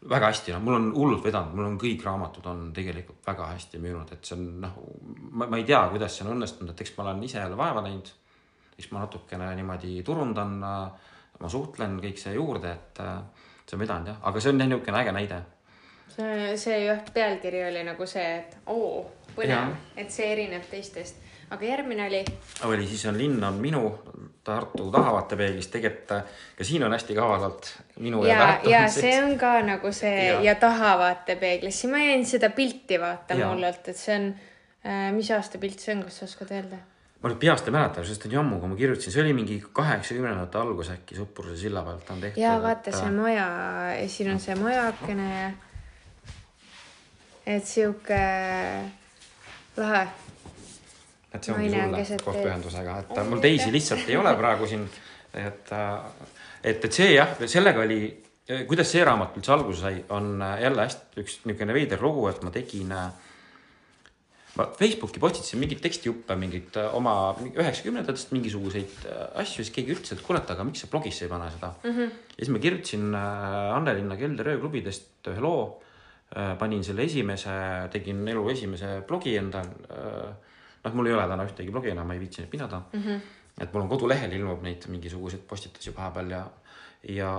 väga 0.08 0.30
hästi, 0.30 0.52
noh, 0.54 0.62
mul 0.62 0.76
on 0.76 0.86
hullult 0.94 1.24
vedanud, 1.26 1.54
mul 1.58 1.66
on 1.72 1.76
kõik 1.80 2.04
raamatud 2.06 2.46
on 2.46 2.68
tegelikult 2.74 3.24
väga 3.26 3.48
hästi 3.50 3.80
müünud, 3.82 4.12
et 4.14 4.24
see 4.24 4.36
on 4.36 4.46
noh, 4.62 4.78
ma, 5.32 5.48
ma 5.48 5.58
ei 5.58 5.66
tea, 5.66 5.80
kuidas 5.90 6.14
see 6.14 6.26
on 6.26 6.36
õnnestunud, 6.36 6.70
et 6.70 6.82
eks 6.84 6.94
ma 6.96 7.06
olen 7.06 7.22
ise 7.26 7.40
jälle 7.40 7.58
vaeva 7.58 7.82
näinud. 7.82 8.12
eks 8.78 8.92
ma 8.94 9.02
natukene 9.02 9.48
niimoodi 9.58 10.02
turundan, 10.06 10.52
ma 10.62 11.48
suhtlen 11.50 11.96
kõik 11.98 12.20
see 12.22 12.36
juurde, 12.36 12.70
et 12.70 13.00
see 13.66 13.74
on 13.74 13.82
vedanud 13.82 14.12
jah, 14.12 14.20
aga 14.30 14.40
see 14.40 14.52
on 14.52 14.62
jah 14.62 14.68
niisugune 14.70 15.00
äge 15.00 15.14
näide. 15.16 15.40
see, 16.14 16.56
see 16.56 16.84
jah, 16.84 17.02
pealkiri 17.14 17.64
oli 17.72 17.82
nagu 17.90 18.06
see, 18.06 18.28
et 18.38 18.56
oo, 18.70 19.02
põnev, 19.34 19.74
et 19.96 20.14
see 20.14 20.30
erineb 20.32 20.70
teistest 20.70 21.26
aga 21.50 21.64
järgmine 21.64 22.06
oli? 22.06 22.24
oli, 22.64 22.86
siis 22.86 23.06
on 23.06 23.18
Linn 23.18 23.44
on 23.44 23.60
minu, 23.62 23.84
Tartu 24.48 24.86
tahavaatepeeglis, 24.90 25.66
tegelikult 25.68 26.28
ka 26.56 26.64
siin 26.64 26.84
on 26.86 26.94
hästi 26.94 27.14
kavalalt 27.14 27.72
minu 28.00 28.22
ja, 28.24 28.34
ja 28.34 28.44
Tartu. 28.46 28.70
ja 28.70 28.82
see 29.00 29.16
on 29.22 29.34
ka 29.40 29.58
nagu 29.66 29.92
see 29.92 30.28
ja, 30.28 30.38
ja 30.42 30.54
tahavaatepeeglis, 30.60 31.80
siin 31.80 31.92
ma 31.92 32.04
jäin 32.04 32.26
seda 32.26 32.50
pilti 32.50 33.00
vaatama 33.00 33.52
hullult, 33.52 33.90
et 33.92 33.98
see 33.98 34.16
on 34.16 34.30
äh,, 34.32 35.10
mis 35.16 35.30
aasta 35.36 35.60
pilt 35.60 35.84
see 35.84 35.96
on, 35.96 36.06
kas 36.08 36.22
sa 36.22 36.30
oskad 36.30 36.54
öelda? 36.56 36.80
ma 37.18 37.32
nüüd 37.32 37.40
peast 37.42 37.66
ei 37.66 37.74
mäleta, 37.74 38.04
sest 38.06 38.28
on 38.28 38.36
ju 38.36 38.40
ammu, 38.40 38.60
kui 38.62 38.72
ma 38.72 38.76
kirjutasin, 38.78 39.12
see 39.14 39.24
oli 39.24 39.32
mingi 39.36 39.56
kaheksakümnendate 39.74 40.60
algus 40.60 40.92
äkki 40.94 41.18
Suppruse 41.18 41.56
silla 41.58 41.82
pealt 41.86 42.12
on 42.14 42.20
tehtud. 42.22 42.42
ja 42.42 42.54
vaata 42.62 42.92
et... 42.92 43.00
see 43.00 43.10
maja, 43.16 43.48
siin 44.06 44.30
on 44.36 44.40
see 44.42 44.54
majakene 44.58 45.32
ja 45.32 45.48
et 47.48 47.64
sihuke 47.64 48.22
lahe 49.76 50.06
et 51.34 51.44
see 51.44 51.54
ongi 51.54 51.68
sulle 51.72 52.18
koos 52.24 52.40
pühendusega, 52.40 52.96
et 53.04 53.22
mul 53.28 53.42
teisi 53.44 53.70
lihtsalt 53.72 54.08
ei 54.08 54.16
ole 54.16 54.32
praegu 54.38 54.68
siin. 54.68 54.88
et, 55.36 55.72
et, 56.64 56.84
et 56.84 56.92
see 56.92 57.12
jah, 57.12 57.34
sellega 57.44 57.84
oli, 57.84 58.00
kuidas 58.68 58.88
see 58.94 59.04
raamat 59.04 59.36
üldse 59.36 59.52
alguse 59.52 59.84
sai, 59.84 59.98
on 60.16 60.38
jälle 60.40 60.86
hästi 60.86 61.24
üks 61.24 61.40
niisugune 61.44 61.76
veider 61.76 62.04
lugu, 62.04 62.28
et 62.30 62.44
ma 62.46 62.54
tegin. 62.54 62.94
ma 64.58 64.64
Facebooki 64.74 65.20
postitasin 65.22 65.60
mingeid 65.60 65.82
tekstijuppe, 65.84 66.34
mingeid 66.34 66.78
oma 66.96 67.12
üheksakümnendatest 67.52 68.32
mingisuguseid 68.34 69.04
asju, 69.38 69.62
siis 69.62 69.70
keegi 69.74 69.94
ütles, 69.94 70.16
et 70.16 70.24
et 70.24 70.50
aga 70.54 70.64
miks 70.66 70.82
sa 70.82 70.88
blogisse 70.90 71.26
ei 71.26 71.30
pane 71.30 71.50
seda 71.52 71.74
mm. 71.84 71.90
-hmm. 71.90 72.16
ja 72.32 72.40
siis 72.40 72.48
ma 72.48 72.58
kirjutasin 72.58 73.14
Annelinna 73.14 74.16
Kelder 74.16 74.48
ööklubidest 74.56 75.28
ühe 75.28 75.40
loo. 75.40 75.82
panin 76.58 76.82
selle 76.84 77.02
esimese, 77.02 77.50
tegin 77.90 78.26
elu 78.28 78.50
esimese 78.50 79.02
blogi 79.06 79.36
endal 79.36 79.68
noh, 80.84 80.94
mul 80.94 81.10
ei 81.10 81.16
ole 81.16 81.26
täna 81.30 81.46
ühtegi 81.48 81.74
blogi 81.74 81.92
enam, 81.92 82.08
ma 82.08 82.16
ei 82.16 82.22
viitsi 82.22 82.42
neid 82.42 82.52
pidada 82.52 82.80
mm. 82.92 83.02
-hmm. 83.02 83.20
et 83.64 83.74
mul 83.74 83.84
on 83.84 83.90
kodulehel 83.92 84.32
ilmub 84.38 84.62
neid 84.62 84.88
mingisuguseid 84.92 85.44
postitusi 85.48 85.94
vahepeal 85.96 86.30
ja, 86.34 86.42
ja 87.14 87.32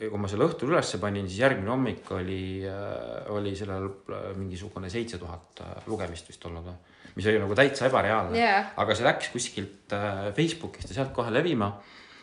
kui 0.00 0.20
ma 0.20 0.30
selle 0.30 0.48
õhtul 0.48 0.72
ülesse 0.74 1.00
panin, 1.02 1.28
siis 1.28 1.42
järgmine 1.44 1.70
hommik 1.70 2.10
oli, 2.16 2.42
äh, 2.68 3.30
oli 3.34 3.54
sellel 3.56 3.88
äh, 3.90 4.30
mingisugune 4.36 4.90
seitse 4.90 5.18
tuhat 5.18 5.64
äh, 5.64 5.86
lugemist 5.86 6.28
vist 6.28 6.44
olnud 6.46 6.70
või 6.70 6.78
mis 7.16 7.26
oli 7.26 7.40
nagu 7.42 7.54
täitsa 7.58 7.88
ebareaalne 7.88 8.38
yeah., 8.38 8.70
aga 8.78 8.94
see 8.94 9.04
läks 9.04 9.32
kuskilt 9.32 9.96
Facebookist 10.36 10.92
ja 10.92 11.00
sealt 11.00 11.10
kohe 11.12 11.32
levima. 11.34 11.72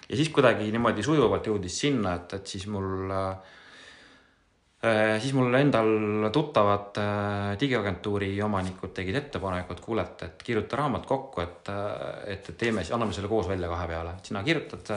ja 0.07 0.15
siis 0.15 0.29
kuidagi 0.29 0.71
niimoodi 0.71 1.03
sujuvalt 1.03 1.47
jõudis 1.47 1.79
sinna, 1.81 2.15
et, 2.15 2.33
et 2.39 2.55
siis 2.55 2.67
mul 2.71 3.11
Äh, 3.11 3.35
siis 5.19 5.33
mul 5.33 5.55
endal 5.57 6.29
tuttavad 6.33 6.99
äh, 7.01 7.55
digiagentuuri 7.59 8.29
omanikud 8.45 8.93
tegid 8.93 9.15
ettepaneku, 9.17 9.73
et 9.73 9.81
kuule, 9.81 10.03
et, 10.05 10.21
et 10.27 10.43
kirjuta 10.45 10.77
raamat 10.77 11.07
kokku, 11.09 11.41
et, 11.41 11.71
äh, 11.73 12.35
et, 12.35 12.49
et 12.51 12.57
teeme, 12.57 12.83
anname 12.93 13.15
selle 13.15 13.31
koos 13.31 13.49
välja 13.49 13.69
kahe 13.71 13.87
peale, 13.89 14.13
sina 14.23 14.43
kirjutad, 14.45 14.91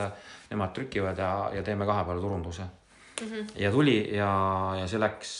nemad 0.51 0.73
trükivad 0.75 1.17
ja, 1.17 1.31
ja 1.55 1.63
teeme 1.65 1.89
kahe 1.89 2.05
peale 2.05 2.21
turunduse 2.21 2.61
mm. 2.61 3.27
-hmm. 3.27 3.51
ja 3.55 3.71
tuli 3.71 3.97
ja, 4.15 4.31
ja 4.79 4.87
see 4.87 5.01
läks 5.01 5.35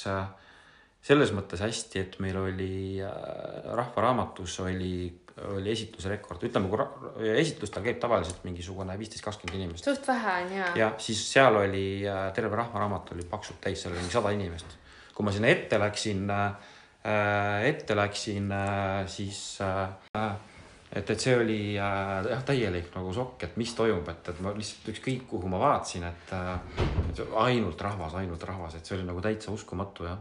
selles 1.01 1.33
mõttes 1.33 1.61
hästi, 1.61 1.99
et 1.99 2.19
meil 2.19 2.37
oli 2.37 2.97
Rahva 3.01 4.01
Raamatus 4.01 4.59
oli 4.59 5.20
oli 5.49 5.71
esitlusrekord, 5.71 6.43
ütleme, 6.47 6.69
kui 6.71 7.31
esitlustel 7.33 7.85
käib 7.85 7.97
tavaliselt 8.01 8.43
mingisugune 8.47 8.97
viisteist, 8.99 9.23
kakskümmend 9.25 9.59
inimest. 9.59 9.87
suht 9.87 10.07
vähe 10.07 10.35
on 10.43 10.53
ja. 10.57 10.67
ja 10.75 10.91
siis 11.01 11.23
seal 11.33 11.57
oli 11.61 12.03
terve 12.35 12.59
Rahvaraamat 12.59 13.15
oli 13.15 13.25
paksult 13.29 13.61
täis, 13.63 13.81
seal 13.81 13.95
oli 13.95 14.03
mingi 14.03 14.17
sada 14.17 14.35
inimest. 14.35 14.77
kui 15.15 15.25
ma 15.25 15.33
sinna 15.35 15.51
ette 15.51 15.79
läksin 15.79 16.29
äh,, 16.31 17.65
ette 17.67 17.97
läksin 17.97 18.51
äh,, 18.51 19.07
siis 19.07 19.59
äh, 19.61 20.31
et, 20.91 21.09
et 21.09 21.19
see 21.19 21.35
oli 21.37 21.59
äh, 21.79 22.31
jah, 22.31 22.43
täielik 22.47 22.91
nagu 22.95 23.13
šokk, 23.15 23.45
et 23.47 23.59
mis 23.61 23.71
toimub, 23.75 24.07
et, 24.11 24.33
et 24.33 24.41
ma 24.43 24.53
lihtsalt 24.55 24.91
ükskõik 24.93 25.23
kuhu 25.29 25.51
ma 25.51 25.61
vaatasin, 25.61 26.07
et, 26.09 26.33
et 27.07 27.23
ainult 27.45 27.87
rahvas, 27.87 28.17
ainult 28.19 28.43
rahvas, 28.47 28.75
et 28.75 28.87
see 28.87 28.97
oli 28.97 29.07
nagu 29.07 29.23
täitsa 29.23 29.53
uskumatu 29.55 30.09
ja. 30.09 30.17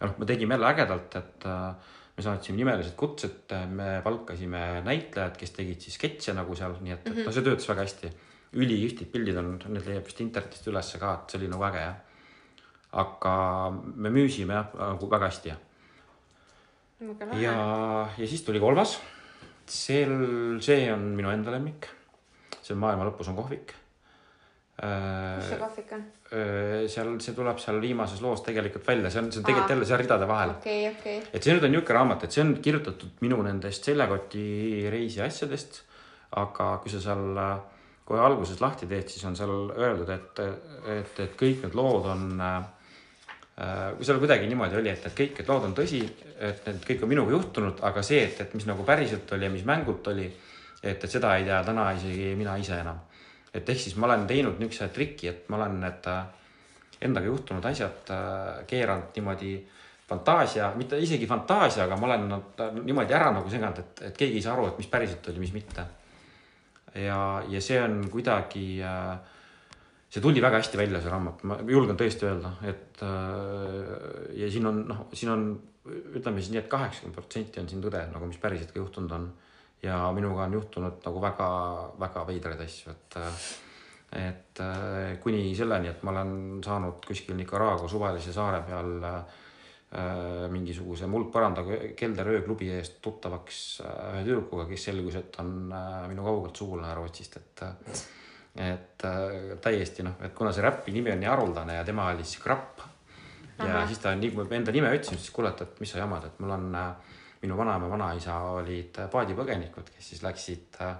ja 0.00 0.10
noh, 0.10 0.18
me 0.18 0.28
tegime 0.28 0.58
jälle 0.58 0.72
ägedalt, 0.72 1.18
et 1.20 1.46
äh, 1.46 1.94
me 2.18 2.24
saatsime 2.24 2.58
nimelised 2.58 2.96
kutsed, 2.98 3.52
me 3.70 4.00
palkasime 4.02 4.62
näitlejad, 4.86 5.36
kes 5.38 5.54
tegid 5.54 5.84
siis 5.84 5.94
sketše 5.98 6.34
nagu 6.34 6.56
seal, 6.58 6.74
nii 6.82 6.96
et 6.96 7.04
mm, 7.06 7.12
-hmm. 7.12 7.20
et 7.22 7.28
noh, 7.30 7.34
see 7.34 7.46
töötas 7.46 7.68
väga 7.70 7.86
hästi. 7.86 8.10
ülikihvtid 8.58 9.10
pildid 9.12 9.36
on, 9.36 9.48
need 9.68 9.86
leiab 9.86 10.06
vist 10.08 10.20
internetist 10.24 10.66
ülesse 10.70 10.98
ka, 10.98 11.12
et 11.14 11.30
see 11.30 11.38
oli 11.38 11.50
nagu 11.52 11.64
äge 11.68 11.82
jah. 11.84 11.96
aga 12.92 13.34
me 13.94 14.10
müüsime 14.10 14.54
jah 14.56 14.72
nagu 14.74 15.10
väga 15.10 15.28
hästi 15.28 15.48
jah. 15.48 15.58
ja, 17.40 17.56
ja 18.18 18.26
siis 18.26 18.42
tuli 18.42 18.60
kolmas. 18.60 18.98
sel, 19.66 20.60
see 20.60 20.92
on 20.92 21.12
minu 21.14 21.30
enda 21.30 21.50
lemmik. 21.50 21.86
see 22.62 22.74
on 22.74 22.80
Maailma 22.80 23.04
lõpus 23.10 23.28
on 23.28 23.36
kohvik 23.36 23.74
kus 24.78 25.48
see 25.48 25.58
kohvik 25.58 25.94
on? 25.96 26.04
seal, 26.92 27.08
see 27.24 27.34
tuleb 27.34 27.58
seal 27.62 27.80
viimases 27.82 28.20
loos 28.22 28.44
tegelikult 28.46 28.86
välja, 28.86 29.10
see 29.10 29.24
on, 29.24 29.32
see 29.32 29.42
on 29.42 29.48
tegelikult 29.48 29.74
jälle 29.74 29.88
seal 29.88 30.02
ridade 30.04 30.28
vahel. 30.30 30.54
okei 30.54 30.84
okay,, 30.86 31.00
okei 31.00 31.16
okay.. 31.18 31.32
et 31.34 31.42
see 31.42 31.56
nüüd 31.56 31.66
on 31.66 31.74
niisugune 31.74 31.98
raamat, 31.98 32.28
et 32.28 32.36
see 32.36 32.44
on 32.44 32.54
kirjutatud 32.62 33.24
minu 33.26 33.40
nendest 33.46 33.90
seljakoti 33.90 34.46
reisi 34.94 35.24
asjadest. 35.24 35.82
aga 36.38 36.70
kui 36.84 36.92
sa 36.92 37.00
seal 37.02 37.42
kohe 38.08 38.20
alguses 38.24 38.60
lahti 38.60 38.86
teed, 38.88 39.08
siis 39.10 39.24
on 39.28 39.36
seal 39.36 39.52
öeldud, 39.76 40.08
et, 40.12 40.42
et, 40.94 41.22
et 41.24 41.34
kõik 41.40 41.64
need 41.64 41.74
lood 41.76 42.06
on 42.08 42.28
äh, 42.40 42.60
kui 43.96 44.06
seal 44.06 44.20
kuidagi 44.22 44.46
niimoodi 44.48 44.78
oli, 44.78 44.92
et, 44.94 45.04
et 45.10 45.16
kõik 45.18 45.40
need 45.40 45.50
lood 45.50 45.66
on 45.66 45.74
tõsi, 45.76 46.00
et 46.38 46.62
need 46.68 46.84
kõik 46.86 47.04
on 47.04 47.10
minuga 47.10 47.34
juhtunud, 47.34 47.82
aga 47.88 48.04
see, 48.06 48.22
et, 48.28 48.40
et 48.44 48.54
mis 48.54 48.68
nagu 48.68 48.86
päriselt 48.86 49.32
oli 49.34 49.48
ja 49.48 49.52
mis 49.52 49.66
mängult 49.68 50.06
oli, 50.12 50.28
et, 50.78 50.94
et 50.94 51.08
seda 51.10 51.34
ei 51.36 51.46
tea 51.48 51.58
täna 51.66 51.90
isegi 51.98 52.32
mina 52.38 52.54
ise 52.62 52.78
enam. 52.78 53.02
Et 53.54 53.68
ehk 53.68 53.80
siis 53.80 53.96
ma 53.96 54.08
olen 54.08 54.26
teinud 54.28 54.60
niisuguse 54.60 54.90
triki, 54.94 55.28
et 55.30 55.48
ma 55.48 55.60
olen 55.60 55.80
need 55.84 56.08
äh, 56.12 56.22
endaga 57.08 57.30
juhtunud 57.30 57.64
asjad 57.70 58.12
äh, 58.14 58.66
keeranud 58.68 59.16
niimoodi 59.16 59.54
fantaasia, 60.08 60.72
mitte 60.76 60.98
isegi 61.04 61.26
fantaasia, 61.28 61.84
aga 61.84 61.96
ma 62.00 62.08
olen 62.08 62.28
nad 62.32 62.62
niimoodi 62.80 63.16
ära 63.16 63.30
nagu 63.34 63.50
seganud, 63.52 63.80
et, 63.82 64.04
et 64.08 64.20
keegi 64.20 64.40
ei 64.40 64.44
saa 64.44 64.54
aru, 64.56 64.70
et 64.70 64.78
mis 64.80 64.88
päriselt 64.90 65.26
oli, 65.32 65.42
mis 65.44 65.52
mitte. 65.56 65.84
ja, 66.94 67.18
ja 67.48 67.60
see 67.60 67.80
on 67.82 68.00
kuidagi 68.10 68.68
äh, 68.82 69.18
see 70.08 70.24
tuli 70.24 70.40
väga 70.42 70.62
hästi 70.62 70.80
välja, 70.80 71.02
see 71.04 71.12
raamat, 71.12 71.42
ma 71.44 71.58
julgen 71.68 71.98
tõesti 72.00 72.28
öelda, 72.28 72.54
et 72.70 73.02
äh, 73.04 74.38
ja 74.40 74.48
siin 74.52 74.70
on 74.70 74.80
noh, 74.88 75.04
siin 75.12 75.32
on 75.34 75.50
ütleme 75.88 76.40
siis 76.40 76.52
nii 76.52 76.60
et, 76.62 76.66
et 76.66 76.72
kaheksakümmend 76.72 77.16
protsenti 77.16 77.60
on 77.60 77.68
siin 77.68 77.84
tõde 77.84 78.00
nagu, 78.12 78.28
mis 78.28 78.40
päriselt 78.40 78.72
ka 78.72 78.80
juhtunud 78.80 79.12
on. 79.16 79.28
Ja 79.82 79.98
minuga 80.12 80.46
on 80.48 80.58
juhtunud 80.58 81.02
nagu 81.06 81.22
väga-väga 81.22 82.26
veidraid 82.28 82.62
asju, 82.66 82.94
et 82.94 83.18
et 84.18 84.60
äh, 84.64 85.18
kuni 85.20 85.52
selleni, 85.56 85.90
et 85.92 86.02
ma 86.02 86.14
olen 86.14 86.62
saanud 86.64 87.04
kuskil 87.04 87.36
Nicaragua 87.36 87.88
suvalise 87.88 88.32
saare 88.32 88.62
peal 88.64 89.04
äh, 89.04 89.18
mingisuguse 90.48 91.06
muldpõranda 91.08 91.64
kelderööklubi 91.96 92.70
eest 92.78 93.02
tuttavaks 93.04 93.58
ühe 93.84 94.22
tüdrukuga, 94.24 94.64
kes 94.70 94.88
selgus, 94.88 95.18
et 95.20 95.36
on 95.44 95.52
minu 96.08 96.24
kaugelt 96.24 96.56
sugulane 96.56 96.94
Rootsist, 96.96 97.36
et 97.36 97.66
et 98.58 99.04
äh, 99.04 99.58
täiesti 99.62 100.02
noh, 100.02 100.18
et 100.24 100.34
kuna 100.34 100.52
see 100.54 100.64
räpi 100.64 100.92
nimi 100.94 101.12
on 101.12 101.20
nii 101.22 101.30
haruldane 101.30 101.78
ja 101.78 101.84
tema 101.86 102.08
oli 102.10 102.24
siis 102.24 102.42
Krapp. 102.42 102.80
ja 103.58 103.64
Aha. 103.64 103.86
siis 103.86 104.00
ta 104.02 104.14
nii 104.14 104.32
kui 104.34 104.44
ma 104.44 104.56
enda 104.56 104.72
nime 104.74 104.90
ütlesin, 104.94 105.18
siis 105.18 105.30
kuule, 105.34 105.52
et, 105.54 105.62
et 105.62 105.80
mis 105.82 105.90
sa 105.92 106.00
jamad, 106.02 106.26
et 106.26 106.40
mul 106.42 106.54
on 106.56 106.74
äh, 106.74 107.14
minu 107.42 107.56
vanaema, 107.58 107.90
vanaisa 107.90 108.38
olid 108.58 109.00
paadipõgenikud, 109.12 109.90
kes 109.94 110.08
siis 110.12 110.22
läksid 110.24 110.80
äh, 110.82 110.96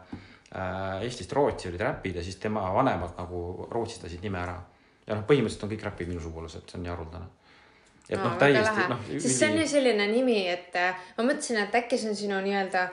Eestist 1.05 1.33
Rootsi, 1.37 1.69
olid 1.69 1.83
räpid 1.85 2.21
ja 2.21 2.25
siis 2.25 2.39
tema 2.41 2.63
vanemad 2.75 3.19
nagu 3.19 3.69
rootsistasid 3.71 4.23
nime 4.25 4.41
ära. 4.41 4.57
ja 5.07 5.17
noh, 5.17 5.27
põhimõtteliselt 5.29 5.67
on 5.67 5.75
kõik 5.75 5.85
räpid 5.89 6.09
minu 6.13 6.23
sugulased, 6.25 6.65
see 6.69 6.79
on 6.79 6.87
nii 6.87 6.95
haruldane 6.95 7.29
et 8.09 8.17
no, 8.17 8.31
noh, 8.31 8.39
täiesti 8.41 8.87
noh. 8.89 9.03
sest 9.11 9.35
see 9.35 9.51
on 9.51 9.61
ju 9.61 9.67
selline 9.69 10.07
nimi, 10.13 10.39
et 10.49 10.77
äh, 10.81 11.05
ma 11.19 11.27
mõtlesin, 11.29 11.61
et 11.65 11.75
äkki 11.83 11.99
see 12.01 12.13
on 12.13 12.17
sinu 12.23 12.41
nii-öelda 12.45 12.87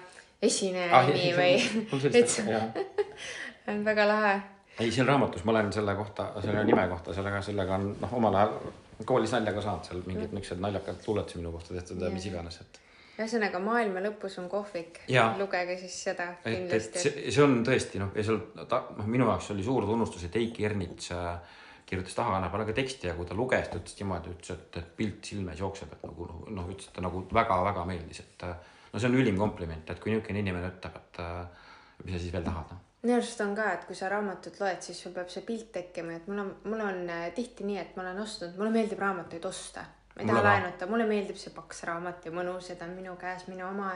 esineja 0.43 0.91
ah, 0.99 1.07
nimi 1.07 1.31
või. 1.37 1.55
on 3.71 3.85
väga 3.87 4.09
lahe 4.09 4.35
ei, 4.79 4.91
siin 4.91 5.07
raamatus 5.07 5.43
ma 5.47 5.53
olen 5.55 5.71
selle 5.73 5.95
kohta, 5.95 6.31
selle 6.43 6.63
nime 6.67 6.87
kohta, 6.91 7.13
sellega, 7.15 7.41
sellega 7.45 7.77
on 7.79 7.93
noh, 8.01 8.17
omal 8.19 8.41
ajal 8.41 8.57
koolis 9.05 9.31
nalja 9.35 9.53
ka 9.55 9.63
saanud 9.63 9.87
seal 9.87 10.01
mingid 10.05 10.29
mm. 10.29 10.39
niisugused 10.39 10.63
naljakad 10.63 11.07
luuletusi 11.07 11.39
minu 11.41 11.51
kohta 11.55 11.75
tehtud 11.75 12.01
ja 12.01 12.09
mis 12.13 12.27
iganes, 12.29 12.59
et. 12.63 12.81
Ühesõnaga 13.15 13.59
maailma 13.63 14.03
lõpus 14.03 14.39
on 14.41 14.49
kohvik. 14.51 15.01
lugege 15.39 15.77
siis 15.79 15.97
seda 16.09 16.31
kindlasti. 16.43 17.03
See, 17.03 17.27
see 17.31 17.43
on 17.43 17.61
tõesti 17.67 18.01
noh, 18.01 18.11
ja 18.15 18.25
seal 18.27 18.41
ta 18.69 18.81
noh, 18.97 19.07
minu 19.11 19.29
jaoks 19.29 19.51
oli 19.55 19.65
suur 19.65 19.87
tunnustus, 19.87 20.27
et 20.27 20.35
Eiki 20.41 20.65
Ernits 20.67 21.11
äh, 21.15 21.59
kirjutas 21.85 22.15
ka 22.15 22.73
teksti 22.73 23.07
ja 23.07 23.13
kui 23.15 23.25
ta 23.25 23.37
luges, 23.37 23.67
ta 23.69 23.77
ütles 23.79 23.99
niimoodi, 23.99 24.33
ütles, 24.35 24.55
et, 24.57 24.79
et 24.81 24.95
pilt 24.97 25.25
silme 25.25 25.53
ees 25.53 25.61
jookseb, 25.61 25.93
et 25.93 26.07
nagu 26.07 26.29
noh, 26.49 26.71
ütles, 26.71 26.89
et 26.89 26.97
ta 26.97 27.05
nagu 27.05 27.25
väga-väga 27.33 27.85
meeldis, 27.85 28.23
et 28.25 28.47
äh, 28.49 28.57
no 28.91 28.99
see 28.99 29.11
on 29.11 29.19
ülim 29.21 29.37
kompliment, 29.37 29.89
et 29.89 30.01
kui 30.01 30.11
niisugune 30.11 30.41
inimene 30.41 30.73
ütleb, 30.73 30.97
et 31.01 31.21
äh, 31.21 31.69
mis 32.03 32.17
sa 32.17 32.23
siis 32.23 32.33
veel 32.33 32.47
tahad, 32.47 32.73
noh 32.73 32.83
minu 33.05 33.19
arust 33.19 33.41
on 33.43 33.51
ka, 33.53 33.67
et 33.75 33.83
kui 33.85 33.93
sa 33.93 34.07
raamatut 34.09 34.55
loed, 34.57 34.79
siis 34.81 34.97
sul 35.03 35.13
peab 35.13 35.29
see 35.29 35.43
pilt 35.45 35.67
tekkima, 35.75 36.15
et 36.17 36.25
mul 36.25 36.41
on, 36.41 36.47
mul 36.65 36.81
on 36.81 37.03
äh, 37.13 37.27
tihti 37.37 37.67
nii, 37.67 37.77
et 37.77 37.93
ma 37.97 38.01
olen 38.01 38.23
ostnud, 38.23 38.55
mulle 38.57 38.71
meeldib 38.73 39.01
raamatuid 39.03 39.45
osta. 39.45 39.83
Ma 40.15 40.23
ei 40.23 40.27
taha 40.27 40.43
laenuta, 40.43 40.87
mulle 40.87 41.07
meeldib 41.09 41.39
see 41.39 41.53
paks 41.55 41.83
raamat 41.89 42.25
ja 42.25 42.31
mõnus 42.35 42.69
ja 42.71 42.77
ta 42.79 42.87
on 42.87 42.95
minu 42.95 43.15
käes, 43.19 43.47
minu 43.51 43.67
oma. 43.67 43.93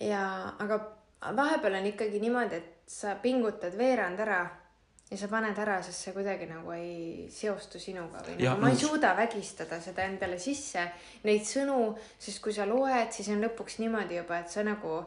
ja, 0.00 0.22
aga 0.60 0.80
vahepeal 1.36 1.78
on 1.80 1.86
ikkagi 1.92 2.20
niimoodi, 2.20 2.60
et 2.60 2.90
sa 2.90 3.14
pingutad 3.22 3.76
veerand 3.78 4.20
ära 4.20 4.42
ja 5.10 5.18
sa 5.18 5.28
paned 5.30 5.58
ära, 5.58 5.80
sest 5.82 6.04
see 6.04 6.14
kuidagi 6.14 6.46
nagu 6.50 6.70
ei 6.76 7.26
seostu 7.34 7.80
sinuga 7.82 8.22
või 8.26 8.36
nagu 8.38 8.62
ma 8.62 8.70
ei 8.70 8.78
suuda 8.78 9.10
vägistada 9.18 9.80
seda 9.82 10.06
endale 10.06 10.38
sisse, 10.38 10.84
neid 11.26 11.48
sõnu, 11.48 11.96
sest 12.18 12.42
kui 12.44 12.54
sa 12.54 12.68
loed, 12.68 13.10
siis 13.16 13.32
on 13.34 13.42
lõpuks 13.42 13.80
niimoodi 13.82 14.20
juba, 14.20 14.38
et 14.44 14.52
sa 14.52 14.62
nagu 14.66 15.02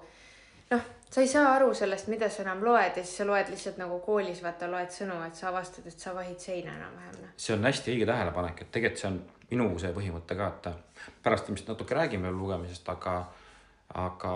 noh 0.73 0.91
sa 1.13 1.21
ei 1.21 1.27
saa 1.29 1.51
aru 1.55 1.73
sellest, 1.77 2.07
mida 2.09 2.29
sa 2.33 2.41
enam 2.41 2.63
loed 2.65 2.97
ja 2.97 3.03
siis 3.03 3.19
sa 3.21 3.27
loed 3.29 3.51
lihtsalt 3.53 3.77
nagu 3.77 3.99
koolis, 4.01 4.41
vaata, 4.41 4.65
loed 4.71 4.89
sõnu, 4.89 5.19
et 5.27 5.37
sa 5.37 5.51
avastad, 5.51 5.85
et 5.85 5.99
sa 5.99 6.15
vahid 6.15 6.41
seina 6.41 6.73
enam-vähem. 6.73 7.19
Noh. 7.21 7.35
see 7.37 7.53
on 7.53 7.69
hästi 7.69 7.93
õige 7.93 8.07
tähelepanek, 8.09 8.65
et 8.65 8.71
tegelikult 8.73 9.01
see 9.03 9.11
on 9.11 9.19
minu 9.51 9.69
see 9.81 9.93
põhimõte 9.93 10.37
ka, 10.39 10.49
et 10.49 11.13
pärast 11.23 11.51
ilmselt 11.51 11.69
natuke 11.75 11.97
räägime 11.97 12.33
lugemisest, 12.33 12.89
aga 12.89 13.17
aga 13.99 14.29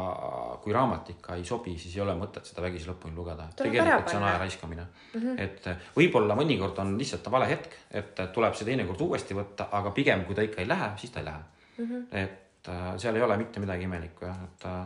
kui 0.62 0.74
raamat 0.76 1.08
ikka 1.16 1.36
ei 1.40 1.46
sobi, 1.48 1.72
siis 1.82 1.96
ei 1.96 2.02
ole 2.04 2.14
mõtet 2.20 2.46
seda 2.46 2.62
vägisi 2.62 2.86
lõpuni 2.86 3.16
lugeda. 3.18 3.48
tegelikult 3.58 4.12
see 4.12 4.20
on 4.20 4.26
aja 4.28 4.38
raiskamine 4.38 4.84
mm. 4.84 5.22
-hmm. 5.22 5.40
et 5.42 5.96
võib-olla 5.96 6.36
mõnikord 6.38 6.78
on 6.84 6.94
lihtsalt 6.98 7.32
vale 7.32 7.48
hetk, 7.50 7.74
et 7.90 8.22
tuleb 8.34 8.54
see 8.54 8.68
teinekord 8.70 9.02
uuesti 9.02 9.34
võtta, 9.34 9.70
aga 9.72 9.92
pigem 9.92 10.26
kui 10.26 10.36
ta 10.36 10.46
ikka 10.46 10.62
ei 10.62 10.68
lähe, 10.68 10.92
siis 10.98 11.12
ta 11.12 11.20
ei 11.20 11.26
lähe 11.26 11.42
mm. 11.78 11.86
-hmm. 11.86 12.06
et 12.12 12.70
äh, 12.70 12.94
seal 12.98 13.16
ei 13.16 13.22
ole 13.22 13.38
mitte 13.38 13.60
midagi 13.60 13.90
imelikku 13.90 14.26
jah, 14.26 14.44
et 14.44 14.66
äh, 14.66 14.86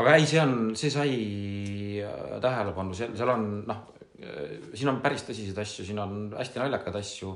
aga 0.00 0.16
ei, 0.16 0.26
see 0.28 0.40
on, 0.40 0.56
see 0.78 0.90
sai 0.92 1.14
äh, 2.00 2.36
tähelepanu, 2.42 2.96
seal, 2.96 3.14
seal 3.18 3.32
on 3.34 3.46
noh, 3.68 3.80
äh, 4.22 4.58
siin 4.72 4.92
on 4.92 5.00
päris 5.04 5.24
tõsiseid 5.28 5.58
asju, 5.64 5.86
siin 5.88 6.00
on 6.02 6.18
hästi 6.38 6.62
naljakaid 6.62 7.00
asju. 7.02 7.32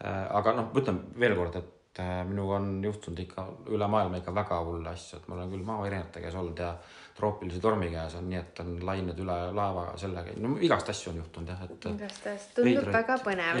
Äh, 0.00 0.24
aga 0.38 0.56
noh, 0.56 0.72
ütlen 0.76 1.04
veel 1.20 1.36
kord, 1.38 1.60
et 1.60 1.76
minuga 2.24 2.60
on 2.60 2.68
juhtunud 2.84 3.18
ikka 3.18 3.42
üle 3.74 3.86
maailma 3.90 4.20
ikka 4.20 4.32
väga 4.32 4.60
hulle 4.64 4.92
asju, 4.92 5.18
et 5.18 5.24
ma 5.28 5.36
olen 5.36 5.50
küll 5.52 5.64
maavärinate 5.66 6.22
käes 6.22 6.36
olnud 6.38 6.62
ja 6.62 6.70
troopilise 7.16 7.60
tormi 7.60 7.90
käes 7.92 8.14
on 8.16 8.28
nii, 8.30 8.38
et 8.40 8.60
on 8.62 8.70
lained 8.86 9.18
üle 9.20 9.36
laeva 9.56 9.88
sellega, 10.00 10.36
no 10.40 10.54
igast 10.64 10.92
asju 10.94 11.10
on 11.12 11.18
juhtunud 11.20 11.50
jah, 11.50 11.64
et. 11.66 11.88
igast 11.90 12.28
asju, 12.30 12.54
tundub 12.56 12.70
veidrat, 12.70 12.94
väga 12.94 13.18
põnev. 13.26 13.60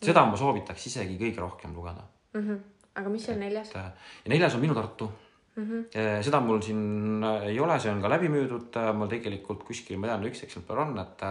seda 0.00 0.24
ma 0.26 0.40
soovitaks 0.40 0.88
isegi 0.90 1.18
kõige 1.20 1.44
rohkem 1.44 1.76
lugeda 1.76 2.06
mm. 2.32 2.40
-hmm. 2.40 2.62
aga 3.02 3.12
mis 3.12 3.28
on 3.28 3.40
neljas? 3.44 3.74
ja 3.76 3.84
neljas 4.32 4.56
on 4.56 4.64
Minu 4.64 4.74
Tartu 4.74 5.10
mm. 5.60 5.70
-hmm. 5.70 6.22
seda 6.24 6.40
mul 6.40 6.60
siin 6.64 7.24
äh, 7.24 7.48
ei 7.52 7.60
ole, 7.60 7.78
see 7.80 7.92
on 7.92 8.02
ka 8.02 8.10
läbi 8.12 8.30
müüdud, 8.32 8.76
äh, 8.76 8.92
mul 8.96 9.10
tegelikult 9.10 9.64
kuskil, 9.66 9.98
ma 9.98 10.10
tean, 10.10 10.26
üks 10.30 10.44
eksemplar 10.46 10.84
on, 10.86 10.98
et 11.02 11.24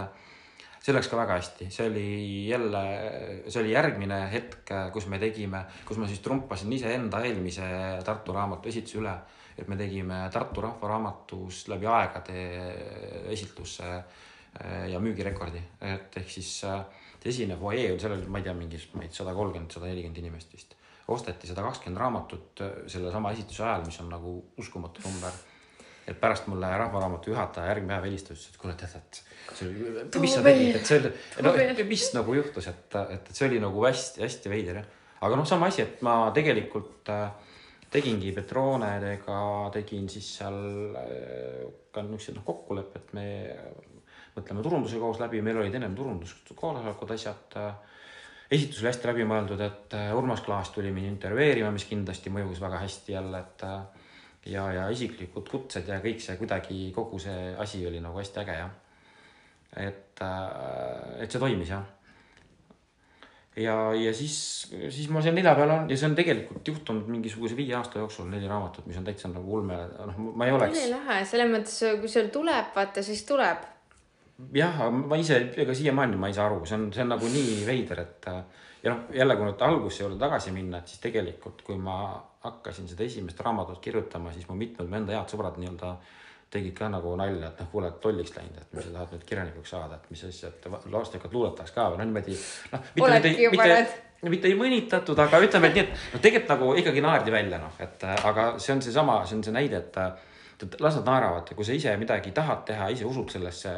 see 0.80 0.96
läks 0.96 1.10
ka 1.12 1.20
väga 1.20 1.40
hästi, 1.40 1.68
see 1.74 1.90
oli 1.90 2.06
jälle, 2.48 2.84
see 3.48 3.62
oli 3.64 3.74
järgmine 3.74 4.22
hetk, 4.32 4.72
kus 4.94 5.10
me 5.12 5.20
tegime, 5.20 5.66
kus 5.86 6.00
ma 6.00 6.08
siis 6.08 6.24
trumpasin 6.24 6.72
iseenda 6.74 7.20
eelmise 7.26 7.68
Tartu 8.06 8.34
raamatu 8.36 8.72
esituse 8.72 9.02
üle. 9.04 9.18
et 9.60 9.68
me 9.68 9.76
tegime 9.76 10.30
Tartu 10.32 10.62
Rahva 10.62 10.88
Raamatus 10.88 11.66
läbi 11.68 11.86
aegade 11.86 12.44
esitlusse 13.28 13.90
ja 14.88 15.00
müügirekordi, 15.04 15.60
et 15.82 16.16
ehk 16.18 16.30
siis 16.32 16.62
see 16.62 17.30
esine 17.34 17.58
fuajee 17.60 17.92
oli, 17.92 18.00
seal 18.00 18.16
oli, 18.16 18.28
ma 18.32 18.40
ei 18.40 18.48
tea, 18.48 18.54
mingi, 18.56 18.80
ma 18.94 19.04
ei 19.04 19.10
tea, 19.12 19.18
sada 19.20 19.36
kolmkümmend, 19.36 19.76
sada 19.76 19.92
nelikümmend 19.92 20.22
inimest 20.24 20.56
vist 20.56 20.79
osteti 21.14 21.50
sada 21.50 21.64
kakskümmend 21.66 22.02
raamatut 22.02 22.64
äh, 22.66 22.76
sellesama 22.92 23.34
esituse 23.36 23.64
ajal, 23.66 23.86
mis 23.88 24.00
on 24.04 24.12
nagu 24.14 24.36
uskumatu 24.58 25.06
number. 25.06 25.40
et 26.10 26.18
pärast 26.18 26.48
mulle 26.50 26.66
Rahva 26.78 27.00
Raamatu 27.04 27.30
juhataja 27.30 27.70
järgmine 27.70 27.94
päev 27.94 28.06
helistas, 28.08 28.40
ütles, 28.40 28.54
et 28.56 28.58
kuule, 28.58 28.74
tead, 28.74 28.96
et 28.98 29.20
see 29.60 30.22
mis 30.24 30.32
sa 30.34 30.42
tegid, 30.42 30.80
et 30.80 30.88
see 30.90 30.98
oli, 30.98 31.12
no 31.46 31.52
mis 31.86 32.06
nagu 32.16 32.34
juhtus, 32.34 32.70
et, 32.72 32.96
et, 33.04 33.30
et 33.30 33.38
see 33.38 33.46
oli 33.46 33.60
nagu 33.62 33.84
hästi-hästi 33.86 34.50
veider 34.50 34.80
jah. 34.82 34.88
aga 35.28 35.38
noh, 35.38 35.46
sama 35.46 35.70
asi, 35.70 35.84
et 35.86 36.02
ma 36.06 36.16
tegelikult 36.34 37.12
äh, 37.14 37.28
tegingi 37.94 38.34
Petronedega, 38.34 39.38
tegin 39.76 40.10
siis 40.10 40.32
seal 40.40 40.58
äh, 40.98 41.70
ka 41.94 42.02
niisugused 42.06 42.40
noh, 42.40 42.48
kokkulepped, 42.48 43.14
me 43.18 43.28
mõtleme 44.36 44.66
turunduse 44.66 45.02
koos 45.02 45.22
läbi, 45.22 45.44
meil 45.46 45.62
olid 45.62 45.78
ennem 45.78 45.94
turunduskoosolekud, 45.98 47.14
asjad 47.16 47.58
äh, 47.62 47.72
esitus 48.52 48.82
oli 48.82 48.90
hästi 48.90 49.10
läbimõeldud, 49.12 49.62
et 49.62 49.96
äh, 49.98 50.10
Urmas 50.18 50.42
Klaas 50.46 50.72
tuli 50.74 50.92
mind 50.94 51.12
intervjueerima, 51.14 51.72
mis 51.74 51.86
kindlasti 51.90 52.34
mõjus 52.34 52.62
väga 52.62 52.82
hästi 52.82 53.14
jälle, 53.14 53.44
et 53.44 53.66
äh, 53.68 54.08
ja, 54.56 54.66
ja 54.74 54.88
isiklikud 54.94 55.50
kutsed 55.52 55.88
ja 55.90 56.00
kõik 56.04 56.24
see 56.24 56.38
kuidagi, 56.40 56.82
kogu 56.96 57.22
see 57.22 57.54
asi 57.60 57.86
oli 57.88 58.02
nagu 58.04 58.18
hästi 58.18 58.44
äge 58.44 58.58
jah. 58.58 58.76
et, 59.78 60.22
äh, 60.26 61.24
et 61.24 61.32
see 61.32 61.42
toimis 61.42 61.70
jah. 61.70 61.86
ja, 63.56 63.76
ja 63.94 64.14
siis, 64.18 64.36
siis 64.72 65.10
ma 65.14 65.22
seal 65.22 65.38
nelja 65.38 65.54
peal 65.56 65.76
on 65.76 65.90
ja 65.92 65.98
see 65.98 66.10
on 66.10 66.18
tegelikult 66.18 66.74
juhtunud 66.74 67.10
mingisuguse 67.12 67.58
viie 67.58 67.76
aasta 67.78 68.02
jooksul 68.02 68.32
neli 68.34 68.50
raamatut, 68.50 68.88
mis 68.90 68.98
on 68.98 69.06
täitsa 69.06 69.30
nagu 69.30 69.60
ulme, 69.60 69.78
noh, 70.00 70.24
ma 70.34 70.50
ei 70.50 70.58
oleks. 70.58 70.80
ülilahe, 70.80 71.22
selles 71.30 71.54
mõttes, 71.54 71.84
kui 72.02 72.10
sul 72.10 72.34
tuleb, 72.34 72.74
vaata 72.74 73.06
siis 73.06 73.22
tuleb 73.30 73.76
jah, 74.54 74.82
aga 74.86 74.90
ma 74.92 75.20
ise, 75.20 75.42
ega 75.58 75.76
siiamaani 75.76 76.20
ma 76.20 76.30
ei 76.30 76.38
saa 76.38 76.48
aru, 76.50 76.64
see 76.66 76.78
on, 76.78 76.88
see 76.96 77.04
on 77.04 77.14
nagu 77.16 77.30
nii 77.34 77.60
veider, 77.68 78.04
et 78.06 78.30
ja 78.84 78.94
noh, 78.94 79.10
jälle 79.14 79.36
kui 79.36 79.50
nüüd 79.50 79.66
alguse 79.68 80.04
juurde 80.04 80.20
tagasi 80.22 80.54
minna, 80.56 80.80
et 80.80 80.92
siis 80.92 81.02
tegelikult, 81.04 81.64
kui 81.68 81.78
ma 81.80 82.00
hakkasin 82.46 82.88
seda 82.88 83.04
esimest 83.04 83.40
raamatut 83.44 83.82
kirjutama, 83.84 84.32
siis 84.34 84.48
mu 84.48 84.56
mitmed 84.60 84.88
mu 84.88 85.00
enda 85.02 85.18
head 85.18 85.34
sõbrad 85.34 85.60
nii-öelda 85.60 85.94
tegid 86.50 86.74
ka 86.78 86.88
nagu 86.90 87.12
nalja, 87.20 87.52
et 87.52 87.60
noh, 87.62 87.68
kuule, 87.70 87.92
et 87.92 88.00
tolliks 88.02 88.34
läinud, 88.38 88.58
et 88.58 88.72
mis 88.74 88.88
sa 88.88 88.94
tahad 88.96 89.12
nüüd 89.14 89.26
kirjanikuks 89.32 89.74
saada, 89.76 90.00
et 90.00 90.14
mis 90.14 90.24
asja, 90.26 90.50
et 90.50 90.94
lastekaid 90.94 91.36
luuletaks 91.36 91.76
ka 91.76 91.90
või 91.92 92.00
noh, 92.00 92.10
niimoodi. 92.10 92.38
noh, 92.72 92.88
mitte 92.96 93.12
nüüd 93.12 93.28
ei, 93.30 94.32
mitte, 94.34 94.50
ei 94.50 94.58
mõnitatud, 94.58 95.20
aga 95.22 95.40
ütleme, 95.46 95.70
et 95.70 95.78
nii, 95.78 95.84
et 95.86 96.16
noh, 96.16 96.24
tegelikult 96.24 96.56
nagu 96.56 96.72
ikkagi 96.82 97.04
naerdi 97.06 97.36
välja 97.36 97.62
noh, 97.62 97.76
et 97.84 98.08
äh, 98.08 98.26
aga 98.32 98.48
see 98.58 98.74
on 98.74 98.82
seesama, 98.84 99.20
see 99.30 99.38
on 99.38 99.46
see 99.46 99.54
näide, 99.56 99.84
et 99.84 100.00
äh, 100.02 100.26
tead, 100.60 100.80
las 100.84 100.98
nad 101.00 101.12
naeravad 101.12 101.54
kui 101.54 101.68
sa 101.68 101.76
ise 101.78 101.94
midagi 102.02 102.34
tahad 102.36 102.66
teha, 102.68 102.90
ise 102.96 103.06
usud 103.08 103.30
sellesse, 103.36 103.76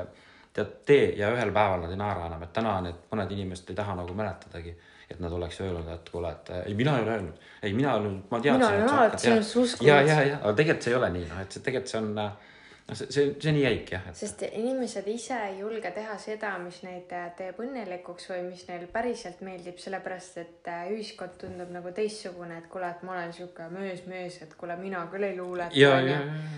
tead, 0.54 0.72
tee 0.86 1.10
ja 1.20 1.32
ühel 1.34 1.52
päeval 1.56 1.86
nad 1.86 1.94
ei 1.94 2.00
naera 2.00 2.28
enam, 2.30 2.44
et 2.46 2.54
täna 2.54 2.78
need 2.86 3.04
mõned 3.12 3.36
inimesed 3.36 3.72
ei 3.72 3.78
taha 3.78 3.96
nagu 4.00 4.16
mäletadagi, 4.18 4.76
et 5.12 5.20
nad 5.24 5.34
oleks 5.36 5.60
öelnud, 5.64 5.88
et 5.94 6.10
kuule, 6.12 6.32
et 6.32 6.52
äh, 6.52 6.64
ei, 6.68 6.78
mina 6.78 6.96
ei 6.98 7.06
ole 7.06 7.18
öelnud, 7.18 7.50
ei, 7.62 7.74
mina 7.78 7.96
öelnud, 7.98 8.24
ma 8.32 8.40
teadsin. 8.40 8.62
Mina 8.62 8.72
olen 8.72 8.96
alati 8.96 9.28
sinusse 9.28 9.60
uskunud. 9.60 9.90
ja, 9.90 10.02
ja, 10.02 10.22
ja, 10.28 10.40
aga 10.42 10.56
tegelikult 10.60 10.88
see 10.88 10.94
ei 10.94 11.00
ole 11.00 11.12
nii 11.18 11.28
noh, 11.30 11.44
et 11.44 11.58
see 11.58 11.68
tegelikult 11.68 11.94
see 11.94 12.02
on, 12.02 12.12
noh, 12.92 12.98
see, 12.98 13.08
see, 13.14 13.28
see 13.40 13.54
nii 13.56 13.64
jäik 13.64 13.92
jah, 13.96 14.08
et 14.12 14.18
sest 14.20 14.44
inimesed 14.48 15.08
ise 15.12 15.38
ei 15.48 15.60
julge 15.62 15.92
teha 15.96 16.18
seda, 16.22 16.52
mis 16.62 16.82
neid 16.86 17.12
äh, 17.16 17.30
teeb 17.38 17.60
õnnelikuks 17.64 18.28
või 18.34 18.42
mis 18.50 18.66
neil 18.68 18.84
päriselt 18.92 19.42
meeldib, 19.46 19.80
sellepärast 19.82 20.40
et 20.44 20.70
äh, 20.72 20.90
ühiskond 20.92 21.38
tundub 21.42 21.72
nagu 21.74 21.94
teistsugune, 21.96 22.60
et 22.60 22.68
kuule, 22.72 22.90
et 22.92 23.06
ma 23.08 23.16
olen 23.16 23.32
sihuke 23.36 23.70
möös-möös, 23.72 24.42
et 24.44 24.56
kuule, 24.60 24.76
mina 24.82 25.06
küll 25.14 25.30
ei 25.30 25.38
luuleta. 25.38 26.02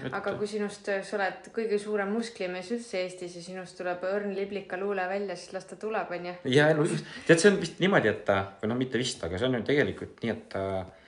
et 0.07 0.17
aga 0.21 0.35
kui 0.39 0.49
sinust, 0.49 0.89
sa 0.89 1.17
oled 1.19 1.51
kõige 1.55 1.79
suurem 1.81 2.11
musklimees 2.15 2.73
üldse 2.73 3.03
Eestis 3.03 3.37
ja 3.37 3.45
sinust 3.45 3.77
tuleb 3.79 4.03
õrn 4.09 4.33
liblika 4.37 4.79
luule 4.81 5.05
välja, 5.09 5.37
siis 5.37 5.53
las 5.53 5.69
ta 5.69 5.77
tuleb, 5.79 6.11
onju. 6.17 6.35
ja 6.49 6.71
tead, 6.73 7.37
see 7.37 7.53
on 7.53 7.61
vist 7.61 7.79
niimoodi, 7.83 8.09
et 8.09 8.33
või 8.33 8.73
noh, 8.73 8.79
mitte 8.79 9.01
vist, 9.01 9.21
aga 9.25 9.37
see 9.37 9.49
on 9.49 9.59
ju 9.59 9.65
tegelikult 9.69 10.21
nii, 10.23 10.33
et 10.33 10.57
äh, 10.57 11.02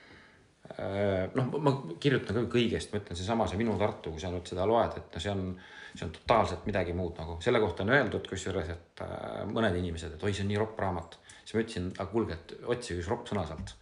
noh, 1.36 1.56
ma 1.62 1.72
kirjutan 2.02 2.36
ka 2.36 2.44
kõigest, 2.56 2.92
ma 2.92 3.00
ütlen 3.00 3.18
seesama, 3.18 3.46
see 3.48 3.58
Minu 3.60 3.76
Tartu, 3.80 4.12
kui 4.14 4.22
sa 4.22 4.30
nüüd 4.32 4.48
seda 4.48 4.66
loed, 4.68 4.96
et 4.98 5.14
no 5.14 5.22
see 5.22 5.32
on, 5.32 5.46
see 5.92 6.04
on 6.06 6.12
totaalselt 6.16 6.66
midagi 6.68 6.94
muud 6.96 7.16
nagu 7.20 7.38
selle 7.44 7.60
kohta 7.62 7.84
on 7.86 7.94
öeldud 7.96 8.26
kusjuures, 8.28 8.72
et 8.74 9.04
äh, 9.04 9.44
mõned 9.50 9.78
inimesed, 9.78 10.16
et 10.16 10.26
oi, 10.26 10.34
see 10.34 10.44
on 10.44 10.52
nii 10.52 10.60
ropp 10.60 10.82
raamat. 10.82 11.18
siis 11.42 11.54
ma 11.54 11.62
ütlesin, 11.62 11.88
aga 11.96 12.08
kuulge, 12.10 12.36
et 12.40 12.68
otsige 12.74 13.00
üks 13.00 13.10
ropp 13.12 13.30
sõna 13.30 13.46
sealt. 13.48 13.72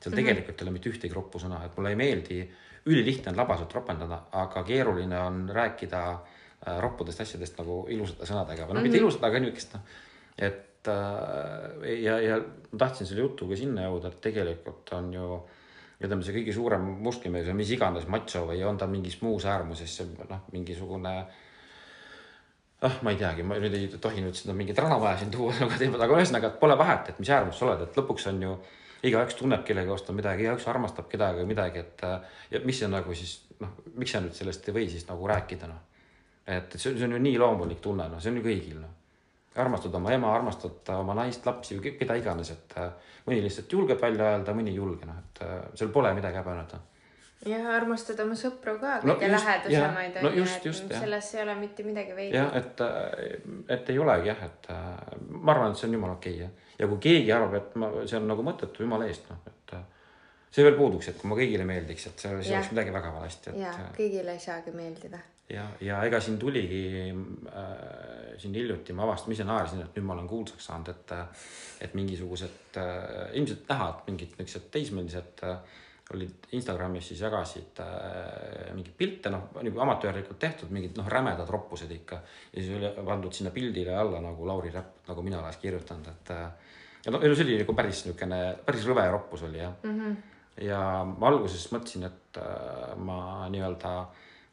seal 0.00 0.16
tegelikult 0.16 0.56
ei 0.56 0.66
ole 0.66 0.74
mitte 0.78 0.90
ühtegi 0.90 1.14
roppu 1.16 1.42
sõna, 1.42 1.60
et 1.66 1.76
mulle 1.76 1.92
ei 1.92 2.00
meeldi, 2.00 2.40
ülilihtne 2.88 3.34
on 3.34 3.40
labaselt 3.42 3.74
ropendada, 3.76 4.22
aga 4.40 4.64
keeruline 4.64 5.20
on 5.20 5.44
rääkida 5.54 6.02
äh, 6.10 6.80
roppudest 6.80 7.20
asjadest 7.26 7.60
nagu 7.60 7.84
ilusate 7.92 8.28
sõnadega 8.28 8.66
või 8.66 8.80
noh, 8.80 8.88
mitte 8.88 9.00
ilusad, 9.02 9.22
aga 9.28 9.44
niisugust 9.44 9.76
noh, 9.76 9.94
et 10.48 10.88
äh, 10.88 11.96
ja, 12.00 12.18
ja 12.24 12.42
ma 12.42 12.84
tahtsin 12.86 13.06
selle 13.06 13.28
jutuga 13.28 13.58
sinna 13.60 13.86
jõuda, 13.90 14.10
et 14.14 14.22
tegelikult 14.30 14.96
on 14.96 15.12
ju 15.14 15.32
ütleme, 16.00 16.24
see 16.24 16.34
kõige 16.38 16.56
suurem 16.56 16.86
musklimees 17.04 17.46
või 17.50 17.60
mis 17.60 17.70
iganes 17.76 18.08
macho 18.08 18.46
või 18.48 18.62
on 18.64 18.78
ta 18.80 18.88
mingis 18.88 19.20
muus 19.20 19.44
äärmuses, 19.48 19.98
noh, 20.30 20.44
mingisugune 20.54 21.14
ah, 22.80 22.98
ma 23.04 23.12
ei 23.12 23.18
teagi, 23.20 23.44
ma 23.44 23.58
nüüd 23.60 23.76
ei 23.76 23.88
tohi 24.00 24.24
nüüd 24.24 24.36
seda 24.38 24.54
mingit 24.56 24.78
ranamaja 24.80 25.20
siin 25.20 25.32
tuua 25.34 25.52
aga 25.60 26.12
ühesõnaga, 26.16 26.52
et 26.52 26.60
pole 26.62 26.76
vahet, 26.80 27.12
et 27.12 27.20
mis 27.20 27.32
äärmus 27.32 27.60
sa 27.60 27.68
oled, 27.68 27.84
et 27.84 28.00
lõpuks 28.00 28.28
on 28.32 28.40
ju 28.46 28.54
igaüks 29.08 29.36
tunneb 29.38 29.64
kellegi 29.68 29.92
vastu 29.92 30.16
midagi, 30.16 30.46
igaüks 30.46 30.66
armastab 30.72 31.08
kedagi 31.12 31.42
või 31.42 31.52
midagi, 31.52 31.84
et 31.84 32.04
ja 32.52 32.62
mis 32.64 32.80
see 32.80 32.88
nagu 32.88 33.16
siis 33.16 33.36
noh, 33.60 33.76
miks 34.00 34.16
sa 34.16 34.22
nüüd 34.24 34.36
sellest 34.36 34.68
ei 34.68 34.76
või 34.76 34.88
siis 34.92 35.06
nagu 35.08 35.28
rääkida 35.28 35.68
noh. 35.68 35.84
et 36.46 36.76
see, 36.76 36.94
see 36.96 37.06
on 37.08 37.16
ju 37.16 37.20
nii 37.22 37.36
loomulik 37.40 37.80
tunne, 37.84 38.08
noh, 38.08 38.20
see 38.22 38.32
on 38.32 38.40
ju 38.40 38.46
kõigil 38.48 38.80
noh. 38.80 38.96
Armastad 39.56 39.94
oma 39.94 40.12
ema, 40.14 40.34
armastad 40.34 40.92
oma 40.94 41.16
naist, 41.18 41.46
lapsi 41.46 41.78
või 41.78 41.94
keda 41.98 42.16
iganes, 42.20 42.52
et 42.54 42.76
äh, 42.78 42.92
mõni 43.26 43.42
lihtsalt 43.42 43.72
julgeb 43.72 44.00
välja 44.02 44.30
öelda, 44.34 44.54
mõni 44.54 44.70
ei 44.70 44.78
julge, 44.78 45.08
noh, 45.08 45.18
et 45.18 45.42
äh, 45.46 45.58
seal 45.74 45.90
pole 45.94 46.12
midagi 46.14 46.38
häbeneda. 46.38 46.78
jah, 47.50 47.66
armastad 47.74 48.20
oma 48.22 48.36
sõpru 48.38 48.76
ka, 48.80 49.00
No 49.02 49.16
kõige 49.18 49.32
just, 49.32 49.46
lähedasemaid 49.48 50.18
just, 50.38 50.66
just, 50.70 50.84
et 50.84 50.94
jah. 50.94 51.04
selles 51.06 51.34
ei 51.34 51.42
ole 51.42 51.54
mitte 51.58 51.86
midagi 51.86 52.16
veidi. 52.16 52.36
jah, 52.36 52.52
et, 52.56 52.84
et 53.68 53.90
ei 53.90 53.98
olegi 53.98 54.30
jah, 54.30 54.44
et 54.46 54.70
äh, 54.70 55.16
ma 55.30 55.56
arvan, 55.56 55.74
et 55.74 55.82
see 55.82 55.88
on 55.88 55.98
jumala 55.98 56.18
okei 56.18 56.36
okay, 56.36 56.44
jah. 56.44 56.76
ja 56.78 56.90
kui 56.92 57.02
keegi 57.08 57.32
arvab, 57.34 57.56
et 57.58 57.80
ma, 57.80 57.90
see 58.04 58.20
on 58.20 58.30
nagu 58.30 58.46
mõttetu 58.46 58.86
jumala 58.86 59.10
eest, 59.10 59.26
noh, 59.32 59.42
et 59.50 59.74
äh, 59.78 59.88
see 60.50 60.66
veel 60.66 60.78
puuduks, 60.78 61.10
et 61.10 61.18
kui 61.18 61.30
ma 61.30 61.38
kõigile 61.38 61.66
meeldiks, 61.66 62.06
et 62.10 62.22
see, 62.22 62.38
see 62.42 62.54
oleks 62.54 62.72
midagi 62.74 62.94
väga 62.94 63.12
valesti, 63.18 63.50
et 63.50 63.62
ja 63.64 63.74
äh, 63.74 63.92
kõigile 63.98 64.38
ei 64.38 64.42
saagi 64.46 64.74
meeldida. 64.74 65.20
ja, 65.50 65.66
ja 65.80 66.00
ega 66.06 66.20
siin 66.20 66.38
tuligi 66.38 66.84
äh, 67.10 68.36
siin 68.38 68.54
hiljuti 68.54 68.96
ma 68.96 69.04
avastasin, 69.04 69.30
ma 69.30 69.36
ise 69.36 69.48
naersin, 69.48 69.84
et 69.84 69.98
nüüd 69.98 70.06
ma 70.08 70.16
olen 70.16 70.30
kuulsaks 70.30 70.70
saanud, 70.70 70.94
et 70.94 71.14
et 71.80 71.94
mingisugused 71.96 72.80
äh, 72.80 73.30
ilmselt 73.40 73.68
näha, 73.68 73.92
et 73.92 74.10
mingid 74.10 74.34
niisugused 74.38 74.68
teismelised 74.74 75.44
äh, 75.48 75.78
olid 76.14 76.48
Instagramis 76.52 77.08
siis 77.08 77.20
jagasid 77.22 77.80
äh, 77.84 78.70
mingeid 78.74 78.96
pilte, 78.98 79.30
noh 79.30 79.50
nagu 79.62 79.82
amatöörlikult 79.84 80.40
tehtud 80.42 80.72
mingid 80.74 80.98
noh, 80.98 81.08
rämedad 81.08 81.48
roppused 81.50 81.90
ikka 81.94 82.18
ja 82.52 82.62
siis 82.62 82.72
oli 82.76 82.90
pandud 83.06 83.36
sinna 83.36 83.52
pildile 83.54 83.94
alla 83.96 84.22
nagu 84.22 84.46
Lauri 84.46 84.72
Räpp, 84.74 85.04
nagu 85.08 85.22
mina 85.26 85.40
oleks 85.42 85.60
kirjutanud, 85.62 86.10
et 86.10 86.32
äh, 86.34 86.48
ja 87.06 87.14
no 87.14 87.20
see 87.22 87.46
oli 87.46 87.60
nagu 87.62 87.76
päris 87.78 88.02
niisugune 88.04 88.40
päris 88.66 88.88
rõve 88.88 89.06
roppus 89.12 89.46
oli 89.48 89.62
jah 89.62 89.72
mm. 89.82 90.00
-hmm. 90.00 90.16
ja 90.66 90.80
ma 91.04 91.30
alguses 91.30 91.70
mõtlesin, 91.72 92.08
et 92.10 92.42
äh, 92.42 92.96
ma 92.96 93.48
nii-öelda 93.48 93.94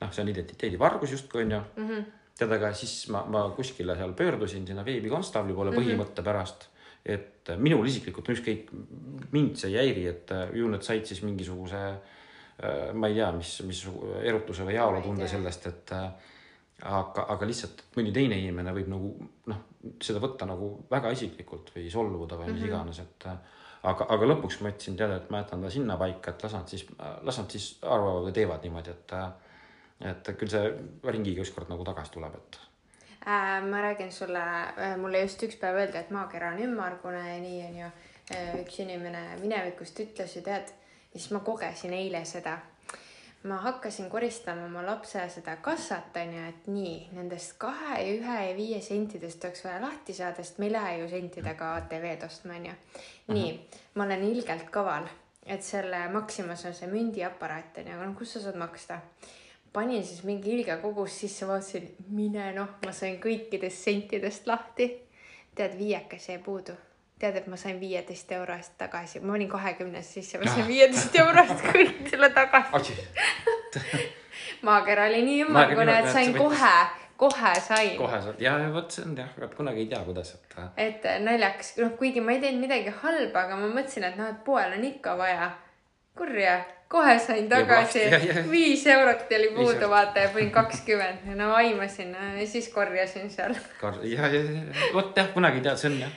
noh, 0.02 0.14
see 0.14 0.24
on 0.24 0.32
identiteedivargus 0.34 1.12
justkui 1.16 1.44
onju 1.44 1.60
mm 1.60 1.90
-hmm. 1.90 2.06
tead, 2.38 2.52
aga 2.52 2.74
siis 2.74 3.08
ma, 3.14 3.24
ma 3.26 3.48
kuskile 3.56 3.96
seal 3.96 4.14
pöördusin 4.14 4.68
sinna 4.68 4.86
veebikonstaabli 4.86 5.54
poole 5.54 5.72
mm 5.72 5.78
-hmm. 5.78 5.84
põhimõtte 5.84 6.24
pärast, 6.24 6.70
et 7.06 7.52
minul 7.58 7.88
isiklikult 7.88 8.30
on 8.30 8.36
ükskõik, 8.36 8.72
mind 9.32 9.56
see 9.56 9.72
ei 9.72 9.78
häiri, 9.78 10.08
et 10.08 10.32
äh, 10.32 10.56
ju 10.56 10.68
nad 10.68 10.84
said 10.84 11.06
siis 11.06 11.22
mingisuguse 11.24 11.84
äh, 11.88 12.94
ma 12.94 13.08
ei 13.08 13.14
tea, 13.14 13.32
mis, 13.32 13.62
mis 13.64 13.86
erutuse 14.22 14.66
või 14.68 14.74
heaolutunde 14.74 15.28
sellest, 15.28 15.68
et 15.68 15.92
äh, 15.92 16.10
aga, 16.84 17.26
aga 17.30 17.46
lihtsalt 17.46 17.84
mõni 17.96 18.12
teine 18.14 18.38
inimene 18.38 18.74
võib 18.74 18.90
nagu 18.92 19.14
noh, 19.46 19.64
seda 20.04 20.20
võtta 20.20 20.46
nagu 20.46 20.86
väga 20.92 21.12
isiklikult 21.12 21.72
või 21.76 21.90
solvuda 21.90 22.36
või 22.36 22.52
mis 22.52 22.62
mm 22.62 22.66
-hmm. 22.66 22.74
iganes, 22.74 23.00
et 23.00 23.28
aga, 23.84 24.06
aga 24.10 24.26
lõpuks 24.26 24.62
ma 24.62 24.70
ütlesin, 24.70 24.98
tead, 24.98 25.12
et 25.12 25.30
ma 25.30 25.42
jätan 25.42 25.62
ta 25.62 25.70
sinnapaika, 25.70 26.32
et 26.32 26.44
las 26.44 26.54
nad 26.54 26.68
siis, 26.68 26.86
las 27.24 27.38
nad 27.38 27.52
siis 27.52 27.78
arvavad 27.82 28.28
või 28.28 28.34
teevad 28.34 28.64
niimoodi, 28.64 28.90
et 28.90 29.14
et 30.02 30.34
küll 30.38 30.52
see 30.52 30.74
ringiga 31.04 31.42
ükskord 31.46 31.70
nagu 31.72 31.86
tagasi 31.88 32.18
tuleb, 32.18 32.36
et 32.38 32.60
Äh, 33.28 33.62
ma 33.62 33.82
räägin 33.82 34.12
sulle, 34.12 34.42
mulle 34.98 35.20
just 35.20 35.42
üks 35.44 35.58
päev 35.60 35.76
öeldi, 35.76 35.98
et 36.00 36.12
maakera 36.16 36.54
on 36.54 36.62
ümmargune 36.64 37.24
ja 37.26 37.40
nii 37.44 37.58
onju. 37.66 37.88
üks 38.62 38.78
inimene 38.84 39.22
minevikust 39.42 40.00
ütles 40.00 40.36
ju 40.36 40.42
tead, 40.44 40.70
siis 41.12 41.26
ma 41.36 41.40
kogesin 41.44 41.94
eile 41.94 42.22
seda. 42.26 42.58
ma 43.44 43.58
hakkasin 43.64 44.10
koristama 44.10 44.66
oma 44.66 44.86
lapse 44.86 45.26
seda 45.30 45.58
kassat 45.64 46.16
onju, 46.22 46.46
et 46.50 46.70
nii 46.72 46.96
nendest 47.18 47.58
kahe 47.60 48.00
ja 48.00 48.14
ühe 48.14 48.38
ja 48.48 48.56
viie 48.56 48.80
sentidest 48.82 49.44
oleks 49.44 49.64
vaja 49.66 49.82
lahti 49.82 50.14
saada, 50.14 50.44
sest 50.44 50.60
me 50.60 50.70
ei 50.70 50.74
lähe 50.74 50.98
ju 51.02 51.10
sentidega 51.10 51.74
ATV-d 51.82 52.26
ostma 52.26 52.56
onju. 52.62 52.78
nii, 53.28 53.50
ma 53.96 54.08
olen 54.08 54.24
ilgelt 54.30 54.70
kaval, 54.72 55.10
et 55.46 55.64
selle 55.64 56.06
Maximas 56.16 56.64
on 56.66 56.80
see 56.80 56.88
mündiaparaat 56.92 57.84
onju, 57.84 57.98
aga 57.98 58.08
noh, 58.08 58.16
kus 58.16 58.38
sa 58.38 58.46
saad 58.48 58.56
maksta 58.56 59.02
panin 59.78 60.04
siis 60.04 60.24
mingi 60.26 60.56
ilge 60.56 60.80
kogus 60.82 61.20
sisse, 61.22 61.46
vaatasin, 61.48 61.88
mine 62.18 62.50
noh, 62.56 62.76
ma 62.86 62.94
sain 62.96 63.20
kõikidest 63.22 63.86
sentidest 63.90 64.50
lahti. 64.50 64.90
tead, 65.58 65.78
viiekas 65.78 66.30
jäi 66.30 66.38
puudu. 66.42 66.74
tead, 67.20 67.36
et 67.36 67.48
ma 67.48 67.58
sain 67.58 67.80
viieteist 67.82 68.32
euro 68.32 68.54
eest 68.54 68.78
tagasi, 68.78 69.20
ma 69.20 69.34
panin 69.34 69.50
kahekümnest 69.50 70.20
sisse, 70.20 70.38
ma 70.42 70.50
sain 70.50 70.68
viieteist 70.68 71.16
euro 71.22 71.44
eest 71.46 71.66
kõik 71.70 72.10
selle 72.10 72.30
tagasi. 72.34 72.98
maakera 74.68 75.06
oli 75.12 75.22
nii 75.26 75.44
ümmargune, 75.46 76.00
et 76.00 76.10
sain 76.14 76.34
kohe, 76.38 76.74
kohe 77.18 77.54
sain. 77.68 77.94
kohe 77.98 78.22
saad 78.22 78.42
ja, 78.42 78.58
ja 78.64 78.72
vot 78.74 78.94
see 78.94 79.06
on 79.06 79.18
jah, 79.18 79.30
kunagi 79.58 79.86
ei 79.86 79.92
tea, 79.92 80.02
kuidas, 80.06 80.34
et 80.38 80.58
äh, 80.58 80.72
et 80.88 81.08
naljakas, 81.26 81.76
noh, 81.82 81.94
kuigi 82.00 82.24
ma 82.24 82.34
ei 82.34 82.42
teinud 82.44 82.66
midagi 82.66 82.94
halba, 83.04 83.46
aga 83.46 83.60
ma 83.62 83.70
mõtlesin, 83.70 84.10
et 84.10 84.18
noh, 84.20 84.34
et 84.34 84.42
poel 84.46 84.74
on 84.78 84.90
ikka 84.90 85.18
vaja. 85.20 85.52
kurja, 86.18 86.58
kohe 86.88 87.18
sain 87.20 87.50
tagasi 87.50 88.06
viis 88.52 88.86
eurot 88.88 89.34
oli 89.40 89.50
puudu, 89.56 89.90
vaata 89.90 90.28
ja 90.28 90.30
panin 90.34 90.52
kakskümmend, 90.52 91.28
no 91.36 91.52
aimasin 91.56 92.16
ja 92.40 92.48
siis 92.48 92.70
korjasin 92.74 93.30
seal. 93.30 93.56
ja, 94.04 94.28
ja, 94.28 94.42
ja 94.42 94.88
vot 94.94 95.18
jah, 95.18 95.34
kunagi 95.34 95.62
ei 95.62 95.68
tea, 95.68 95.76
see 95.76 95.92
on 95.92 96.00
jah. 96.06 96.16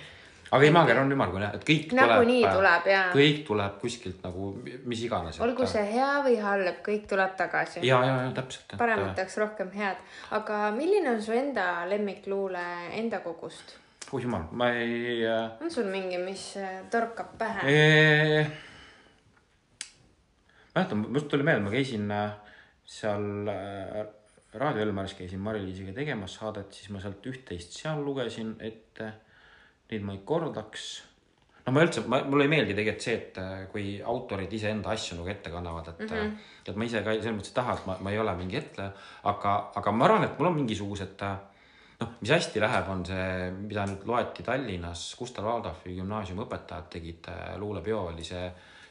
aga 0.51 0.67
ei, 0.67 0.71
maaker 0.75 1.03
on 1.03 1.13
ümmargune 1.17 1.51
et 1.59 1.67
kõik 1.67 1.97
Nagunii 1.99 2.45
tuleb, 2.45 2.55
tuleb, 2.61 2.89
jaa. 2.93 3.03
kõik 3.17 3.43
tuleb 3.51 3.77
kuskilt 3.83 4.23
nagu 4.27 4.53
mis 4.93 5.05
iganes. 5.09 5.43
olgu 5.43 5.67
see 5.75 5.85
hea 5.91 6.15
või 6.27 6.39
halb, 6.45 6.81
kõik 6.87 7.11
tuleb 7.11 7.37
tagasi. 7.43 7.83
ja, 7.83 8.01
ja, 8.07 8.17
ja 8.29 8.33
täpselt. 8.39 8.79
paremat 8.79 9.15
tahaks 9.19 9.39
rohkem 9.43 9.75
head, 9.75 9.99
aga 10.39 10.71
milline 10.79 11.17
on 11.17 11.23
su 11.23 11.35
enda 11.35 11.71
lemmikluule 11.91 12.67
enda 13.03 13.25
kogust? 13.27 13.79
oh 14.13 14.23
jumal, 14.23 14.47
ma 14.53 14.71
ei 14.79 15.23
äh, 15.27 15.63
on 15.63 15.71
sul 15.71 15.91
mingi, 15.91 16.19
mis 16.23 16.53
äh, 16.63 16.83
torkab 16.95 17.35
pähe? 17.39 18.59
Mäletan, 20.75 21.05
must 21.11 21.29
tuli 21.29 21.47
meelde, 21.47 21.65
ma 21.65 21.73
käisin 21.73 22.11
äh, 22.15 22.33
seal 22.87 23.49
äh, 23.51 24.07
Raadio 24.55 24.83
Elmaris 24.83 25.15
käisin 25.19 25.43
Mari-Liisiga 25.43 25.93
tegemas 25.95 26.35
saadet, 26.41 26.73
siis 26.75 26.91
ma 26.95 27.03
sealt 27.03 27.27
üht-teist 27.27 27.77
seal 27.79 28.03
lugesin 28.03 28.57
ette. 28.67 29.13
Neid 29.91 30.07
ma 30.07 30.15
ei 30.15 30.23
kordaks. 30.27 30.89
no 31.67 31.75
ma 31.75 31.83
üldse, 31.85 32.03
ma, 32.11 32.23
mulle 32.27 32.47
ei 32.47 32.51
meeldi 32.51 32.75
tegelikult 32.75 33.05
see, 33.05 33.17
et 33.19 33.39
äh, 33.43 33.53
kui 33.73 33.85
autorid 34.15 34.53
iseenda 34.57 34.95
asju 34.95 35.19
nagu 35.19 35.31
ette 35.31 35.51
kannavad, 35.53 35.93
et 35.93 36.07
mm, 36.07 36.17
-hmm. 36.17 36.33
et 36.67 36.77
ma 36.77 36.85
ise 36.85 37.03
ka 37.05 37.15
selles 37.19 37.37
mõttes 37.37 37.53
ei 37.53 37.59
taha, 37.59 37.75
et 37.75 37.87
ma, 37.87 37.97
ma 38.01 38.11
ei 38.11 38.19
ole 38.19 38.35
mingi 38.39 38.57
etleja, 38.57 38.93
aga, 39.25 39.55
aga 39.77 39.93
ma 39.93 40.05
arvan, 40.05 40.25
et 40.25 40.39
mul 40.39 40.49
on 40.51 40.59
mingisugused 40.63 41.23
äh, 41.27 41.37
noh, 42.01 42.15
mis 42.21 42.33
hästi 42.33 42.63
läheb, 42.63 42.89
on 42.89 43.05
see, 43.07 43.51
mida 43.61 43.85
nüüd 43.91 44.07
loeti 44.09 44.47
Tallinnas, 44.47 45.05
Gustav 45.19 45.47
Adolfi 45.53 45.95
gümnaasiumi 45.99 46.47
õpetajad 46.47 46.91
tegid 46.97 47.29
äh, 47.33 47.57
luulepeo 47.61 48.07
oli 48.13 48.25
see, 48.25 48.51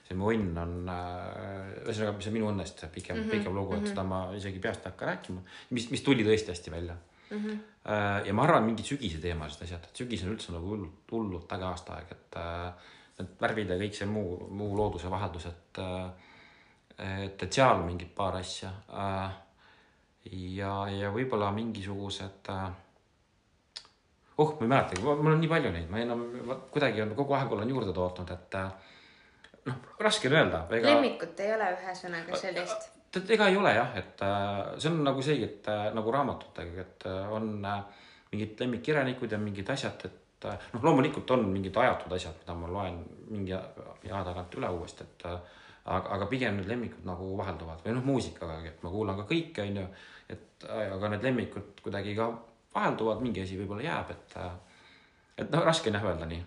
see 0.10 0.18
mu 0.18 0.32
õnn 0.34 0.58
on 0.58 0.76
äh,, 0.90 1.74
ühesõnaga, 1.86 2.18
mis 2.18 2.30
on 2.32 2.36
minu 2.36 2.50
õnnest 2.50 2.86
pikem 2.90 3.16
mm, 3.16 3.24
-hmm, 3.24 3.34
pikem 3.38 3.56
lugu 3.56 3.76
mm, 3.76 3.80
-hmm. 3.80 3.90
et 3.90 3.94
seda 3.94 4.06
ma 4.10 4.22
isegi 4.36 4.62
peast 4.64 4.86
ei 4.86 4.92
hakka 4.92 5.12
rääkima, 5.12 5.44
mis, 5.78 5.90
mis 5.94 6.06
tuli 6.06 6.26
tõesti 6.26 6.54
hästi 6.54 6.74
välja 6.74 6.96
mm. 6.96 7.38
-hmm. 7.38 7.60
ja 8.26 8.34
ma 8.34 8.48
arvan, 8.48 8.66
mingid 8.66 8.90
sügise 8.90 9.22
teemalised 9.22 9.68
asjad, 9.68 9.86
et 9.86 10.02
sügis 10.02 10.24
on 10.26 10.34
üldse 10.34 10.56
nagu 10.56 10.74
hullult, 10.74 11.04
hullult 11.12 11.54
äge 11.58 11.70
aastaaeg, 11.70 12.16
et 12.18 12.40
äh, 12.42 12.90
need 13.20 13.38
värvid 13.42 13.70
ja 13.70 13.78
kõik 13.84 14.00
see 14.00 14.10
muu, 14.10 14.48
muu 14.50 14.74
looduse 14.78 15.12
vaheldus, 15.12 15.46
et 15.46 15.84
äh, 15.84 16.10
et, 17.00 17.44
et 17.44 17.54
seal 17.54 17.84
mingid 17.86 18.12
paar 18.16 18.36
asja 18.40 18.72
äh, 18.92 19.32
ja, 20.56 20.74
ja 20.92 21.12
võib-olla 21.16 21.52
mingisugused 21.56 22.50
äh, 22.52 22.70
oh, 24.38 24.56
ma 24.60 24.66
ei 24.66 24.72
mäletagi, 24.74 25.04
mul 25.04 25.34
on 25.34 25.42
nii 25.42 25.52
palju 25.52 25.74
neid, 25.76 25.90
ma 25.92 26.02
enam 26.04 26.24
ma 26.48 26.60
kuidagi 26.72 27.04
on 27.04 27.16
kogu 27.18 27.36
aeg 27.38 27.52
olen 27.56 27.72
juurde 27.76 27.96
tootnud, 27.96 28.34
et 28.36 28.60
äh, 28.60 28.96
noh, 29.66 29.76
raske 30.00 30.30
on 30.30 30.38
öelda. 30.38 30.64
lemmikut 30.72 31.44
ei 31.44 31.54
ole 31.56 31.68
ühesõnaga 31.76 32.40
sellist. 32.40 32.90
tead, 33.12 33.30
ega 33.36 33.50
ei 33.50 33.58
ole 33.58 33.74
jah, 33.76 33.94
et 34.00 34.24
äh, 34.26 34.58
see 34.78 34.92
on 34.92 35.04
nagu 35.06 35.24
see, 35.26 35.40
et 35.46 35.70
äh, 35.72 35.88
nagu 35.96 36.14
raamatutega, 36.14 36.86
et 36.86 37.08
äh, 37.10 37.32
on 37.36 37.52
mingid 38.32 38.60
lemmikkirjanikud 38.62 39.32
ja 39.32 39.40
mingid 39.42 39.70
asjad, 39.74 40.06
et 40.06 40.50
noh, 40.74 40.84
loomulikult 40.84 41.32
on 41.36 41.48
mingid 41.52 41.78
ajatud 41.78 42.14
asjad, 42.16 42.38
mida 42.44 42.56
ma 42.56 42.70
loen 42.72 43.02
mingi 43.30 43.56
aja 43.56 44.22
tagant 44.28 44.54
üle 44.60 44.70
uuesti, 44.76 45.08
et 45.08 45.26
aga, 45.30 46.06
aga 46.16 46.30
pigem 46.30 46.60
need 46.60 46.70
lemmikud 46.70 47.08
nagu 47.10 47.34
vahelduvad 47.40 47.82
või 47.86 47.98
noh, 47.98 48.06
muusikaga, 48.06 48.62
et 48.70 48.86
ma 48.86 48.94
kuulan 48.94 49.20
ka 49.20 49.26
kõike, 49.32 49.66
onju, 49.66 49.90
et 50.30 50.70
aga 50.70 51.12
need 51.16 51.28
lemmikud 51.28 51.84
kuidagi 51.84 52.16
ka 52.18 52.30
vahelduvad, 52.76 53.26
mingi 53.26 53.44
asi 53.44 53.58
võib-olla 53.60 53.88
jääb, 53.90 54.16
et 54.16 54.40
et 55.40 55.52
noh, 55.54 55.64
raske 55.64 55.90
on 55.90 55.98
jah 55.98 56.08
öelda 56.12 56.28
nii. 56.30 56.42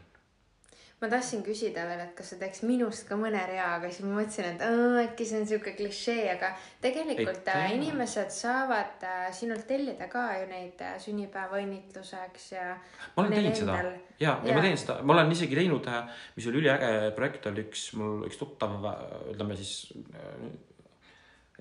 Ma 1.02 1.10
tahtsin 1.10 1.42
küsida 1.42 1.84
veel, 1.88 2.00
et 2.04 2.14
kas 2.18 2.32
sa 2.32 2.38
teeks 2.40 2.62
minust 2.66 3.04
ka 3.08 3.18
mõne 3.18 3.40
rea, 3.48 3.72
aga 3.76 3.90
siis 3.90 4.06
ma 4.06 4.14
mõtlesin, 4.20 4.48
et 4.54 4.64
aa, 4.66 5.02
äkki 5.02 5.26
see 5.28 5.40
on 5.40 5.48
sihuke 5.50 5.74
klišee, 5.78 6.24
aga 6.36 6.52
tegelikult 6.84 7.42
tea. 7.46 7.58
äh, 7.58 7.76
inimesed 7.76 8.32
saavad 8.34 9.06
äh, 9.08 9.28
sinult 9.34 9.66
tellida 9.68 10.08
ka 10.12 10.28
ju 10.38 10.48
neid 10.50 10.82
äh, 10.86 10.96
sünnipäevaõnnitluseks 11.02 12.50
ja. 12.54 12.72
ma 13.16 13.24
olen 13.24 13.38
teinud 13.38 13.60
seda 13.62 13.78
ja, 13.82 13.94
ja 14.22 14.34
Jaa. 14.46 14.56
ma 14.56 14.66
teen 14.66 14.78
seda, 14.78 15.00
ma 15.02 15.16
olen 15.16 15.32
isegi 15.34 15.58
teinud, 15.58 15.88
mis 16.36 16.50
oli 16.50 16.62
üliäge 16.62 16.92
projekt, 17.16 17.48
oli 17.50 17.66
üks 17.66 17.88
mul 17.98 18.28
üks 18.28 18.38
tuttav, 18.38 18.78
ütleme 19.34 19.58
siis 19.58 19.90
äh, 20.14 20.52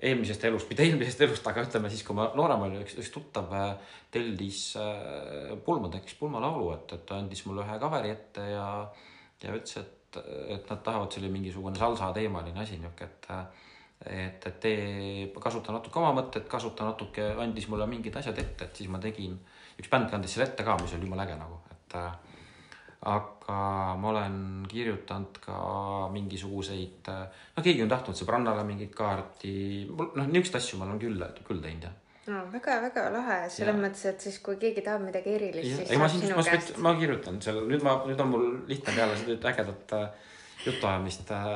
eelmisest 0.02 0.44
elust, 0.48 0.70
mitte 0.70 0.84
eelmisest 0.86 1.22
elust, 1.26 1.46
aga 1.46 1.62
ütleme 1.66 1.90
siis, 1.92 2.02
kui 2.06 2.16
ma 2.18 2.28
noorem 2.36 2.64
olin, 2.66 2.82
üks, 2.82 2.96
üks 2.98 3.10
tuttav 3.14 3.52
äh, 3.54 3.94
tellis 4.14 4.64
äh, 4.80 5.54
pulmadeks 5.64 6.16
pulmalaulu, 6.18 6.72
et, 6.76 6.94
et 6.96 7.04
ta 7.08 7.20
andis 7.22 7.44
mulle 7.46 7.64
ühe 7.66 7.78
kaveri 7.82 8.12
ette 8.14 8.46
ja, 8.50 8.66
ja 9.44 9.54
ütles, 9.56 9.76
et, 9.82 10.18
et 10.56 10.70
nad 10.70 10.82
tahavad, 10.84 11.12
see 11.12 11.22
oli 11.22 11.32
mingisugune 11.32 11.78
salsa 11.78 12.12
teemaline 12.16 12.64
asi 12.64 12.78
niuke, 12.80 13.10
et 13.10 13.30
et, 14.02 14.46
et 14.46 14.58
tee, 14.60 15.32
kasuta 15.42 15.74
natuke 15.74 16.00
oma 16.00 16.10
mõtted, 16.16 16.46
kasuta 16.50 16.86
natuke, 16.88 17.28
andis 17.38 17.68
mulle 17.70 17.86
mingid 17.86 18.16
asjad 18.18 18.38
ette, 18.42 18.66
et 18.66 18.80
siis 18.80 18.90
ma 18.90 18.98
tegin, 19.02 19.36
üks 19.78 19.90
bänd 19.92 20.10
kandis 20.10 20.34
selle 20.34 20.48
ette 20.50 20.66
ka, 20.66 20.76
mis 20.80 20.94
oli 20.96 21.06
jumala 21.06 21.26
äge 21.26 21.38
nagu, 21.38 21.60
et 21.70 21.96
aga 23.12 23.56
ma 23.98 24.10
olen 24.12 24.36
kirjutanud 24.70 25.38
ka 25.42 25.56
mingisuguseid, 26.14 27.10
no 27.56 27.64
keegi 27.64 27.82
on 27.82 27.90
tahtnud 27.90 28.18
sõbrannale 28.18 28.66
mingit 28.66 28.94
kaarti, 28.94 29.54
mul 29.90 30.12
noh, 30.18 30.30
niisuguseid 30.30 30.60
asju 30.60 30.78
ma 30.80 30.88
olen 30.88 31.02
küll, 31.02 31.26
küll 31.46 31.62
teinud 31.64 31.88
jah. 31.88 31.98
No 32.26 32.42
väga-väga 32.52 33.06
lahe, 33.14 33.38
selles 33.50 33.74
Jaa. 33.74 33.82
mõttes, 33.82 34.04
et 34.12 34.26
siis 34.26 34.38
kui 34.44 34.58
keegi 34.60 34.84
tahab 34.86 35.02
midagi 35.06 35.34
erilist, 35.36 35.78
siis 35.80 35.90
ei, 35.90 35.98
ma 35.98 36.08
saab 36.10 36.22
sinu 36.22 36.36
ma 36.38 36.44
käest 36.46 36.76
ma 36.84 36.92
kirjutan 36.98 37.40
seal, 37.42 37.62
nüüd 37.68 37.82
ma, 37.86 37.96
nüüd 38.06 38.20
on 38.22 38.30
mul 38.30 38.46
lihtne 38.70 38.94
peale 38.94 39.16
seda 39.18 39.50
ägedat 39.50 39.96
äh, 39.98 40.28
jutuajamist 40.66 41.32
äh,. 41.34 41.48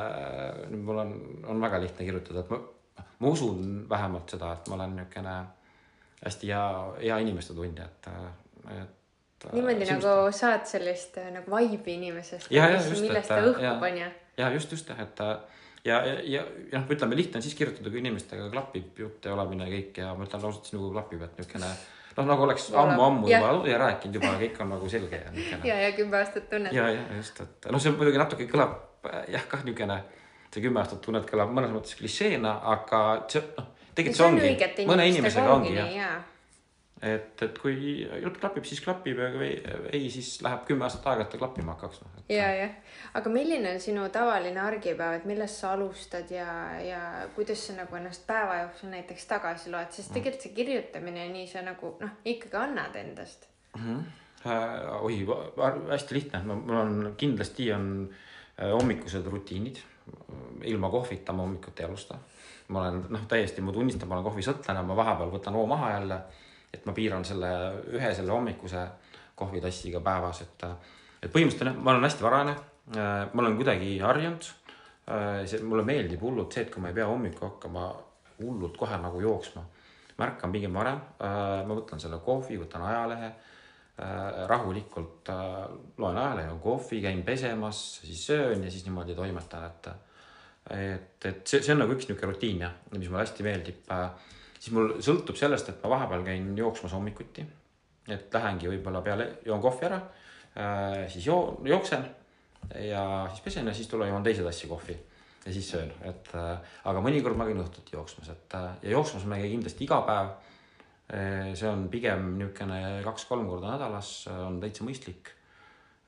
nüüd 0.73 0.83
mul 0.89 1.03
on, 1.05 1.15
on 1.53 1.63
väga 1.63 1.81
lihtne 1.85 2.09
kirjutada, 2.09 2.43
et 2.43 2.51
ma, 2.51 3.05
ma 3.23 3.31
usun 3.31 3.87
vähemalt 3.91 4.35
seda, 4.35 4.53
et 4.59 4.69
ma 4.71 4.79
olen 4.81 4.99
niisugune 4.99 5.37
hästi 6.25 6.51
hea, 6.51 6.67
hea 7.03 7.19
inimeste 7.23 7.55
tundja, 7.55 7.87
et, 7.87 8.09
et. 8.75 9.51
niimoodi 9.53 9.87
nagu 9.93 10.15
saad 10.35 10.67
sellist 10.67 11.21
äh, 11.23 11.31
nagu 11.35 11.53
vibe'i 11.53 11.95
inimesest, 12.01 12.51
Jaa, 12.51 12.73
jaa, 12.73 12.83
just, 12.83 13.05
millest 13.05 13.31
ta 13.31 13.39
äh, 13.39 13.51
õhku 13.53 13.93
ju. 14.01 14.11
ja 14.43 14.51
just, 14.57 14.75
just 14.75 14.91
jah, 14.91 15.05
et 15.07 15.23
äh, 15.23 15.37
ja, 15.87 16.01
ja, 16.07 16.15
ja 16.23 16.47
ja 16.73 16.81
noh, 16.81 16.89
ütleme 16.93 17.19
lihtne 17.19 17.41
on 17.41 17.45
siis 17.45 17.57
kirjutada, 17.59 17.91
kui 17.93 18.03
inimestega 18.03 18.49
klapib 18.53 18.99
jutt 19.01 19.27
ja 19.27 19.35
olemine 19.37 19.69
ja 19.69 19.75
kõik 19.77 20.01
ja 20.03 20.15
ma 20.17 20.27
ütlen 20.27 20.43
ausalt, 20.43 20.69
sinuga 20.69 20.93
klapib, 20.99 21.23
et 21.27 21.39
niisugune 21.41 21.71
noh, 22.17 22.29
nagu 22.31 22.47
oleks 22.47 22.69
ammu-ammu 22.73 23.31
juba 23.31 23.55
ja 23.71 23.81
rääkinud 23.83 24.19
juba, 24.19 24.35
kõik 24.41 24.61
on 24.65 24.73
nagu 24.75 24.93
selge 24.93 25.21
ja 25.21 25.33
niisugune. 25.35 25.71
ja, 25.71 25.79
ja 25.85 25.91
kümme 25.97 26.21
aastat 26.21 26.49
tunned. 26.51 26.75
ja, 26.77 26.89
ja 26.95 27.19
just, 27.19 27.41
et 27.45 27.69
noh, 27.73 27.83
see 27.83 27.95
muidugi 27.97 28.21
natuke 28.23 28.49
kõlab 28.51 28.79
jah, 29.33 29.49
kah 29.51 29.65
niisugune, 29.67 29.99
see 30.51 30.65
kümme 30.65 30.83
aastat 30.83 31.03
tunned 31.05 31.29
kõlab 31.29 31.53
mõnes 31.55 31.75
mõttes 31.75 31.99
klišeena, 31.99 32.57
aga 32.77 33.03
see 33.33 33.45
noh, 33.59 33.69
tegelikult 33.93 34.23
see 34.23 34.31
ongi, 34.31 34.89
mõne 34.89 35.11
inimesega 35.13 35.53
ongi 35.55 35.77
jah, 35.77 35.93
jaa. 36.01 36.17
et, 37.03 37.43
et 37.43 37.59
kui 37.61 38.07
jutt 38.23 38.39
klapib, 38.41 38.65
siis 38.65 38.81
klapib 38.81 39.19
ja 39.21 39.29
kui 39.35 39.51
ei, 39.93 40.07
siis 40.11 40.31
läheb 40.45 40.63
kümme 40.69 40.87
aastat 40.87 41.11
aega, 41.11 41.27
et 41.27 41.35
ta 41.35 41.41
klappima 41.41 41.75
hakkaks 41.75 42.01
noh. 42.03 42.21
ja, 42.33 42.47
jah, 42.57 42.77
aga 43.21 43.33
milline 43.33 43.75
on 43.77 43.83
sinu 43.85 44.07
tavaline 44.13 44.63
argipäev, 44.65 45.19
et 45.21 45.27
millest 45.29 45.61
sa 45.61 45.75
alustad 45.77 46.31
ja, 46.33 46.49
ja 46.81 47.01
kuidas 47.37 47.67
sa 47.69 47.77
nagu 47.77 47.99
ennast 48.01 48.25
päeva 48.29 48.63
jooksul 48.63 48.95
näiteks 48.95 49.29
tagasi 49.33 49.75
loed, 49.75 49.93
sest 49.93 50.15
tegelikult 50.17 50.47
see 50.49 50.55
kirjutamine 50.57 51.27
ja 51.27 51.33
nii 51.35 51.51
sa 51.51 51.65
nagu 51.67 51.97
noh, 52.01 52.15
ikkagi 52.25 52.57
annad 52.63 52.97
endast. 53.03 53.51
Äh, 54.47 55.03
oi, 55.03 55.27
hästi 55.91 56.15
lihtne, 56.15 56.41
mul 56.55 56.81
on 56.81 57.13
kindlasti 57.19 57.69
on 57.73 58.09
äh, 58.09 58.73
hommikused 58.73 59.27
rutiinid. 59.27 59.83
ilma 60.63 60.91
kohvita 60.91 61.33
ma 61.33 61.43
hommikut 61.43 61.81
ei 61.81 61.87
alusta. 61.87 62.15
ma 62.69 62.81
olen 62.81 63.05
noh, 63.09 63.27
täiesti, 63.29 63.61
ma 63.61 63.73
tunnistan, 63.73 64.09
ma 64.09 64.15
olen 64.15 64.27
kohvisõltlane, 64.31 64.83
ma 64.83 64.97
vahepeal 64.97 65.31
võtan 65.31 65.55
hoo 65.55 65.67
maha 65.67 65.91
jälle. 65.91 66.21
Et 66.73 66.87
ma 66.87 66.95
piiran 66.97 67.25
selle 67.25 67.51
ühe 67.95 68.13
selle 68.15 68.33
hommikuse 68.33 68.83
kohvitassiga 69.37 70.01
päevas, 70.05 70.43
et, 70.43 70.67
et 71.23 71.33
põhimõtteliselt 71.33 71.75
on 71.75 71.83
ma 71.85 71.95
olen 71.95 72.09
hästi 72.09 72.25
varane. 72.25 72.57
ma 72.97 73.43
olen 73.43 73.57
kuidagi 73.57 73.99
harjunud. 73.99 74.47
see, 75.45 75.61
mulle 75.63 75.85
meeldib 75.85 76.23
hullult 76.23 76.53
see, 76.53 76.63
et 76.67 76.71
kui 76.73 76.83
ma 76.83 76.89
ei 76.89 76.97
pea 76.97 77.07
hommikul 77.07 77.49
hakkama 77.49 77.89
hullult 78.39 78.77
kohe 78.77 78.99
nagu 79.01 79.21
jooksma. 79.21 79.65
ma 80.17 80.25
ärkan 80.25 80.53
pigem 80.53 80.73
varem, 80.73 81.01
ma 81.21 81.75
võtan 81.77 82.01
selle 82.01 82.19
kohvi, 82.25 82.57
võtan 82.57 82.87
ajalehe 82.89 83.27
äh, 83.29 84.47
rahulikult 84.49 85.29
äh, 85.29 85.67
loen 86.01 86.17
ajalehe, 86.17 86.49
joon 86.49 86.61
kohvi, 86.61 87.03
käin 87.05 87.23
pesemas, 87.25 87.83
siis 88.01 88.27
söön 88.27 88.65
ja 88.65 88.71
siis 88.71 88.87
niimoodi 88.87 89.15
toimetan, 89.15 89.67
et 89.67 89.91
et, 90.71 91.25
et 91.25 91.45
see, 91.47 91.61
see 91.63 91.75
on 91.75 91.85
nagu 91.85 91.95
üks 91.95 92.09
niisugune 92.09 92.33
rutiin 92.33 92.65
jah, 92.65 92.73
mis 92.97 93.07
mulle 93.07 93.23
hästi 93.23 93.45
meeldib 93.47 93.93
äh,. 93.95 94.33
Siis 94.59 94.73
mul 94.75 94.97
sõltub 95.05 95.39
sellest, 95.39 95.69
et 95.71 95.83
ma 95.85 95.93
vahepeal 95.97 96.25
käin 96.27 96.53
jooksmas 96.59 96.95
hommikuti. 96.97 97.47
et 98.09 98.35
lähengi 98.35 98.69
võib-olla 98.71 99.03
peale, 99.03 99.29
joon 99.45 99.61
kohvi 99.61 99.87
ära 99.89 99.97
äh,, 99.99 101.07
siis 101.11 101.27
joo-, 101.27 101.61
jooksen 101.65 102.05
ja 102.81 103.27
siis 103.31 103.43
pesen 103.43 103.67
ja 103.67 103.75
siis 103.75 103.89
tulen 103.89 104.09
joon 104.09 104.23
teise 104.23 104.45
tassi 104.47 104.69
kohvi 104.71 104.97
ja 105.47 105.53
siis 105.53 105.71
söön, 105.71 105.93
et 106.03 106.35
äh, 106.35 106.59
aga 106.85 107.03
mõnikord 107.03 107.39
ma 107.39 107.47
käin 107.49 107.63
õhtuti 107.63 107.97
jooksmas, 107.99 108.31
et 108.31 108.59
äh, 108.59 108.69
ja 108.83 108.95
jooksmas 108.99 109.27
ma 109.27 109.41
käin 109.41 109.57
kindlasti 109.57 109.85
iga 109.89 110.03
päev 110.07 110.35
see 111.07 111.69
on 111.71 111.87
pigem 111.91 112.33
niisugune 112.39 113.03
kaks-kolm 113.07 113.47
korda 113.47 113.77
nädalas 113.77 114.27
on 114.33 114.59
täitsa 114.63 114.87
mõistlik. 114.87 115.31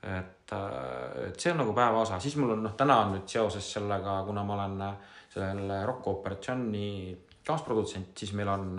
et, 0.03 0.51
et 0.51 1.39
see 1.39 1.51
on 1.51 1.59
nagu 1.59 1.73
päeva 1.75 2.01
osa, 2.03 2.19
siis 2.19 2.35
mul 2.39 2.53
on 2.55 2.63
noh, 2.63 2.75
täna 2.79 2.97
on 3.05 3.13
nüüd 3.15 3.27
seoses 3.27 3.65
sellega, 3.73 4.21
kuna 4.27 4.43
ma 4.47 4.55
olen 4.57 4.83
selle 5.31 5.79
Rocco 5.87 6.17
operatsiooni 6.19 7.15
kaasprodutsent, 7.47 8.11
siis 8.17 8.33
meil 8.37 8.51
on 8.51 8.73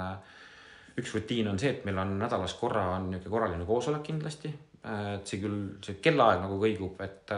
üks 1.01 1.15
rutiin 1.15 1.49
on 1.49 1.59
see, 1.59 1.71
et 1.77 1.85
meil 1.89 1.99
on 2.03 2.17
nädalas 2.21 2.55
korra 2.59 2.85
on 2.97 3.11
niisugune 3.11 3.35
korraline 3.37 3.67
koosolek 3.69 4.03
kindlasti. 4.11 4.53
et 4.81 5.27
see 5.29 5.41
küll, 5.43 5.57
see 5.85 5.99
kellaaeg 6.01 6.41
nagu 6.41 6.57
kõigub, 6.61 7.01
et, 7.05 7.33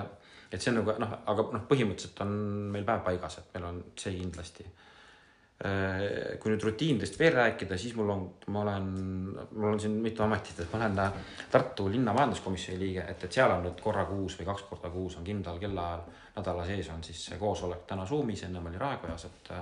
et 0.50 0.62
see 0.62 0.70
on 0.70 0.80
nagu 0.80 0.94
noh, 1.02 1.14
aga 1.26 1.44
noh, 1.56 1.64
põhimõtteliselt 1.66 2.20
on 2.22 2.36
meil 2.74 2.86
päev 2.86 3.02
paigas, 3.08 3.38
et 3.40 3.56
meil 3.56 3.66
on 3.70 3.80
see 3.98 4.14
kindlasti 4.14 4.66
Äh, 5.62 6.38
kui 6.42 6.50
nüüd 6.50 6.64
rutiinidest 6.66 7.14
veel 7.20 7.36
rääkida, 7.36 7.76
siis 7.78 7.92
mul 7.94 8.08
on, 8.10 8.22
ma 8.50 8.64
olen, 8.64 8.86
mul 9.52 9.68
on 9.68 9.76
siin 9.78 9.92
mitu 10.02 10.24
ametit, 10.24 10.58
et 10.58 10.72
ma 10.72 10.80
olen 10.80 10.96
äh, 10.98 11.20
Tartu 11.52 11.84
linna 11.92 12.10
majanduskomisjoni 12.16 12.80
liige, 12.80 13.04
et, 13.06 13.22
et 13.22 13.36
seal 13.36 13.52
on 13.54 13.62
nüüd 13.68 13.78
korra 13.84 14.02
kuus 14.08 14.34
või 14.40 14.48
kaks 14.48 14.64
korda 14.66 14.90
kuus 14.90 15.20
on 15.20 15.28
kindlal 15.28 15.60
kellaajal 15.62 16.02
nädala 16.34 16.64
sees 16.66 16.88
on 16.90 17.04
siis 17.06 17.20
see 17.28 17.38
koosolek 17.38 17.84
täna 17.86 18.08
Zoomis, 18.10 18.42
ennem 18.48 18.66
oli 18.72 18.80
Raekojas, 18.80 19.28
et 19.28 19.52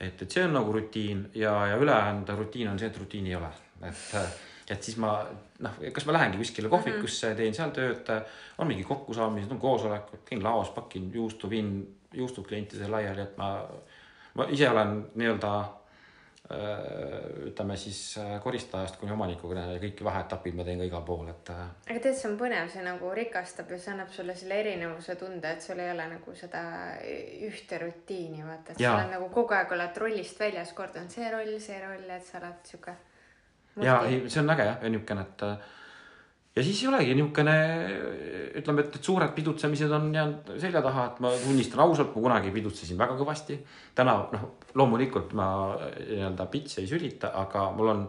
et, 0.00 0.22
et 0.22 0.30
see 0.30 0.44
on 0.44 0.54
nagu 0.56 0.72
rutiin 0.72 1.26
ja, 1.34 1.54
ja 1.72 1.76
ülejäänud 1.76 2.30
rutiin 2.38 2.70
on 2.70 2.78
see, 2.78 2.88
et 2.88 2.98
rutiini 2.98 3.34
ei 3.34 3.36
ole, 3.40 3.50
et 3.88 4.16
et 4.70 4.86
siis 4.86 5.00
ma 5.02 5.16
noh, 5.66 5.78
kas 5.92 6.04
ma 6.06 6.14
lähengi 6.14 6.38
kuskile 6.38 6.68
kohvikusse, 6.70 7.32
teen 7.34 7.54
seal 7.56 7.72
tööd, 7.74 8.06
on 8.62 8.68
mingi 8.70 8.84
kokkusaamised, 8.86 9.50
on 9.50 9.58
koosolekud, 9.58 10.22
käin 10.28 10.44
laos, 10.44 10.70
pakin 10.70 11.08
juustu, 11.14 11.50
viin 11.50 11.72
juustud 12.14 12.46
klientidele 12.46 12.90
laiali, 12.92 13.24
et 13.24 13.40
ma 13.40 13.50
ma 14.38 14.46
ise 14.54 14.68
olen 14.70 14.92
nii-öelda 15.18 15.52
ütleme 16.50 17.76
siis 17.78 18.18
äh, 18.18 18.32
koristajast 18.42 18.96
kuni 18.98 19.12
omanikuga 19.14 19.62
ja 19.70 19.78
kõik 19.82 20.00
vaheetapid 20.02 20.56
ma 20.58 20.64
teen 20.66 20.80
ka 20.82 20.88
igal 20.88 21.04
pool, 21.06 21.28
et. 21.30 21.50
äh, 21.54 21.60
aga 21.86 22.02
tead, 22.02 22.16
see 22.18 22.26
on 22.26 22.38
põnev, 22.40 22.70
see 22.72 22.82
nagu 22.82 23.12
rikastab 23.14 23.70
ja 23.70 23.78
see 23.78 23.92
annab 23.92 24.10
sulle 24.14 24.34
selle 24.38 24.58
erinevuse 24.58 25.14
tunde, 25.20 25.52
et 25.54 25.62
sul 25.62 25.78
ei 25.78 25.92
ole 25.92 26.08
nagu 26.10 26.34
seda 26.34 26.62
ühte 27.46 27.78
rutiini, 27.84 28.42
vaata, 28.42 28.74
et 28.74 28.82
Jaa. 28.82 28.96
sa 28.96 29.04
oled 29.04 29.14
nagu 29.14 29.28
kogu 29.34 29.54
aeg 29.54 29.76
oled 29.76 30.00
rollist 30.02 30.42
väljas, 30.42 30.72
kord 30.74 30.98
on 30.98 31.06
see 31.12 31.30
roll, 31.30 31.52
see 31.62 31.78
roll, 31.84 32.08
et 32.16 32.26
sa 32.26 32.40
oled 32.42 32.72
sihuke. 32.72 32.96
ja 33.86 34.00
ei, 34.08 34.24
see 34.26 34.42
on 34.42 34.50
äge 34.56 34.66
jah, 34.72 34.82
ja 34.82 34.90
niisugune, 34.90 35.26
et 35.28 35.46
äh, 35.46 35.70
ja 36.56 36.64
siis 36.66 36.82
ei 36.82 36.90
olegi 36.90 37.14
niisugune, 37.14 37.56
ütleme, 38.58 38.86
et 38.88 38.98
need 38.98 39.06
suured 39.06 39.36
pidutsemised 39.38 39.94
on 39.94 40.10
jäänud 40.14 40.50
selja 40.58 40.82
taha, 40.82 41.06
et 41.12 41.22
ma 41.22 41.30
tunnistan 41.44 41.84
ausalt, 41.86 42.10
ma 42.16 42.26
kunagi 42.26 42.50
pidutsesin 42.58 42.98
väga 42.98 43.14
kõvasti. 43.22 43.62
täna 43.94 44.18
noh, 44.34 44.50
loomulikult 44.74 45.32
ma 45.38 45.46
nii-öelda 45.78 46.46
pitsi 46.50 46.80
ei 46.82 46.90
sülita, 46.90 47.32
aga 47.40 47.70
mul 47.74 47.92
on, 47.94 48.04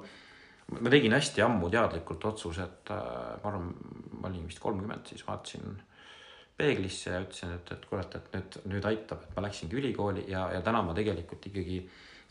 ma 0.80 0.91
tegin 0.93 1.16
hästi 1.16 1.43
ammu 1.45 1.70
teadlikult 1.74 2.26
otsuse, 2.32 2.68
et 2.68 2.91
äh, 2.93 3.07
ma 3.41 3.49
arvan, 3.49 3.72
ma 4.20 4.30
olin 4.30 4.45
vist 4.47 4.62
kolmkümmend, 4.64 5.07
siis 5.09 5.26
vaatasin 5.28 5.80
peeglisse 6.57 7.09
ja 7.16 7.22
ütlesin, 7.24 7.55
et, 7.57 7.74
et 7.74 7.86
kurat, 7.89 8.16
et 8.20 8.34
nüüd, 8.36 8.57
nüüd 8.76 8.88
aitab, 8.91 9.26
et 9.26 9.36
ma 9.38 9.45
läksingi 9.47 9.78
ülikooli 9.80 10.28
ja, 10.30 10.45
ja 10.53 10.62
täna 10.66 10.84
ma 10.86 10.93
tegelikult 10.97 11.47
ikkagi 11.49 11.80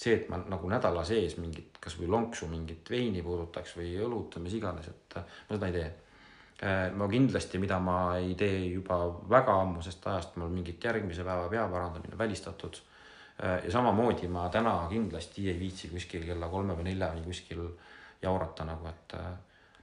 see, 0.01 0.14
et 0.14 0.28
ma 0.33 0.39
nagu 0.41 0.70
nädala 0.70 1.03
sees 1.05 1.37
mingit, 1.41 1.81
kasvõi 1.83 2.09
lonksu 2.11 2.49
mingit 2.51 2.89
veini 2.91 3.24
puudutaks 3.26 3.74
või 3.81 3.97
õlut 4.01 4.39
või 4.39 4.47
mis 4.47 4.55
iganes, 4.61 4.89
et 4.93 5.18
äh, 5.18 5.35
ma 5.49 5.59
seda 5.59 5.72
ei 5.72 5.76
tee. 5.81 5.91
ma 6.93 7.07
kindlasti, 7.09 7.57
mida 7.57 7.78
ma 7.81 8.18
ei 8.18 8.35
tee 8.37 8.66
juba 8.74 8.99
väga 9.33 9.55
ammusest 9.62 10.05
ajast, 10.07 10.35
mul 10.37 10.51
mingit 10.53 10.85
järgmise 10.85 11.24
päeva 11.24 11.47
pea 11.49 11.62
parandamine 11.72 12.18
välistatud. 12.20 12.76
Äh, 13.41 13.61
ja 13.64 13.70
samamoodi 13.72 14.28
ma 14.28 14.49
täna 14.53 14.74
kindlasti 14.91 15.47
ei 15.49 15.59
viitsi 15.61 15.88
kuskil 15.88 16.26
kella 16.28 16.49
kolme 16.53 16.74
või 16.76 16.91
neljani 16.91 17.22
kuskil 17.24 17.62
jaurata 18.22 18.66
nagu, 18.68 18.84
et 18.91 19.14
äh, 19.16 19.30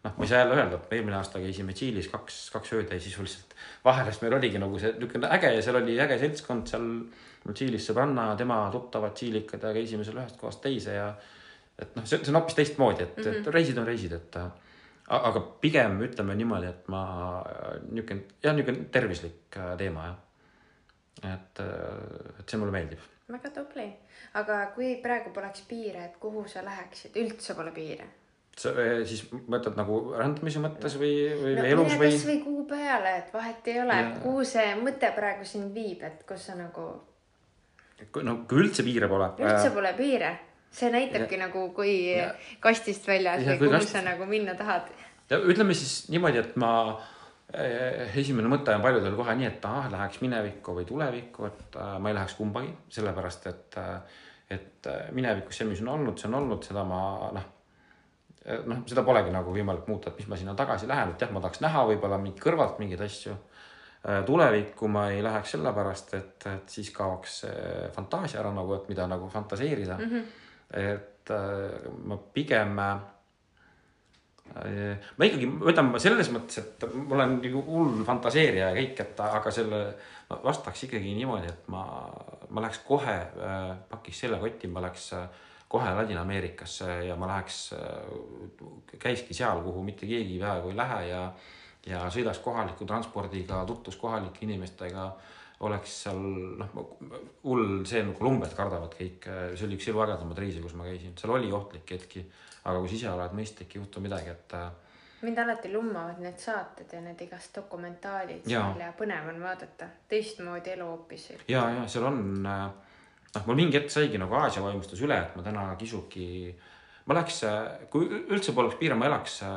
noh, 0.04 0.12
ma 0.18 0.24
ei 0.26 0.30
saa 0.30 0.44
jälle 0.44 0.60
öelda, 0.60 0.78
et 0.78 0.92
me 0.92 0.98
eelmine 1.00 1.18
aasta 1.18 1.42
käisime 1.42 1.74
Tšiilis 1.74 2.12
kaks, 2.12 2.38
kaks 2.54 2.74
ööd 2.78 2.94
ja 2.94 3.00
sisuliselt 3.02 3.56
vaheldust 3.86 4.22
meil 4.22 4.36
oligi 4.38 4.62
nagu 4.62 4.78
see 4.78 4.92
niisugune 4.94 5.32
äge 5.40 5.50
ja 5.56 5.64
seal 5.66 5.80
oli 5.82 5.98
äge 6.06 6.20
seltskond 6.22 6.70
seal 6.70 6.86
mul 6.86 7.58
Tšiilis 7.58 7.90
sõbranna, 7.90 8.28
tema 8.38 8.60
tuttavad 8.74 9.18
tšiilikad 9.18 9.66
ja 9.66 9.74
käisime 9.80 10.06
seal 10.06 10.22
ühest 10.22 10.38
kohast 10.38 10.62
teise 10.62 10.94
ja 11.00 11.10
et 11.80 11.98
noh, 11.98 12.06
see, 12.06 12.22
see 12.22 12.34
on 12.34 12.40
hoopis 12.42 12.56
teistmoodi, 12.62 13.04
et 13.10 13.18
mm, 13.18 13.24
-hmm. 13.24 13.42
et 13.42 13.54
reisid 13.58 13.78
on 13.82 13.90
reisid, 13.90 14.14
et 14.14 14.38
a- 14.38 14.52
aga 15.32 15.42
pigem 15.62 16.00
ütleme 16.06 16.36
niimoodi, 16.38 16.70
et 16.70 16.88
ma 16.94 17.04
niisugune, 17.90 18.24
jah, 18.44 18.54
niisugune 18.56 18.86
tervislik 18.94 19.58
äh, 19.58 19.76
teema 19.78 20.08
jah. 20.12 20.18
et, 21.34 21.60
äh, 21.60 22.40
et 22.40 22.50
see 22.50 22.60
mulle 22.62 22.72
meeldib. 22.72 23.00
Väga 23.28 23.50
tubli, 23.52 23.88
aga 24.40 24.60
kui 24.76 24.94
praegu 25.04 25.34
poleks 25.36 25.66
piire, 25.68 26.06
et 26.08 26.16
kuhu 26.22 26.46
sa 26.48 26.62
läheksid, 26.66 27.18
üldse 27.24 27.56
pole 27.58 27.74
piire? 27.76 28.08
sa 28.58 28.72
eh, 28.82 29.04
siis 29.06 29.20
mõtled 29.54 29.76
nagu 29.78 29.98
rändamise 30.18 30.58
mõttes 30.64 30.96
või, 30.98 31.12
või 31.38 31.52
no 31.60 31.66
elus 31.70 31.92
või? 31.94 32.08
kasvõi 32.10 32.38
kuu 32.42 32.64
peale, 32.72 33.12
et 33.20 33.28
vahet 33.36 33.68
ei 33.70 33.82
ole 33.84 33.98
kuhu 34.24 34.46
see 34.50 34.72
mõte 34.82 35.12
praegu 35.14 35.46
sind 35.46 35.76
viib, 35.76 36.02
et 36.08 36.24
kus 36.26 36.48
sa 36.50 36.56
nagu 36.58 36.88
no 38.24 38.34
kui 38.50 38.64
üldse 38.64 38.82
piire 38.88 39.08
pole. 39.12 39.28
üldse 39.44 39.70
pole 39.76 39.92
piire, 40.00 40.32
see 40.74 40.90
näitabki 40.94 41.38
nagu, 41.38 41.68
kui 41.78 41.94
Ja. 42.16 42.32
kastist 42.60 43.06
väljas 43.08 43.44
Ja 43.46 43.52
või 43.54 43.60
kuhu 43.68 43.76
kast- 43.76 43.94
sa 43.94 44.02
nagu 44.02 44.26
minna 44.26 44.56
tahad. 44.58 44.90
ja 45.30 45.38
ütleme 45.38 45.74
siis 45.78 46.10
niimoodi, 46.10 46.40
et 46.42 46.56
ma 46.58 46.72
eh, 46.98 47.06
esimene 47.54 48.50
mõte 48.52 48.74
on 48.76 48.84
paljudel 48.84 49.16
kohe 49.16 49.36
nii, 49.40 49.48
et 49.48 49.66
ah, 49.70 49.86
läheks 49.92 50.20
minevikku 50.24 50.74
või 50.76 50.88
tulevikku, 50.88 51.46
et 51.48 51.78
äh, 51.80 51.94
ma 52.00 52.12
ei 52.12 52.18
läheks 52.18 52.36
kumbagi, 52.36 52.74
sellepärast 52.92 53.48
et, 53.48 53.78
äh, 53.80 54.18
et 54.58 54.90
äh, 54.92 55.06
minevikus 55.16 55.62
see, 55.62 55.68
mis 55.70 55.82
on 55.86 55.94
olnud, 55.96 56.18
see 56.20 56.28
on 56.28 56.36
olnud, 56.42 56.66
seda 56.68 56.84
ma 56.88 57.02
noh, 57.38 57.46
noh, 58.68 58.82
seda 58.88 59.04
polegi 59.08 59.32
nagu 59.32 59.54
võimalik 59.56 59.88
muuta, 59.88 60.12
et 60.12 60.20
mis 60.20 60.28
ma 60.28 60.40
sinna 60.40 60.56
tagasi 60.60 60.90
lähen, 60.92 61.14
et 61.16 61.24
jah, 61.24 61.32
ma 61.32 61.44
tahaks 61.44 61.64
näha 61.64 61.86
võib-olla 61.88 62.20
mingi 62.20 62.44
kõrvalt 62.44 62.82
mingeid 62.84 63.04
asju. 63.08 63.36
tulevikku 64.28 64.88
ma 64.88 65.08
ei 65.12 65.24
läheks 65.24 65.56
sellepärast, 65.56 66.14
et, 66.16 66.46
et 66.48 66.70
siis 66.70 66.92
kaoks 66.96 67.42
fantaasia 67.96 68.40
ära 68.40 68.54
nagu, 68.56 68.76
et 68.76 68.88
mida 68.88 69.08
nagu 69.08 69.28
fantaseerida 69.30 69.98
mm. 69.98 70.12
-hmm. 70.12 70.24
et 70.80 71.32
äh, 71.32 71.92
ma 72.04 72.18
pigem 72.34 72.80
äh, 72.80 73.00
ma 74.56 75.28
ikkagi, 75.28 75.48
ma 75.48 76.02
selles 76.02 76.32
mõttes, 76.34 76.62
et 76.64 76.86
ma 76.96 77.18
olen 77.20 77.36
nagu 77.44 77.64
hull 77.68 78.06
fantaseerija 78.08 78.72
ja 78.72 78.78
kõik, 78.78 79.02
et 79.04 79.20
aga 79.26 79.54
selle 79.54 79.82
ma 80.30 80.40
vastaks 80.44 80.88
ikkagi 80.88 81.14
niimoodi, 81.16 81.52
et 81.52 81.68
ma, 81.72 81.84
ma 82.50 82.64
läheks 82.64 82.82
kohe, 82.88 83.18
pakiks 83.92 84.24
selle 84.26 84.40
kotti, 84.42 84.72
ma 84.72 84.84
läheks 84.84 85.12
äh, 85.16 85.28
kohe 85.68 85.94
Ladina-Ameerikasse 85.96 87.04
ja 87.08 87.16
ma 87.20 87.30
läheks, 87.32 87.62
käiski 89.00 89.36
seal, 89.36 89.62
kuhu 89.66 89.84
mitte 89.84 90.08
keegi 90.08 90.40
peaaegu 90.40 90.72
ei 90.72 90.78
lähe 90.78 91.06
ja 91.12 91.24
ja 91.88 92.02
sõidaks 92.12 92.42
kohaliku 92.44 92.84
transpordiga, 92.84 93.62
tutvus 93.68 93.96
kohalike 93.96 94.42
inimestega, 94.44 95.06
oleks 95.64 95.94
seal 96.04 96.20
noh, 96.60 96.74
hull 97.46 97.86
see 97.88 98.02
nagu 98.04 98.18
Kolumbiat 98.18 98.56
kardavad 98.58 98.92
kõik, 98.98 99.28
see 99.56 99.68
oli 99.70 99.78
üks 99.80 99.88
elu 99.88 100.02
ägedamaid 100.04 100.42
reise, 100.44 100.60
kus 100.64 100.76
ma 100.76 100.84
käisin, 100.90 101.16
seal 101.20 101.32
oli 101.38 101.52
ohtlikke 101.56 101.96
hetki, 101.96 102.26
aga 102.68 102.82
kui 102.82 102.92
sa 102.92 103.00
ise 103.00 103.10
oled 103.14 103.38
mõistlik, 103.38 103.74
ei 103.74 103.82
juhtu 103.82 104.04
midagi, 104.04 104.34
et 104.34 104.56
äh, 104.58 104.68
mind 105.22 105.40
alati 105.42 105.72
lummavad 105.74 106.20
need 106.22 106.38
saated 106.42 106.92
ja 106.94 107.02
need 107.02 107.22
igast 107.26 107.56
dokumentaalid 107.56 108.46
Jaa. 108.46 108.72
seal 108.74 108.84
ja 108.86 108.92
põnev 108.98 109.32
on 109.32 109.40
vaadata 109.42 109.90
teistmoodi 110.10 110.76
elu 110.76 110.90
hoopis. 110.92 111.30
ja, 111.48 111.64
ja 111.80 111.88
seal 111.90 112.06
on 112.12 112.22
äh, 112.46 112.66
noh, 113.36 113.46
mul 113.50 113.60
mingi 113.60 113.80
hetk 113.80 113.94
saigi 113.94 114.22
nagu 114.22 114.38
Aasia 114.38 114.64
vaimustus 114.66 115.02
üle, 115.06 115.18
et 115.26 115.38
ma 115.38 115.46
täna 115.46 115.68
kisugi, 115.80 116.28
ma 117.08 117.18
läheks, 117.18 117.42
kui 117.94 118.08
üldse 118.20 118.54
poleks 118.58 118.78
piire, 118.80 118.98
ma 119.00 119.10
elaks 119.10 119.42
äh, 119.48 119.52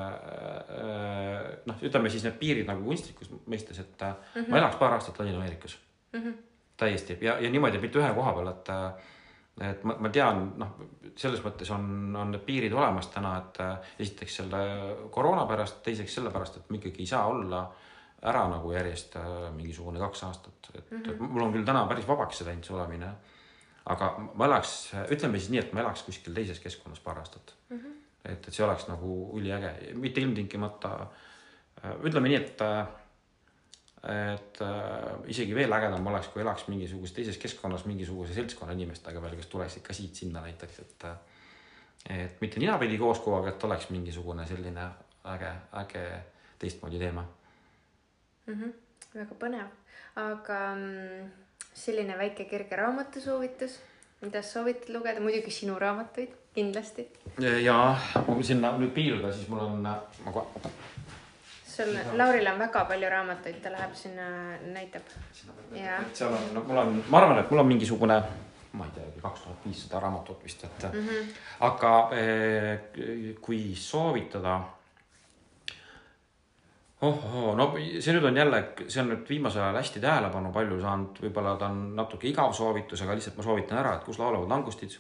noh, 1.68 1.86
ütleme 1.86 2.12
siis 2.12 2.26
need 2.26 2.38
piirid 2.40 2.68
nagu 2.70 2.84
kunstlikus 2.86 3.32
mõistes, 3.46 3.82
et 3.82 4.06
mm 4.06 4.16
-hmm. 4.34 4.50
ma 4.50 4.62
elaks 4.62 4.80
paar 4.80 4.96
aastat 4.96 5.18
Ladina-Ameerikas 5.18 5.78
mm. 6.12 6.20
-hmm. 6.20 6.34
täiesti 6.76 7.18
ja, 7.20 7.38
ja 7.38 7.50
niimoodi, 7.50 7.78
mitte 7.78 7.98
ühe 7.98 8.14
koha 8.14 8.32
peal, 8.38 8.54
et 8.54 8.76
et 9.60 9.84
ma, 9.84 9.96
ma 10.00 10.08
tean, 10.08 10.52
noh, 10.60 10.76
selles 11.16 11.42
mõttes 11.44 11.70
on, 11.74 11.84
on 12.16 12.30
need 12.32 12.44
piirid 12.46 12.72
olemas 12.72 13.10
täna, 13.12 13.36
et 13.42 13.60
äh, 13.64 13.92
esiteks 14.06 14.36
selle 14.40 14.60
koroona 15.12 15.46
pärast, 15.46 15.82
teiseks 15.84 16.18
sellepärast, 16.20 16.60
et 16.60 16.70
ma 16.70 16.80
ikkagi 16.80 17.04
ei 17.04 17.10
saa 17.10 17.26
olla 17.28 17.64
ära 18.30 18.46
nagu 18.52 18.72
järjest 18.72 19.16
äh, 19.16 19.50
mingisugune 19.56 20.00
kaks 20.00 20.24
aastat, 20.28 20.70
et 20.74 20.90
mm 20.90 21.02
-hmm. 21.02 21.28
mul 21.28 21.48
on 21.48 21.52
küll 21.52 21.64
täna 21.64 21.86
päris 21.86 22.08
vabaks 22.08 22.40
läinud 22.46 22.64
see 22.64 22.76
olemine 22.76 23.14
aga 23.88 24.10
ma 24.36 24.46
elaks, 24.48 24.74
ütleme 25.12 25.40
siis 25.40 25.50
nii, 25.54 25.62
et 25.62 25.74
ma 25.74 25.84
elaks 25.84 26.04
kuskil 26.06 26.36
teises 26.36 26.60
keskkonnas 26.62 27.00
paar 27.04 27.20
aastat 27.22 27.54
mm. 27.70 27.76
-hmm. 27.76 27.98
et, 28.24 28.48
et 28.48 28.54
see 28.54 28.64
oleks 28.64 28.88
nagu 28.88 29.16
üliäge, 29.38 29.94
mitte 29.94 30.20
ilmtingimata, 30.20 31.06
ütleme 32.04 32.28
nii, 32.28 32.40
et, 32.40 32.64
et 34.08 34.60
äh, 34.64 35.10
isegi 35.28 35.54
veel 35.54 35.72
ägedam 35.76 36.06
oleks, 36.06 36.30
kui 36.32 36.40
elaks 36.42 36.68
mingisuguses 36.68 37.12
teises 37.16 37.38
keskkonnas 37.40 37.84
mingisuguse 37.84 38.32
seltskonna 38.32 38.72
inimestega 38.72 39.20
veel, 39.22 39.36
kes 39.36 39.50
tuleksid 39.52 39.84
ka 39.84 39.96
siit-sinna 39.96 40.40
näiteks, 40.46 40.80
et 40.80 41.06
et 42.08 42.40
mitte 42.40 42.60
ninapidi 42.60 42.96
koos 42.98 43.20
kogu 43.20 43.36
aeg, 43.36 43.50
et 43.52 43.64
oleks 43.68 43.90
mingisugune 43.92 44.46
selline 44.48 44.86
äge, 45.34 45.52
äge 45.82 46.04
teistmoodi 46.58 46.98
teema. 46.98 47.26
mm. 48.46 48.54
-hmm. 48.54 48.72
väga 49.14 49.34
põnev, 49.34 49.68
aga 50.16 50.74
mm, 50.74 51.30
selline 51.74 52.18
väike 52.18 52.44
kerge 52.44 52.76
raamatusoovitus, 52.76 53.80
mida 54.22 54.42
soovitad 54.42 54.94
lugeda, 54.94 55.20
muidugi 55.20 55.50
sinu 55.50 55.78
raamatuid 55.78 56.30
kindlasti. 56.54 57.08
ja 57.62 57.98
kui 58.26 58.44
sinna 58.44 58.72
nüüd 58.78 58.94
piiluda, 58.96 59.32
siis 59.32 59.48
mul 59.48 59.60
on, 59.60 59.82
ma 60.24 60.32
kohe 60.32 60.46
sul, 61.84 62.18
Lauril 62.18 62.46
on 62.50 62.58
väga 62.58 62.84
palju 62.88 63.10
raamatuid, 63.10 63.60
ta 63.62 63.72
läheb 63.72 63.94
sinna, 63.96 64.26
näitab. 64.74 65.12
Seal 66.12 66.34
on, 66.34 66.50
no 66.54 66.64
mul 66.66 66.82
on, 66.82 66.98
ma 67.08 67.22
arvan, 67.22 67.40
et 67.42 67.52
mul 67.52 67.62
on 67.62 67.70
mingisugune, 67.70 68.18
ma 68.78 68.88
ei 68.88 68.92
teagi, 68.96 69.22
kaks 69.22 69.46
tuhat 69.46 69.64
viissada 69.66 70.02
raamatut 70.04 70.44
vist, 70.44 70.64
et 70.64 70.84
mm. 70.92 71.08
-hmm. 71.08 71.32
aga 71.68 71.94
eh, 72.16 73.34
kui 73.40 73.74
soovitada. 73.76 74.60
oh-oh, 77.00 77.56
no 77.56 77.74
see 78.00 78.12
nüüd 78.12 78.24
on 78.28 78.36
jälle, 78.36 78.64
see 78.88 79.02
on 79.02 79.08
nüüd 79.08 79.28
viimasel 79.28 79.62
ajal 79.62 79.76
hästi 79.76 80.00
tähelepanu 80.00 80.52
palju 80.52 80.80
saanud, 80.80 81.20
võib-olla 81.22 81.56
ta 81.56 81.70
on 81.72 81.96
natuke 81.96 82.28
igav 82.28 82.52
soovitus, 82.52 83.02
aga 83.02 83.14
lihtsalt 83.14 83.36
ma 83.36 83.42
soovitan 83.42 83.78
ära, 83.78 83.94
et 83.94 84.04
kus 84.04 84.18
laulavad 84.18 84.48
langustid. 84.48 84.98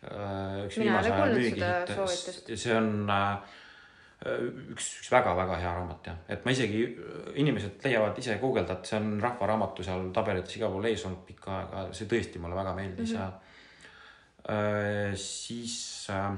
üks 0.00 0.78
Mina 0.78 1.02
viimase 1.02 1.12
aja 1.12 1.26
müügihitt 1.34 2.56
see 2.56 2.76
on 2.76 3.10
äh, 3.10 3.58
üks, 4.20 4.86
üks 5.00 5.10
väga-väga 5.12 5.58
hea 5.62 5.72
raamat 5.78 6.08
jah, 6.10 6.16
et 6.28 6.44
ma 6.44 6.52
isegi, 6.52 6.82
inimesed 7.40 7.84
leiavad 7.86 8.18
ise 8.20 8.36
guugeldad, 8.42 8.82
see 8.84 8.98
on 9.00 9.14
Rahva 9.22 9.48
Raamatu 9.48 9.86
seal 9.86 10.10
tabelites 10.16 10.58
igal 10.58 10.74
pool 10.74 10.88
ees 10.90 11.04
olnud 11.08 11.22
pikka 11.28 11.54
aega, 11.56 11.84
see 11.96 12.08
tõesti 12.10 12.42
mulle 12.42 12.58
väga 12.58 12.74
meeldis 12.76 13.14
mm 13.14 13.18
-hmm. 13.18 13.22
ja 14.50 14.56
äh, 14.56 15.14
siis 15.16 16.08
äh, 16.10 16.34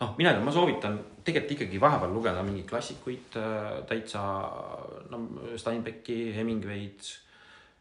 noh, 0.00 0.14
mina 0.18 0.30
tean, 0.32 0.44
ma 0.44 0.52
soovitan 0.52 1.00
tegelikult 1.24 1.56
ikkagi 1.56 1.80
vahepeal 1.80 2.14
lugeda 2.14 2.42
mingeid 2.42 2.68
klassikuid 2.68 3.36
äh, 3.36 3.82
täitsa, 3.90 4.22
no 5.10 5.26
Steinbecki, 5.56 6.20
Hemingway'd 6.36 7.02
Äh, 7.02 7.29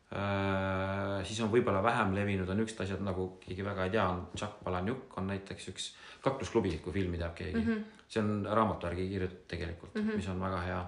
siis 0.09 1.39
on 1.45 1.51
võib-olla 1.53 1.83
vähem 1.85 2.15
levinud 2.17 2.49
on 2.49 2.63
üksed 2.63 2.79
asjad 2.81 3.01
nagu 3.05 3.27
keegi 3.43 3.65
väga 3.65 3.85
ei 3.85 3.91
tea, 3.93 4.07
on 4.09 4.23
Jacques 4.33 4.63
Palahniuk 4.65 5.17
on 5.21 5.27
näiteks 5.29 5.67
üks 5.69 5.91
kaklusklubi, 6.23 6.71
kui 6.81 6.95
filmi 6.95 7.19
teab 7.21 7.35
keegi 7.37 7.59
mm. 7.59 7.67
-hmm. 7.67 8.07
see 8.07 8.23
on 8.23 8.31
raamatu 8.45 8.89
järgi 8.89 9.05
kirjutatud 9.09 9.45
tegelikult 9.47 9.95
mm, 9.95 10.01
-hmm. 10.01 10.15
mis 10.15 10.29
on 10.33 10.41
väga 10.41 10.61
hea 10.65 10.81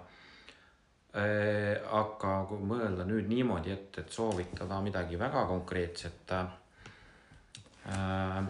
Äh, 1.12 1.76
aga 1.92 2.38
kui 2.48 2.62
mõelda 2.64 3.04
nüüd 3.04 3.26
niimoodi, 3.28 3.74
et, 3.74 3.98
et 4.00 4.14
soovitada 4.16 4.78
midagi 4.80 5.18
väga 5.20 5.42
konkreetset 5.50 6.32
äh,, 6.32 8.46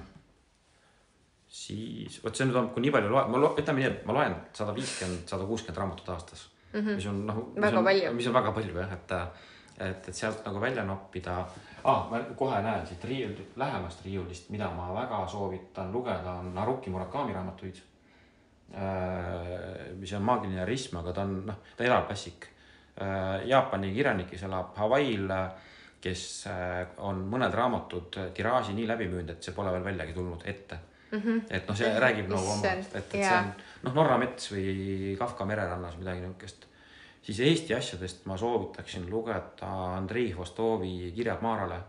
siis 1.50 2.20
vot 2.22 2.38
see 2.38 2.46
nüüd 2.46 2.60
on, 2.62 2.70
kui 2.76 2.86
nii 2.86 2.94
palju 2.94 3.10
loed, 3.10 3.32
ma 3.34 3.42
lo-, 3.42 3.56
ütleme 3.58 3.82
nii, 3.82 3.90
et 3.90 4.06
ma 4.06 4.14
loen 4.20 4.38
sada 4.54 4.78
viiskümmend, 4.78 5.26
sada 5.32 5.48
kuuskümmend 5.50 5.82
raamatut 5.82 6.14
aastas 6.14 6.46
mm, 6.52 6.78
-hmm. 6.78 7.00
mis 7.00 7.08
on 7.10 7.18
noh, 7.32 7.40
mis 7.58 8.30
on 8.30 8.38
väga 8.38 8.54
palju 8.60 8.78
jah, 8.78 8.94
et, 8.94 9.10
et, 9.82 10.08
et 10.10 10.16
sealt 10.16 10.46
nagu 10.46 10.62
välja 10.62 10.84
noppida 10.88 11.38
ah,. 11.84 12.08
ma 12.12 12.20
kohe 12.38 12.62
näen 12.62 12.88
siit 12.88 13.04
riiul, 13.04 13.38
lähemast 13.56 14.06
riiulist, 14.06 14.50
mida 14.50 14.70
ma 14.76 14.92
väga 14.94 15.26
soovitan 15.28 15.92
lugeda, 15.92 16.40
on 16.44 16.58
Haruki 16.58 16.90
Murakami 16.90 17.34
raamatuid 17.34 17.82
Äh, 18.74 19.96
mis 20.00 20.14
on 20.14 20.24
maagiline 20.24 20.66
rism, 20.66 21.02
aga 21.02 21.12
ta 21.12 21.26
on 21.28 21.42
noh, 21.50 21.58
ta 21.76 21.84
elab 21.84 22.06
klassik. 22.08 22.48
Äh, 23.02 23.44
Jaapani 23.50 23.90
kirjanik, 23.92 24.30
kes 24.32 24.46
elab 24.48 24.78
Hawaii'l, 24.80 25.34
kes 26.02 26.24
äh, 26.48 26.94
on 27.04 27.20
mõned 27.34 27.52
raamatud 27.56 28.16
tiraaži 28.36 28.76
nii 28.78 28.88
läbi 28.88 29.10
müünud, 29.12 29.34
et 29.36 29.44
see 29.44 29.56
pole 29.58 29.74
veel 29.76 29.84
väljagi 29.90 30.16
tulnud 30.16 30.48
ette 30.48 30.80
mm. 31.12 31.20
-hmm. 31.20 31.42
et 31.50 31.68
noh, 31.68 31.78
see 31.78 31.92
räägib 32.00 32.32
nagu 32.32 32.54
oma, 32.56 32.72
et, 32.72 32.96
et 32.96 33.12
see 33.18 33.28
on 33.28 33.52
noh, 33.84 33.94
Norra 34.00 34.18
mets 34.18 34.52
või 34.54 35.16
Kafka 35.20 35.46
mererannas 35.46 36.00
midagi 36.00 36.24
niisugust. 36.24 36.68
Siis 37.22 37.40
Eesti 37.40 37.74
asjadest 37.74 38.26
ma 38.26 38.38
soovitaksin 38.38 39.10
lugeda 39.10 39.70
Andrei 39.98 40.34
Vostovi 40.38 41.12
Kirjad 41.16 41.42
Maarale, 41.42 41.80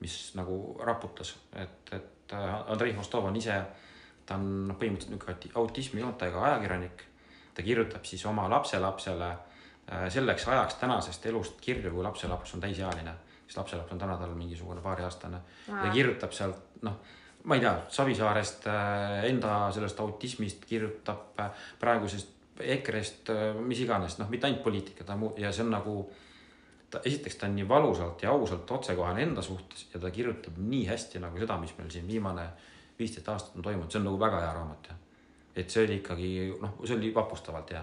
mis 0.00 0.34
nagu 0.36 0.76
raputas, 0.84 1.36
et, 1.56 1.92
et 1.92 2.32
Andrei 2.68 2.96
Vostov 2.96 3.24
on 3.24 3.36
ise 3.36 3.62
ta 4.26 4.36
on 4.36 4.74
põhimõtteliselt 4.78 5.14
niisugune 5.14 5.54
autismijoontega 5.62 6.42
ajakirjanik. 6.48 7.04
ta 7.54 7.62
kirjutab 7.62 8.04
siis 8.04 8.26
oma 8.26 8.50
lapselapsele 8.52 9.28
äh, 9.30 10.08
selleks 10.12 10.48
ajaks 10.48 10.74
tänasest 10.74 11.26
elust 11.26 11.60
kirju, 11.60 11.90
kui 11.94 12.02
lapselaps 12.04 12.54
on 12.54 12.60
täisealine, 12.60 13.14
siis 13.46 13.56
lapselaps 13.56 13.92
on 13.92 13.98
täna 13.98 14.16
tal 14.20 14.34
mingisugune 14.34 14.80
paariaastane. 14.84 15.38
Ja 15.68 15.92
kirjutab 15.92 16.32
sealt 16.36 16.82
noh, 16.82 16.98
ma 17.44 17.56
ei 17.56 17.64
tea, 17.64 17.72
Savisaarest 17.88 18.66
äh, 18.68 19.24
enda 19.30 19.70
sellest 19.72 20.00
autismist 20.00 20.66
kirjutab 20.68 21.40
äh, 21.40 21.50
praegusest 21.80 22.35
EKRE-st, 22.60 23.34
mis 23.60 23.80
iganes, 23.84 24.18
noh, 24.20 24.30
mitte 24.32 24.46
ainult 24.48 24.62
poliitika, 24.64 25.04
ta 25.04 25.16
muu- 25.16 25.34
ja 25.40 25.52
see 25.52 25.64
on 25.64 25.74
nagu 25.74 25.96
ta 26.90 27.00
esiteks 27.04 27.36
ta 27.36 27.46
on 27.46 27.56
nii 27.56 27.68
valusalt 27.68 28.22
ja 28.22 28.30
ausalt 28.30 28.70
otsekohane 28.70 29.22
enda 29.22 29.42
suhtes 29.42 29.88
ja 29.94 30.00
ta 30.00 30.10
kirjutab 30.10 30.58
nii 30.58 30.86
hästi 30.86 31.20
nagu 31.20 31.38
seda, 31.38 31.58
mis 31.58 31.74
meil 31.78 31.90
siin 31.90 32.06
viimane 32.08 32.46
viisteist 32.98 33.28
aastat 33.28 33.56
on 33.56 33.66
toimunud, 33.66 33.90
see 33.90 34.00
on 34.00 34.06
nagu 34.08 34.20
väga 34.20 34.40
hea 34.40 34.52
raamat 34.54 34.88
jah. 34.90 34.96
et 35.56 35.70
see 35.70 35.84
oli 35.84 35.98
ikkagi 36.00 36.30
noh, 36.60 36.78
see 36.84 36.96
oli 36.96 37.12
vapustavalt 37.14 37.70
hea. 37.74 37.82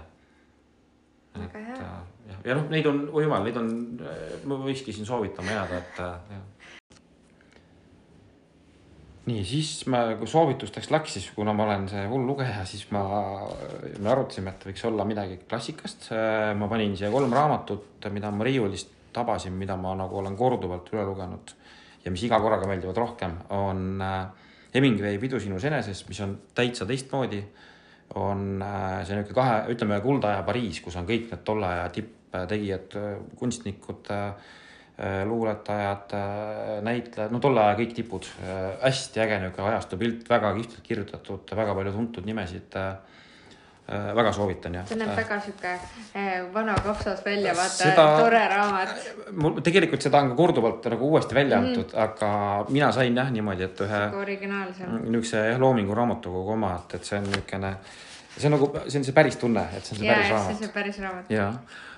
väga 1.36 1.65
hea. 1.67 1.78
jah, 2.30 2.39
ja 2.45 2.55
noh, 2.55 2.69
neid 2.71 2.88
on, 2.89 3.03
oi 3.11 3.24
jumal, 3.28 3.43
neid 3.43 3.59
on, 3.59 3.69
ma 4.49 4.59
võikski 4.63 4.95
siin 4.95 5.05
soovitama 5.09 5.51
jääda, 5.59 5.84
et 5.84 6.03
jah 6.03 6.62
nii, 9.26 9.43
siis 9.47 9.86
ma, 9.91 10.03
kui 10.19 10.28
soovitusteks 10.28 10.89
läks, 10.91 11.17
siis 11.17 11.30
kuna 11.36 11.53
ma 11.55 11.67
olen 11.67 11.88
see 11.91 12.03
hull 12.11 12.26
lugeja, 12.28 12.65
siis 12.67 12.88
ma, 12.91 13.03
me 13.97 14.11
arutasime, 14.11 14.51
et 14.51 14.67
võiks 14.67 14.84
olla 14.89 15.05
midagi 15.07 15.39
klassikast. 15.47 16.09
ma 16.59 16.67
panin 16.71 16.97
siia 16.99 17.11
kolm 17.13 17.34
raamatut, 17.34 18.09
mida 18.11 18.32
ma 18.32 18.43
riiulist 18.43 18.91
tabasin, 19.13 19.53
mida 19.53 19.78
ma 19.80 19.93
nagu 19.95 20.17
olen 20.19 20.36
korduvalt 20.36 20.89
üle 20.93 21.05
lugenud 21.07 21.53
ja 22.03 22.11
mis 22.11 22.24
iga 22.28 22.39
korraga 22.43 22.67
meeldivad 22.67 22.97
rohkem, 22.99 23.38
on 23.55 24.01
äh, 24.03 24.26
Hemingway 24.74 25.19
Pidu 25.21 25.39
sinus 25.39 25.63
eneses, 25.69 26.03
mis 26.09 26.19
on 26.26 26.36
täitsa 26.55 26.88
teistmoodi, 26.89 27.39
on 28.19 28.59
äh, 28.61 28.99
see 29.07 29.15
niisugune 29.17 29.38
kahe, 29.38 29.61
ütleme 29.74 30.01
kuldaja 30.03 30.43
Pariis, 30.47 30.82
kus 30.84 30.97
on 30.99 31.07
kõik 31.09 31.30
need 31.32 31.45
tolle 31.47 31.69
aja 31.69 31.88
tipptegijad, 31.95 32.97
kunstnikud, 33.39 34.11
äh, 34.11 34.59
luuletajad, 35.25 36.13
äh, 36.13 36.81
näitlejad, 36.85 37.31
no 37.33 37.39
tolle 37.41 37.63
aja 37.63 37.79
kõik 37.79 37.95
tipud. 37.97 38.27
hästi 38.81 39.23
äge 39.23 39.39
niisugune 39.41 39.71
ajastupilt, 39.71 40.29
väga 40.29 40.53
kihvtilt 40.59 40.85
kirjutatud, 40.85 41.55
väga 41.57 41.75
palju 41.79 41.95
tuntud 41.97 42.29
nimesid 42.29 42.77
Äh, 43.91 44.15
väga 44.15 44.31
soovitan 44.31 44.75
jah. 44.77 44.85
see 44.87 44.95
näeb 44.95 45.09
äh. 45.11 45.17
väga 45.17 45.37
sihuke 45.43 45.71
äh, 46.15 46.45
vana 46.53 46.71
kapsas 46.85 47.19
välja, 47.25 47.51
vaata 47.51 47.89
seda, 47.89 48.05
tore 48.15 48.39
raamat. 48.47 48.93
mul 49.35 49.57
tegelikult 49.59 50.05
seda 50.05 50.21
on 50.23 50.29
ka 50.31 50.37
korduvalt 50.37 50.87
nagu 50.93 51.09
uuesti 51.09 51.35
välja 51.35 51.57
mhm. 51.59 51.67
antud 51.67 51.91
mm, 51.91 51.99
-hmm. 51.99 52.03
aga 52.03 52.65
mina 52.69 52.91
sain 52.91 53.15
jah 53.15 53.31
niimoodi, 53.31 53.63
et 53.63 53.81
ühe. 53.83 53.99
niisuguse 55.09 55.43
jah, 55.49 55.59
Loomingu 55.59 55.95
raamatukogu 55.99 56.55
oma, 56.55 56.71
et, 56.79 56.95
et 56.95 57.03
see 57.03 57.19
on 57.19 57.27
niisugune, 57.27 57.73
see 58.37 58.47
on 58.47 58.55
nagu, 58.55 58.71
see 58.87 58.99
on 59.01 59.05
see 59.09 59.17
päris 59.19 59.37
tunne, 59.43 59.65
et 59.75 59.83
see 59.83 59.97
on 59.97 59.99
see 59.99 60.07
ja, 60.07 60.15
päris 60.15 60.31
raamat. 60.31 60.47
see 60.47 60.55
on 60.55 60.63
see 60.63 60.73
päris 60.79 61.01
raamat. 61.03 61.29
jah, 61.29 61.53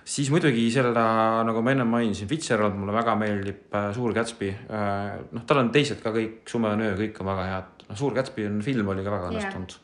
siis 0.06 0.30
muidugi 0.30 0.68
selle, 0.74 1.06
nagu 1.48 1.62
ma 1.66 1.74
enne 1.74 1.86
mainisin, 1.90 2.30
Fitzgerald 2.30 2.78
mulle 2.78 2.94
väga 2.94 3.16
meeldib, 3.18 3.74
Suur 3.96 4.14
Gatsby. 4.14 4.52
noh, 4.70 5.46
tal 5.50 5.64
on 5.64 5.72
teised 5.74 6.04
ka 6.04 6.14
kõik, 6.14 6.44
Sume 6.50 6.70
on 6.76 6.86
öö, 6.86 6.94
kõik 7.00 7.24
on 7.24 7.32
väga 7.32 7.48
head. 7.50 7.88
noh, 7.90 7.98
Suur 7.98 8.14
Gatsby 8.14 8.46
on 8.46 8.62
film 8.66 8.94
oli 8.94 9.04
ka 9.06 9.16
väga 9.18 9.34
õnnestunud 9.34 9.80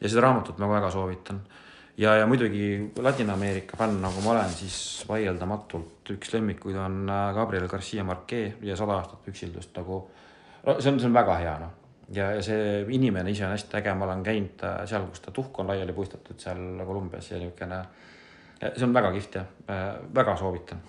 ja 0.00 0.10
seda 0.10 0.26
raamatut 0.26 0.58
ma 0.58 0.68
väga 0.68 0.90
soovitan. 0.90 1.40
ja, 1.96 2.16
ja 2.18 2.26
muidugi 2.26 2.92
Ladina-Ameerika 3.02 3.76
fänn, 3.78 4.00
nagu 4.02 4.22
ma 4.24 4.34
olen, 4.34 4.50
siis 4.50 5.04
vaieldamatult 5.08 6.10
üks 6.16 6.34
lemmikuid 6.34 6.76
on 6.80 7.04
äh, 7.08 7.28
Gabriel 7.34 7.68
Garcia 7.70 8.04
Marquez 8.04 8.58
ja 8.62 8.76
Sada 8.76 8.98
aastat 8.98 9.22
püksildust 9.24 9.76
nagu. 9.78 10.02
see 10.78 10.90
on, 10.90 11.00
see 11.00 11.08
on 11.08 11.14
väga 11.14 11.36
hea, 11.40 11.54
noh. 11.62 11.72
ja, 12.12 12.32
ja 12.34 12.42
see 12.42 12.82
inimene 12.96 13.30
ise 13.30 13.46
on 13.46 13.54
hästi 13.54 13.78
äge, 13.80 13.94
ma 13.94 14.08
olen 14.08 14.24
käinud 14.26 14.66
äh, 14.66 14.82
seal, 14.90 15.06
kus 15.10 15.22
ta 15.24 15.34
tuhk 15.34 15.62
on 15.62 15.70
laiali 15.70 15.92
puistatud 15.92 16.40
seal 16.40 16.84
Kolumbias 16.84 17.30
ja 17.30 17.38
niisugune. 17.38 17.84
See 18.62 18.86
on 18.86 18.96
väga 18.96 19.12
kihvt 19.14 19.38
jah, 19.40 19.46
äh, 19.68 19.86
väga 20.14 20.36
soovitan. 20.40 20.82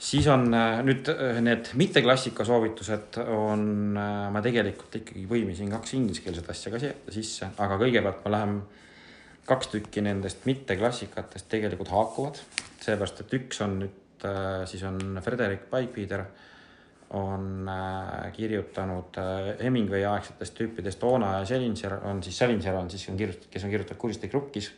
Siis 0.00 0.24
on 0.32 0.46
nüüd 0.48 1.10
need 1.44 1.74
mitteklassika 1.76 2.44
soovitused 2.48 3.18
on, 3.20 3.92
ma 4.32 4.40
tegelikult 4.40 4.94
ikkagi 4.96 5.26
põimisin 5.28 5.68
kaks 5.74 5.92
ingliskeelset 5.98 6.48
asja 6.48 6.72
ka 6.72 6.80
sisse, 7.12 7.50
aga 7.60 7.76
kõigepealt 7.82 8.22
ma 8.24 8.32
lähen, 8.32 8.54
kaks 9.44 9.68
tükki 9.74 10.00
nendest 10.06 10.48
mitteklassikatest 10.48 11.50
tegelikult 11.52 11.92
haakuvad, 11.92 12.40
seepärast 12.80 13.20
et 13.26 13.36
üks 13.42 13.60
on 13.60 13.76
nüüd 13.82 14.24
siis 14.72 14.82
on 14.88 15.20
Frederick 15.20 15.68
Pipeder 15.68 16.24
on 17.10 17.68
kirjutanud 18.32 19.16
Hemingway 19.62 20.04
aegsetest 20.06 20.54
tüüpidest, 20.58 21.02
Oona 21.04 21.38
ja 21.38 21.46
Salinger 21.48 21.96
on 22.06 22.22
siis, 22.22 22.38
Salinger 22.38 22.76
on 22.78 22.90
siis, 22.90 23.08
on 23.10 23.18
kirjutatud, 23.18 23.50
kes 23.50 23.64
on 23.66 23.72
kirjutanud 23.72 24.00
Kuristik 24.00 24.34
rukkis. 24.34 24.70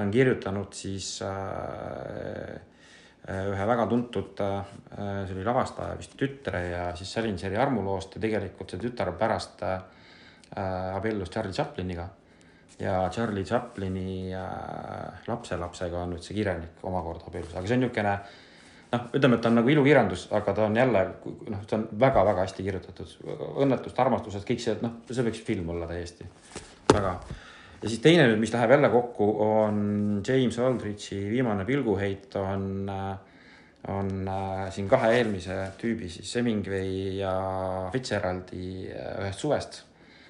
Ta 0.00 0.06
on 0.06 0.12
kirjutanud 0.14 0.72
siis 0.72 1.18
äh, 1.22 2.60
Äh, 3.28 3.46
ühe 3.52 3.66
väga 3.68 3.84
tuntud, 3.86 4.38
äh, 4.40 5.26
see 5.28 5.34
oli 5.36 5.44
lavastaja 5.44 5.96
vist 5.98 6.14
tütre 6.18 6.62
ja 6.70 6.84
siis 6.96 7.12
Salinseri 7.12 7.58
armuloost 7.60 8.16
ja 8.16 8.22
tegelikult 8.22 8.72
see 8.72 8.80
tütar 8.80 9.12
pärast 9.20 9.60
abiellus 10.56 11.30
Charlie 11.30 11.52
Chapliniga. 11.54 12.08
ja 12.80 13.10
Charlie 13.12 13.44
Chaplini 13.44 14.32
lapselapsega 15.28 16.00
on 16.00 16.14
nüüd 16.14 16.24
see 16.24 16.34
kirjanik 16.34 16.80
omakorda 16.82 17.28
abiellus, 17.28 17.52
aga 17.54 17.68
see 17.68 17.76
on 17.76 17.84
niisugune 17.84 18.14
noh, 18.94 19.04
ütleme, 19.12 19.36
et 19.36 19.44
ta 19.44 19.52
on 19.52 19.58
nagu 19.60 19.68
ilukirjandus, 19.68 20.26
aga 20.32 20.54
ta 20.56 20.64
on 20.64 20.80
jälle 20.80 21.04
noh, 21.52 21.62
ta 21.68 21.76
on 21.76 21.86
väga-väga 22.00 22.48
hästi 22.48 22.66
kirjutatud. 22.66 23.14
õnnetust, 23.66 24.00
armastused, 24.00 24.48
kõik 24.48 24.64
see, 24.64 24.74
et 24.78 24.82
noh, 24.82 24.96
see 25.10 25.28
võiks 25.28 25.44
film 25.44 25.70
olla 25.76 25.86
täiesti, 25.92 26.26
väga 26.94 27.14
ja 27.82 27.88
siis 27.88 28.00
teine 28.04 28.26
nüüd, 28.28 28.40
mis 28.42 28.52
läheb 28.52 28.74
jälle 28.74 28.90
kokku, 28.92 29.28
on 29.44 30.22
James 30.26 30.58
Aldrichi 30.58 31.20
viimane 31.30 31.64
pilguheit 31.64 32.34
on, 32.36 32.90
on 33.88 34.10
äh, 34.28 34.66
siin 34.74 34.88
kahe 34.88 35.14
eelmise 35.16 35.56
tüübi 35.80 36.08
siis 36.12 36.34
Hemingway 36.36 37.20
ja 37.20 37.32
Fitzgeraldi 37.92 38.90
äh, 38.92 39.14
ühest 39.24 39.40
suvest, 39.40 39.80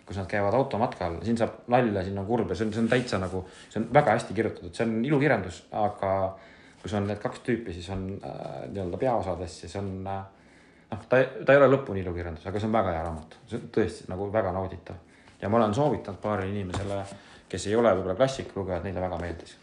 kus 0.07 0.19
nad 0.21 0.29
käivad 0.31 0.55
automatkal, 0.59 1.19
siin 1.27 1.39
saab 1.39 1.65
nalja, 1.71 2.05
siin 2.07 2.19
on 2.23 2.29
kurb 2.29 2.53
ja 2.53 2.59
see 2.59 2.69
on, 2.69 2.75
see 2.75 2.85
on 2.85 2.91
täitsa 2.93 3.19
nagu, 3.23 3.43
see 3.69 3.83
on 3.83 3.89
väga 3.95 4.15
hästi 4.19 4.37
kirjutatud, 4.37 4.75
see 4.75 4.87
on 4.87 5.01
ilukirjandus, 5.07 5.65
aga 5.79 6.13
kus 6.83 6.95
on 6.97 7.09
need 7.11 7.19
kaks 7.23 7.43
tüüpi, 7.47 7.75
siis 7.75 7.91
on 7.95 8.13
äh, 8.15 8.45
nii-öelda 8.71 9.01
peaosades, 9.01 9.59
siis 9.65 9.75
on 9.81 9.91
äh, 10.07 10.21
noh, 10.93 11.03
ta, 11.11 11.19
ta 11.19 11.57
ei 11.57 11.63
ole 11.63 11.73
lõpuni 11.75 12.05
ilukirjandus, 12.07 12.47
aga 12.47 12.63
see 12.63 12.71
on 12.71 12.79
väga 12.79 12.95
hea 12.95 13.03
raamat, 13.09 13.41
see 13.51 13.59
on 13.59 13.73
tõesti 13.75 14.07
nagu 14.13 14.31
väga 14.33 14.55
nauditav. 14.55 15.07
Ja 15.41 15.49
ma 15.49 15.57
olen 15.57 15.73
soovitanud 15.73 16.21
paarile 16.21 16.53
inimesele 16.53 16.99
äh, 17.01 17.13
kes 17.51 17.67
ei 17.67 17.77
ole 17.77 17.93
võib-olla 17.97 18.17
klassikalugejad, 18.19 18.87
neile 18.87 19.03
väga 19.03 19.19
meeldis. 19.21 19.57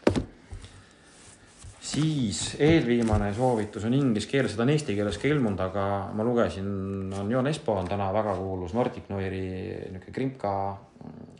siis 1.88 2.56
eelviimane 2.60 3.30
soovitus 3.34 3.84
on 3.88 3.94
inglise 3.96 4.28
keeles, 4.28 4.52
seda 4.52 4.66
on 4.66 4.74
eesti 4.74 4.96
keeles 4.96 5.16
ka 5.18 5.28
ilmunud, 5.30 5.60
aga 5.64 5.84
ma 6.12 6.26
lugesin, 6.26 6.68
on 7.16 7.30
Jon 7.32 7.46
Espo 7.48 7.78
on 7.80 7.88
täna 7.88 8.10
väga 8.12 8.34
kuulus 8.36 8.74
Nordic 8.76 9.08
Noiri 9.08 9.44
niisugune 9.88 10.14
krimka 10.14 10.52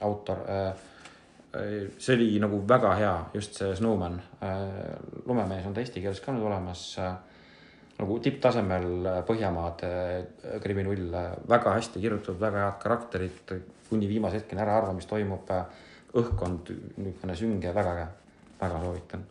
autor. 0.01 0.45
see 1.99 2.15
oli 2.15 2.39
nagu 2.41 2.63
väga 2.69 2.95
hea, 2.97 3.15
just 3.35 3.55
see 3.55 3.75
Snowman. 3.77 4.21
lumemees 5.27 5.67
on 5.67 5.75
ta 5.75 5.81
eesti 5.81 6.01
keeles 6.01 6.21
ka 6.21 6.33
nüüd 6.33 6.47
olemas. 6.47 6.95
nagu 7.99 8.19
tipptasemel 8.23 9.25
Põhjamaade 9.27 9.89
äh, 9.91 10.61
kriminull, 10.63 11.11
väga 11.51 11.73
hästi 11.75 12.01
kirjutatud, 12.01 12.41
väga 12.41 12.61
head 12.63 12.77
karakterid, 12.83 13.55
kuni 13.89 14.07
viimase 14.07 14.39
hetkeni 14.39 14.63
ära 14.63 14.77
arva, 14.79 14.93
mis 14.95 15.09
toimub. 15.11 15.51
Õhkkond 16.23 16.73
niisugune 16.97 17.37
sünge, 17.37 17.73
väga 17.75 17.95
äge, 17.95 18.07
väga 18.61 18.81
soovitan. 18.85 19.25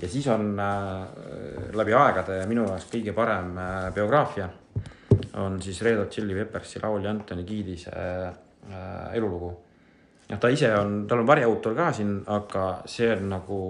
ja 0.00 0.08
siis 0.08 0.26
on 0.32 0.58
äh, 0.58 1.72
läbi 1.76 1.94
aegade 1.94 2.40
minu 2.48 2.64
jaoks 2.68 2.88
kõige 2.92 3.12
parem 3.16 3.56
äh, 3.58 3.90
biograafia 3.94 4.48
on 5.40 5.60
siis 5.62 5.82
Red 5.82 5.98
Hot 5.98 6.10
Chili 6.10 6.34
Peppersi 6.34 6.80
laulja 6.82 7.10
Anthony 7.10 7.44
Kiedise 7.44 7.92
äh, 7.92 9.14
elulugu. 9.14 9.50
noh, 10.30 10.38
ta 10.38 10.48
ise 10.48 10.70
on, 10.78 11.06
tal 11.08 11.24
on 11.24 11.26
variautor 11.26 11.74
ka 11.74 11.92
siin, 11.92 12.20
aga 12.26 12.66
see 12.86 13.10
on 13.12 13.28
nagu 13.28 13.62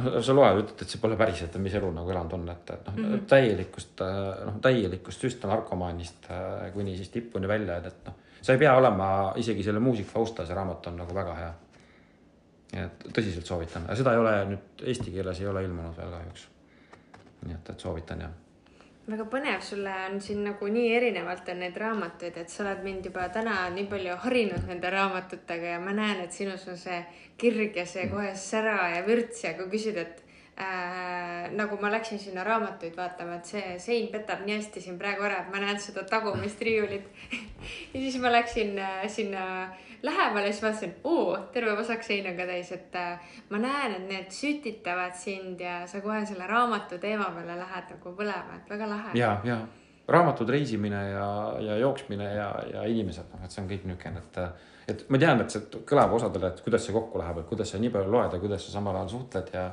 sa 0.00 0.34
loed, 0.34 0.62
ütled, 0.62 0.80
et 0.80 0.88
see 0.90 1.00
pole 1.00 1.16
päriselt, 1.18 1.56
mis 1.62 1.74
elu 1.76 1.90
nagu 1.94 2.10
elanud 2.10 2.34
on, 2.38 2.48
et, 2.48 2.72
et 2.72 2.86
noh 2.88 2.96
mm 2.96 3.04
-hmm. 3.04 3.26
täielikust, 3.28 4.02
noh 4.46 4.56
täielikust 4.62 5.26
süstlnarkomaanist 5.26 6.28
kuni 6.74 6.96
siis 6.96 7.08
tippuni 7.08 7.48
välja, 7.48 7.76
et, 7.76 7.86
et 7.86 8.06
noh, 8.06 8.14
sa 8.42 8.52
ei 8.52 8.58
pea 8.58 8.76
olema 8.76 9.08
isegi 9.36 9.62
selle 9.62 9.80
muusika 9.80 10.10
fausta, 10.12 10.46
see 10.46 10.56
raamat 10.56 10.86
on 10.86 11.02
nagu 11.02 11.14
väga 11.14 11.34
hea. 11.40 11.50
et 12.84 13.08
tõsiselt 13.10 13.46
soovitan, 13.46 13.88
aga 13.88 13.96
seda 13.98 14.12
ei 14.14 14.20
ole 14.22 14.36
nüüd 14.52 14.84
eesti 14.92 15.10
keeles 15.10 15.40
ei 15.40 15.48
ole 15.50 15.64
ilmunud 15.66 15.96
veel 15.96 16.12
kahjuks. 16.14 16.46
nii 17.46 17.56
et, 17.56 17.74
et 17.74 17.80
soovitan 17.88 18.20
jah 18.26 18.38
väga 19.10 19.26
põnev, 19.30 19.60
sulle 19.64 19.92
on 20.06 20.20
siin 20.22 20.42
nagu 20.44 20.68
nii 20.70 20.90
erinevalt 20.94 21.48
on 21.50 21.60
neid 21.64 21.76
raamatuid, 21.82 22.36
et 22.42 22.52
sa 22.52 22.62
oled 22.64 22.82
mind 22.84 23.08
juba 23.10 23.26
täna 23.34 23.64
nii 23.74 23.86
palju 23.90 24.16
harinud 24.24 24.66
nende 24.68 24.90
raamatutega 24.92 25.74
ja 25.74 25.80
ma 25.82 25.94
näen, 25.96 26.20
et 26.24 26.36
sinus 26.36 26.66
on 26.70 26.78
see 26.78 27.00
kirg 27.40 27.76
ja 27.76 27.86
see 27.88 28.06
kohe 28.12 28.34
sära 28.38 28.76
ja 28.94 29.02
vürts 29.06 29.44
ja 29.44 29.54
kui 29.58 29.70
küsid, 29.72 29.98
et 29.98 30.22
äh, 30.60 31.50
nagu 31.56 31.78
ma 31.80 31.90
läksin 31.92 32.18
sinna 32.18 32.44
raamatuid 32.44 32.96
vaatama, 32.96 33.38
et 33.40 33.52
see 33.52 33.76
sein 33.82 34.08
petab 34.12 34.44
nii 34.46 34.58
hästi 34.58 34.82
siin 34.84 34.98
praegu 35.00 35.26
ära, 35.28 35.42
et 35.44 35.52
ma 35.52 35.62
näen 35.62 35.80
seda 35.80 36.04
tagumist 36.08 36.60
riiulit 36.62 37.08
ja 37.92 38.00
siis 38.00 38.18
ma 38.22 38.32
läksin 38.32 38.78
äh, 38.78 39.06
sinna 39.08 39.44
lähemale, 40.02 40.52
siis 40.52 40.62
vaatasin, 40.62 40.94
oo, 41.04 41.36
terve 41.52 41.76
vasak 41.76 42.04
sein 42.04 42.28
on 42.30 42.38
ka 42.38 42.46
täis, 42.48 42.72
et 42.72 42.96
äh, 42.96 43.36
ma 43.50 43.60
näen, 43.60 43.98
et 43.98 44.06
need 44.08 44.32
sütitavad 44.34 45.16
sind 45.18 45.60
ja 45.60 45.82
sa 45.90 46.00
kohe 46.04 46.22
selle 46.26 46.46
raamatu 46.48 46.98
teema 47.02 47.28
peale 47.34 47.58
lähed 47.58 47.94
nagu 47.96 48.16
põlema, 48.16 48.60
et 48.60 48.72
väga 48.72 48.88
lahe. 48.88 49.14
ja, 49.18 49.36
ja 49.44 49.60
raamatud, 50.10 50.48
reisimine 50.48 51.02
ja, 51.10 51.28
ja 51.60 51.76
jooksmine 51.78 52.34
ja, 52.34 52.50
ja 52.72 52.84
inimesed, 52.88 53.30
noh, 53.32 53.44
et 53.44 53.54
see 53.54 53.62
on 53.62 53.68
kõik 53.70 53.86
niisugune, 53.86 54.22
et, 54.24 54.38
et 54.94 55.04
ma 55.12 55.20
tean, 55.22 55.42
et 55.44 55.54
see 55.54 55.82
kõlab 55.86 56.14
osadele, 56.16 56.50
et 56.50 56.62
kuidas 56.64 56.86
see 56.86 56.94
kokku 56.96 57.20
läheb, 57.20 57.42
et 57.42 57.50
kuidas 57.50 57.74
sa 57.74 57.82
nii 57.82 57.92
palju 57.94 58.14
loed 58.14 58.34
ja 58.34 58.40
kuidas 58.42 58.66
sa 58.66 58.78
samal 58.78 58.98
ajal 58.98 59.12
suhtled 59.14 59.52
ja 59.54 59.68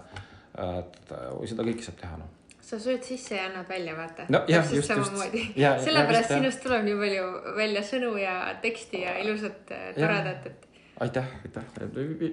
et 0.57 1.13
seda 1.49 1.65
kõike 1.67 1.85
saab 1.85 2.01
teha, 2.01 2.19
noh 2.23 2.33
sa 2.67 2.75
sööd 2.83 3.03
sisse 3.05 3.37
ja 3.37 3.45
annad 3.47 3.67
välja, 3.69 3.95
vaata 3.95 4.25
no,. 4.33 4.41
täpselt 4.47 4.87
samamoodi. 4.89 5.43
sellepärast 5.85 6.33
sinust 6.33 6.63
tuleb 6.65 6.83
nii 6.87 6.97
palju 6.99 7.27
välja 7.55 7.83
sõnu 7.87 8.13
ja 8.19 8.37
teksti 8.63 9.03
ja 9.05 9.15
ilusat 9.23 9.71
äh, 9.71 9.89
toredat, 9.95 10.49
et. 10.51 10.67
aitäh, 11.05 11.33
aitäh, 11.47 11.67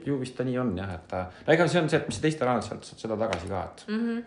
ju 0.09 0.19
vist 0.19 0.35
ta 0.39 0.47
nii 0.47 0.59
on 0.59 0.75
jah, 0.79 0.97
et 0.97 1.19
ega 1.55 1.69
see 1.71 1.85
on 1.85 1.91
see, 1.91 2.03
et 2.03 2.11
mis 2.11 2.23
teiste 2.25 2.47
annad, 2.49 2.67
sealt 2.67 2.89
saad 2.89 3.07
seda 3.07 3.19
tagasi 3.21 3.51
ka, 3.53 3.65
et 3.71 3.85
mm. 3.89 4.07
-hmm. 4.07 4.23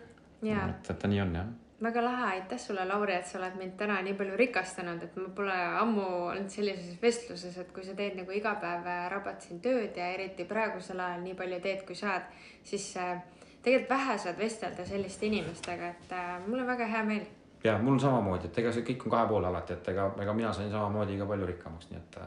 Ja. 0.48 0.68
et, 0.70 0.90
et 0.90 0.98
ta 0.98 1.10
nii 1.10 1.24
on 1.26 1.40
jah 1.42 1.56
väga 1.82 2.02
lahe, 2.02 2.24
aitäh 2.26 2.58
sulle, 2.58 2.84
Lauri, 2.88 3.14
et 3.14 3.26
sa 3.26 3.38
oled 3.38 3.54
mind 3.58 3.76
täna 3.78 4.00
nii 4.02 4.14
palju 4.18 4.36
rikastanud, 4.36 5.02
et 5.02 5.16
ma 5.16 5.28
pole 5.34 5.58
ammu 5.82 6.06
olnud 6.30 6.50
sellises 6.50 6.96
vestluses, 7.02 7.58
et 7.58 7.70
kui 7.72 7.84
sa 7.86 7.94
teed 7.94 8.16
nagu 8.18 8.34
iga 8.34 8.56
päev 8.62 8.86
äh, 8.86 9.04
rabad 9.12 9.38
siin 9.44 9.60
tööd 9.62 9.96
ja 9.96 10.08
eriti 10.14 10.44
praegusel 10.48 11.00
ajal 11.00 11.22
nii 11.22 11.36
palju 11.38 11.60
teed, 11.62 11.84
kui 11.86 11.94
saad, 11.94 12.26
siis 12.66 12.96
äh, 12.96 13.20
tegelikult 13.62 13.90
vähe 13.90 14.18
saad 14.18 14.38
vestelda 14.38 14.86
selliste 14.86 15.26
inimestega, 15.26 15.90
et 15.94 16.12
äh, 16.12 16.30
mul 16.46 16.62
on 16.62 16.66
väga 16.66 16.86
hea 16.86 17.02
meel. 17.04 17.26
ja 17.64 17.78
mul 17.82 17.98
samamoodi, 17.98 18.50
et 18.50 18.58
ega 18.58 18.72
see 18.72 18.86
kõik 18.86 19.06
on 19.06 19.16
kahe 19.16 19.28
poole 19.28 19.50
alati, 19.50 19.78
et 19.78 19.92
ega, 19.94 20.10
ega 20.22 20.34
mina 20.34 20.52
sain 20.52 20.70
samamoodi 20.70 21.18
ka 21.18 21.26
palju 21.26 21.50
rikkamaks, 21.52 21.90
nii 21.90 22.00
et, 22.00 22.18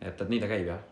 et, 0.00 0.20
et 0.20 0.28
nii 0.28 0.40
ta 0.40 0.50
käib 0.50 0.66
jah 0.72 0.88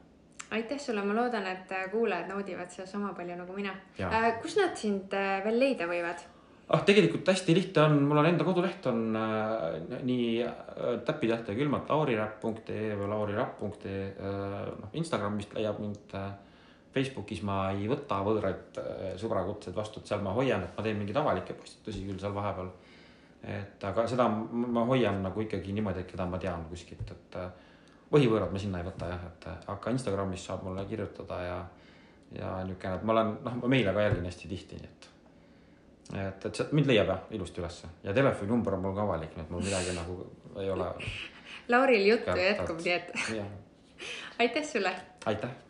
aitäh 0.51 0.81
sulle, 0.81 1.03
ma 1.05 1.15
loodan, 1.15 1.47
et 1.47 1.73
äh, 1.77 1.87
kuulajad 1.93 2.31
naudivad 2.31 2.71
seda 2.73 2.87
sama 2.89 3.13
palju 3.15 3.37
nagu 3.37 3.53
mina. 3.53 3.75
Äh, 4.01 4.33
kus 4.43 4.57
nad 4.57 4.77
sind 4.81 5.13
äh, 5.13 5.39
veel 5.45 5.59
leida 5.61 5.89
võivad? 5.91 6.25
ah, 6.69 6.83
tegelikult 6.85 7.29
hästi 7.29 7.55
lihtne 7.57 7.85
on, 7.87 8.03
mul 8.11 8.21
on 8.21 8.29
enda 8.29 8.45
koduleht 8.45 8.87
on 8.91 9.17
äh, 9.17 10.03
nii 10.05 10.27
äh, 10.45 10.99
täpitähtedega 11.07 11.65
ilmalt 11.65 11.89
lauriräpp.ee 11.93 12.91
või 12.99 13.09
lauriräpp.ee 13.13 14.03
äh,. 14.13 14.59
noh, 14.83 14.93
Instagramist 15.01 15.55
leiab 15.57 15.81
mind 15.81 16.17
äh, 16.19 16.29
Facebookis 16.99 17.43
ma 17.47 17.61
ei 17.71 17.89
võta 17.91 18.21
võõraid 18.27 18.81
äh, 18.83 19.15
sõbrakutseid 19.21 19.77
vastu, 19.77 20.03
et 20.03 20.11
seal 20.11 20.23
ma 20.25 20.35
hoian, 20.37 20.65
et 20.67 20.77
ma 20.77 20.85
teen 20.85 20.99
mingeid 20.99 21.19
avalikke 21.21 21.57
postitusi 21.59 22.05
küll 22.09 22.21
seal 22.21 22.35
vahepeal. 22.37 22.71
et 23.49 23.85
aga 23.87 24.07
seda 24.11 24.27
ma 24.29 24.85
hoian 24.89 25.23
nagu 25.23 25.41
ikkagi 25.45 25.73
niimoodi, 25.73 26.03
et 26.03 26.11
keda 26.11 26.27
ma 26.27 26.41
tean 26.43 26.65
kuskilt, 26.71 27.11
et 27.15 27.37
äh, 27.39 27.51
põhivõõrad 28.11 28.53
ma 28.53 28.63
sinna 28.63 28.81
ei 28.83 28.89
võta 28.89 29.11
jah, 29.13 29.29
et 29.31 29.47
äh, 29.53 29.61
aga 29.75 29.95
Instagramis 29.95 30.49
saab 30.51 30.65
mulle 30.67 30.85
kirjutada 30.91 31.39
ja, 31.45 31.61
ja 32.35 32.57
niisugune, 32.65 32.97
et 32.99 33.07
ma 33.07 33.15
olen, 33.15 33.37
noh, 33.45 33.61
ma 33.63 33.71
meile 33.77 33.95
ka 33.95 34.09
jälgin 34.09 34.27
hästi 34.31 34.51
tihti, 34.51 34.81
nii 34.83 34.91
et 34.91 35.09
et, 36.09 36.45
et 36.49 36.57
see 36.57 36.73
mind 36.73 36.89
leiab 36.89 37.11
jah 37.13 37.33
ilusti 37.37 37.61
ülesse 37.61 37.89
ja 38.03 38.15
telefoninumber 38.17 38.79
on 38.79 38.87
mul 38.87 38.97
ka 38.97 39.05
avalik, 39.05 39.37
nii 39.37 39.45
et 39.45 39.51
mul 39.53 39.65
midagi 39.65 39.95
nagu 39.97 40.19
ei 40.59 40.71
ole. 40.73 40.91
Lauril 41.73 42.07
juttu 42.09 42.37
jätkub, 42.41 42.81
nii 42.83 42.97
et 42.97 43.13
aitäh 44.43 44.65
sulle. 44.65 44.95
aitäh 45.29 45.68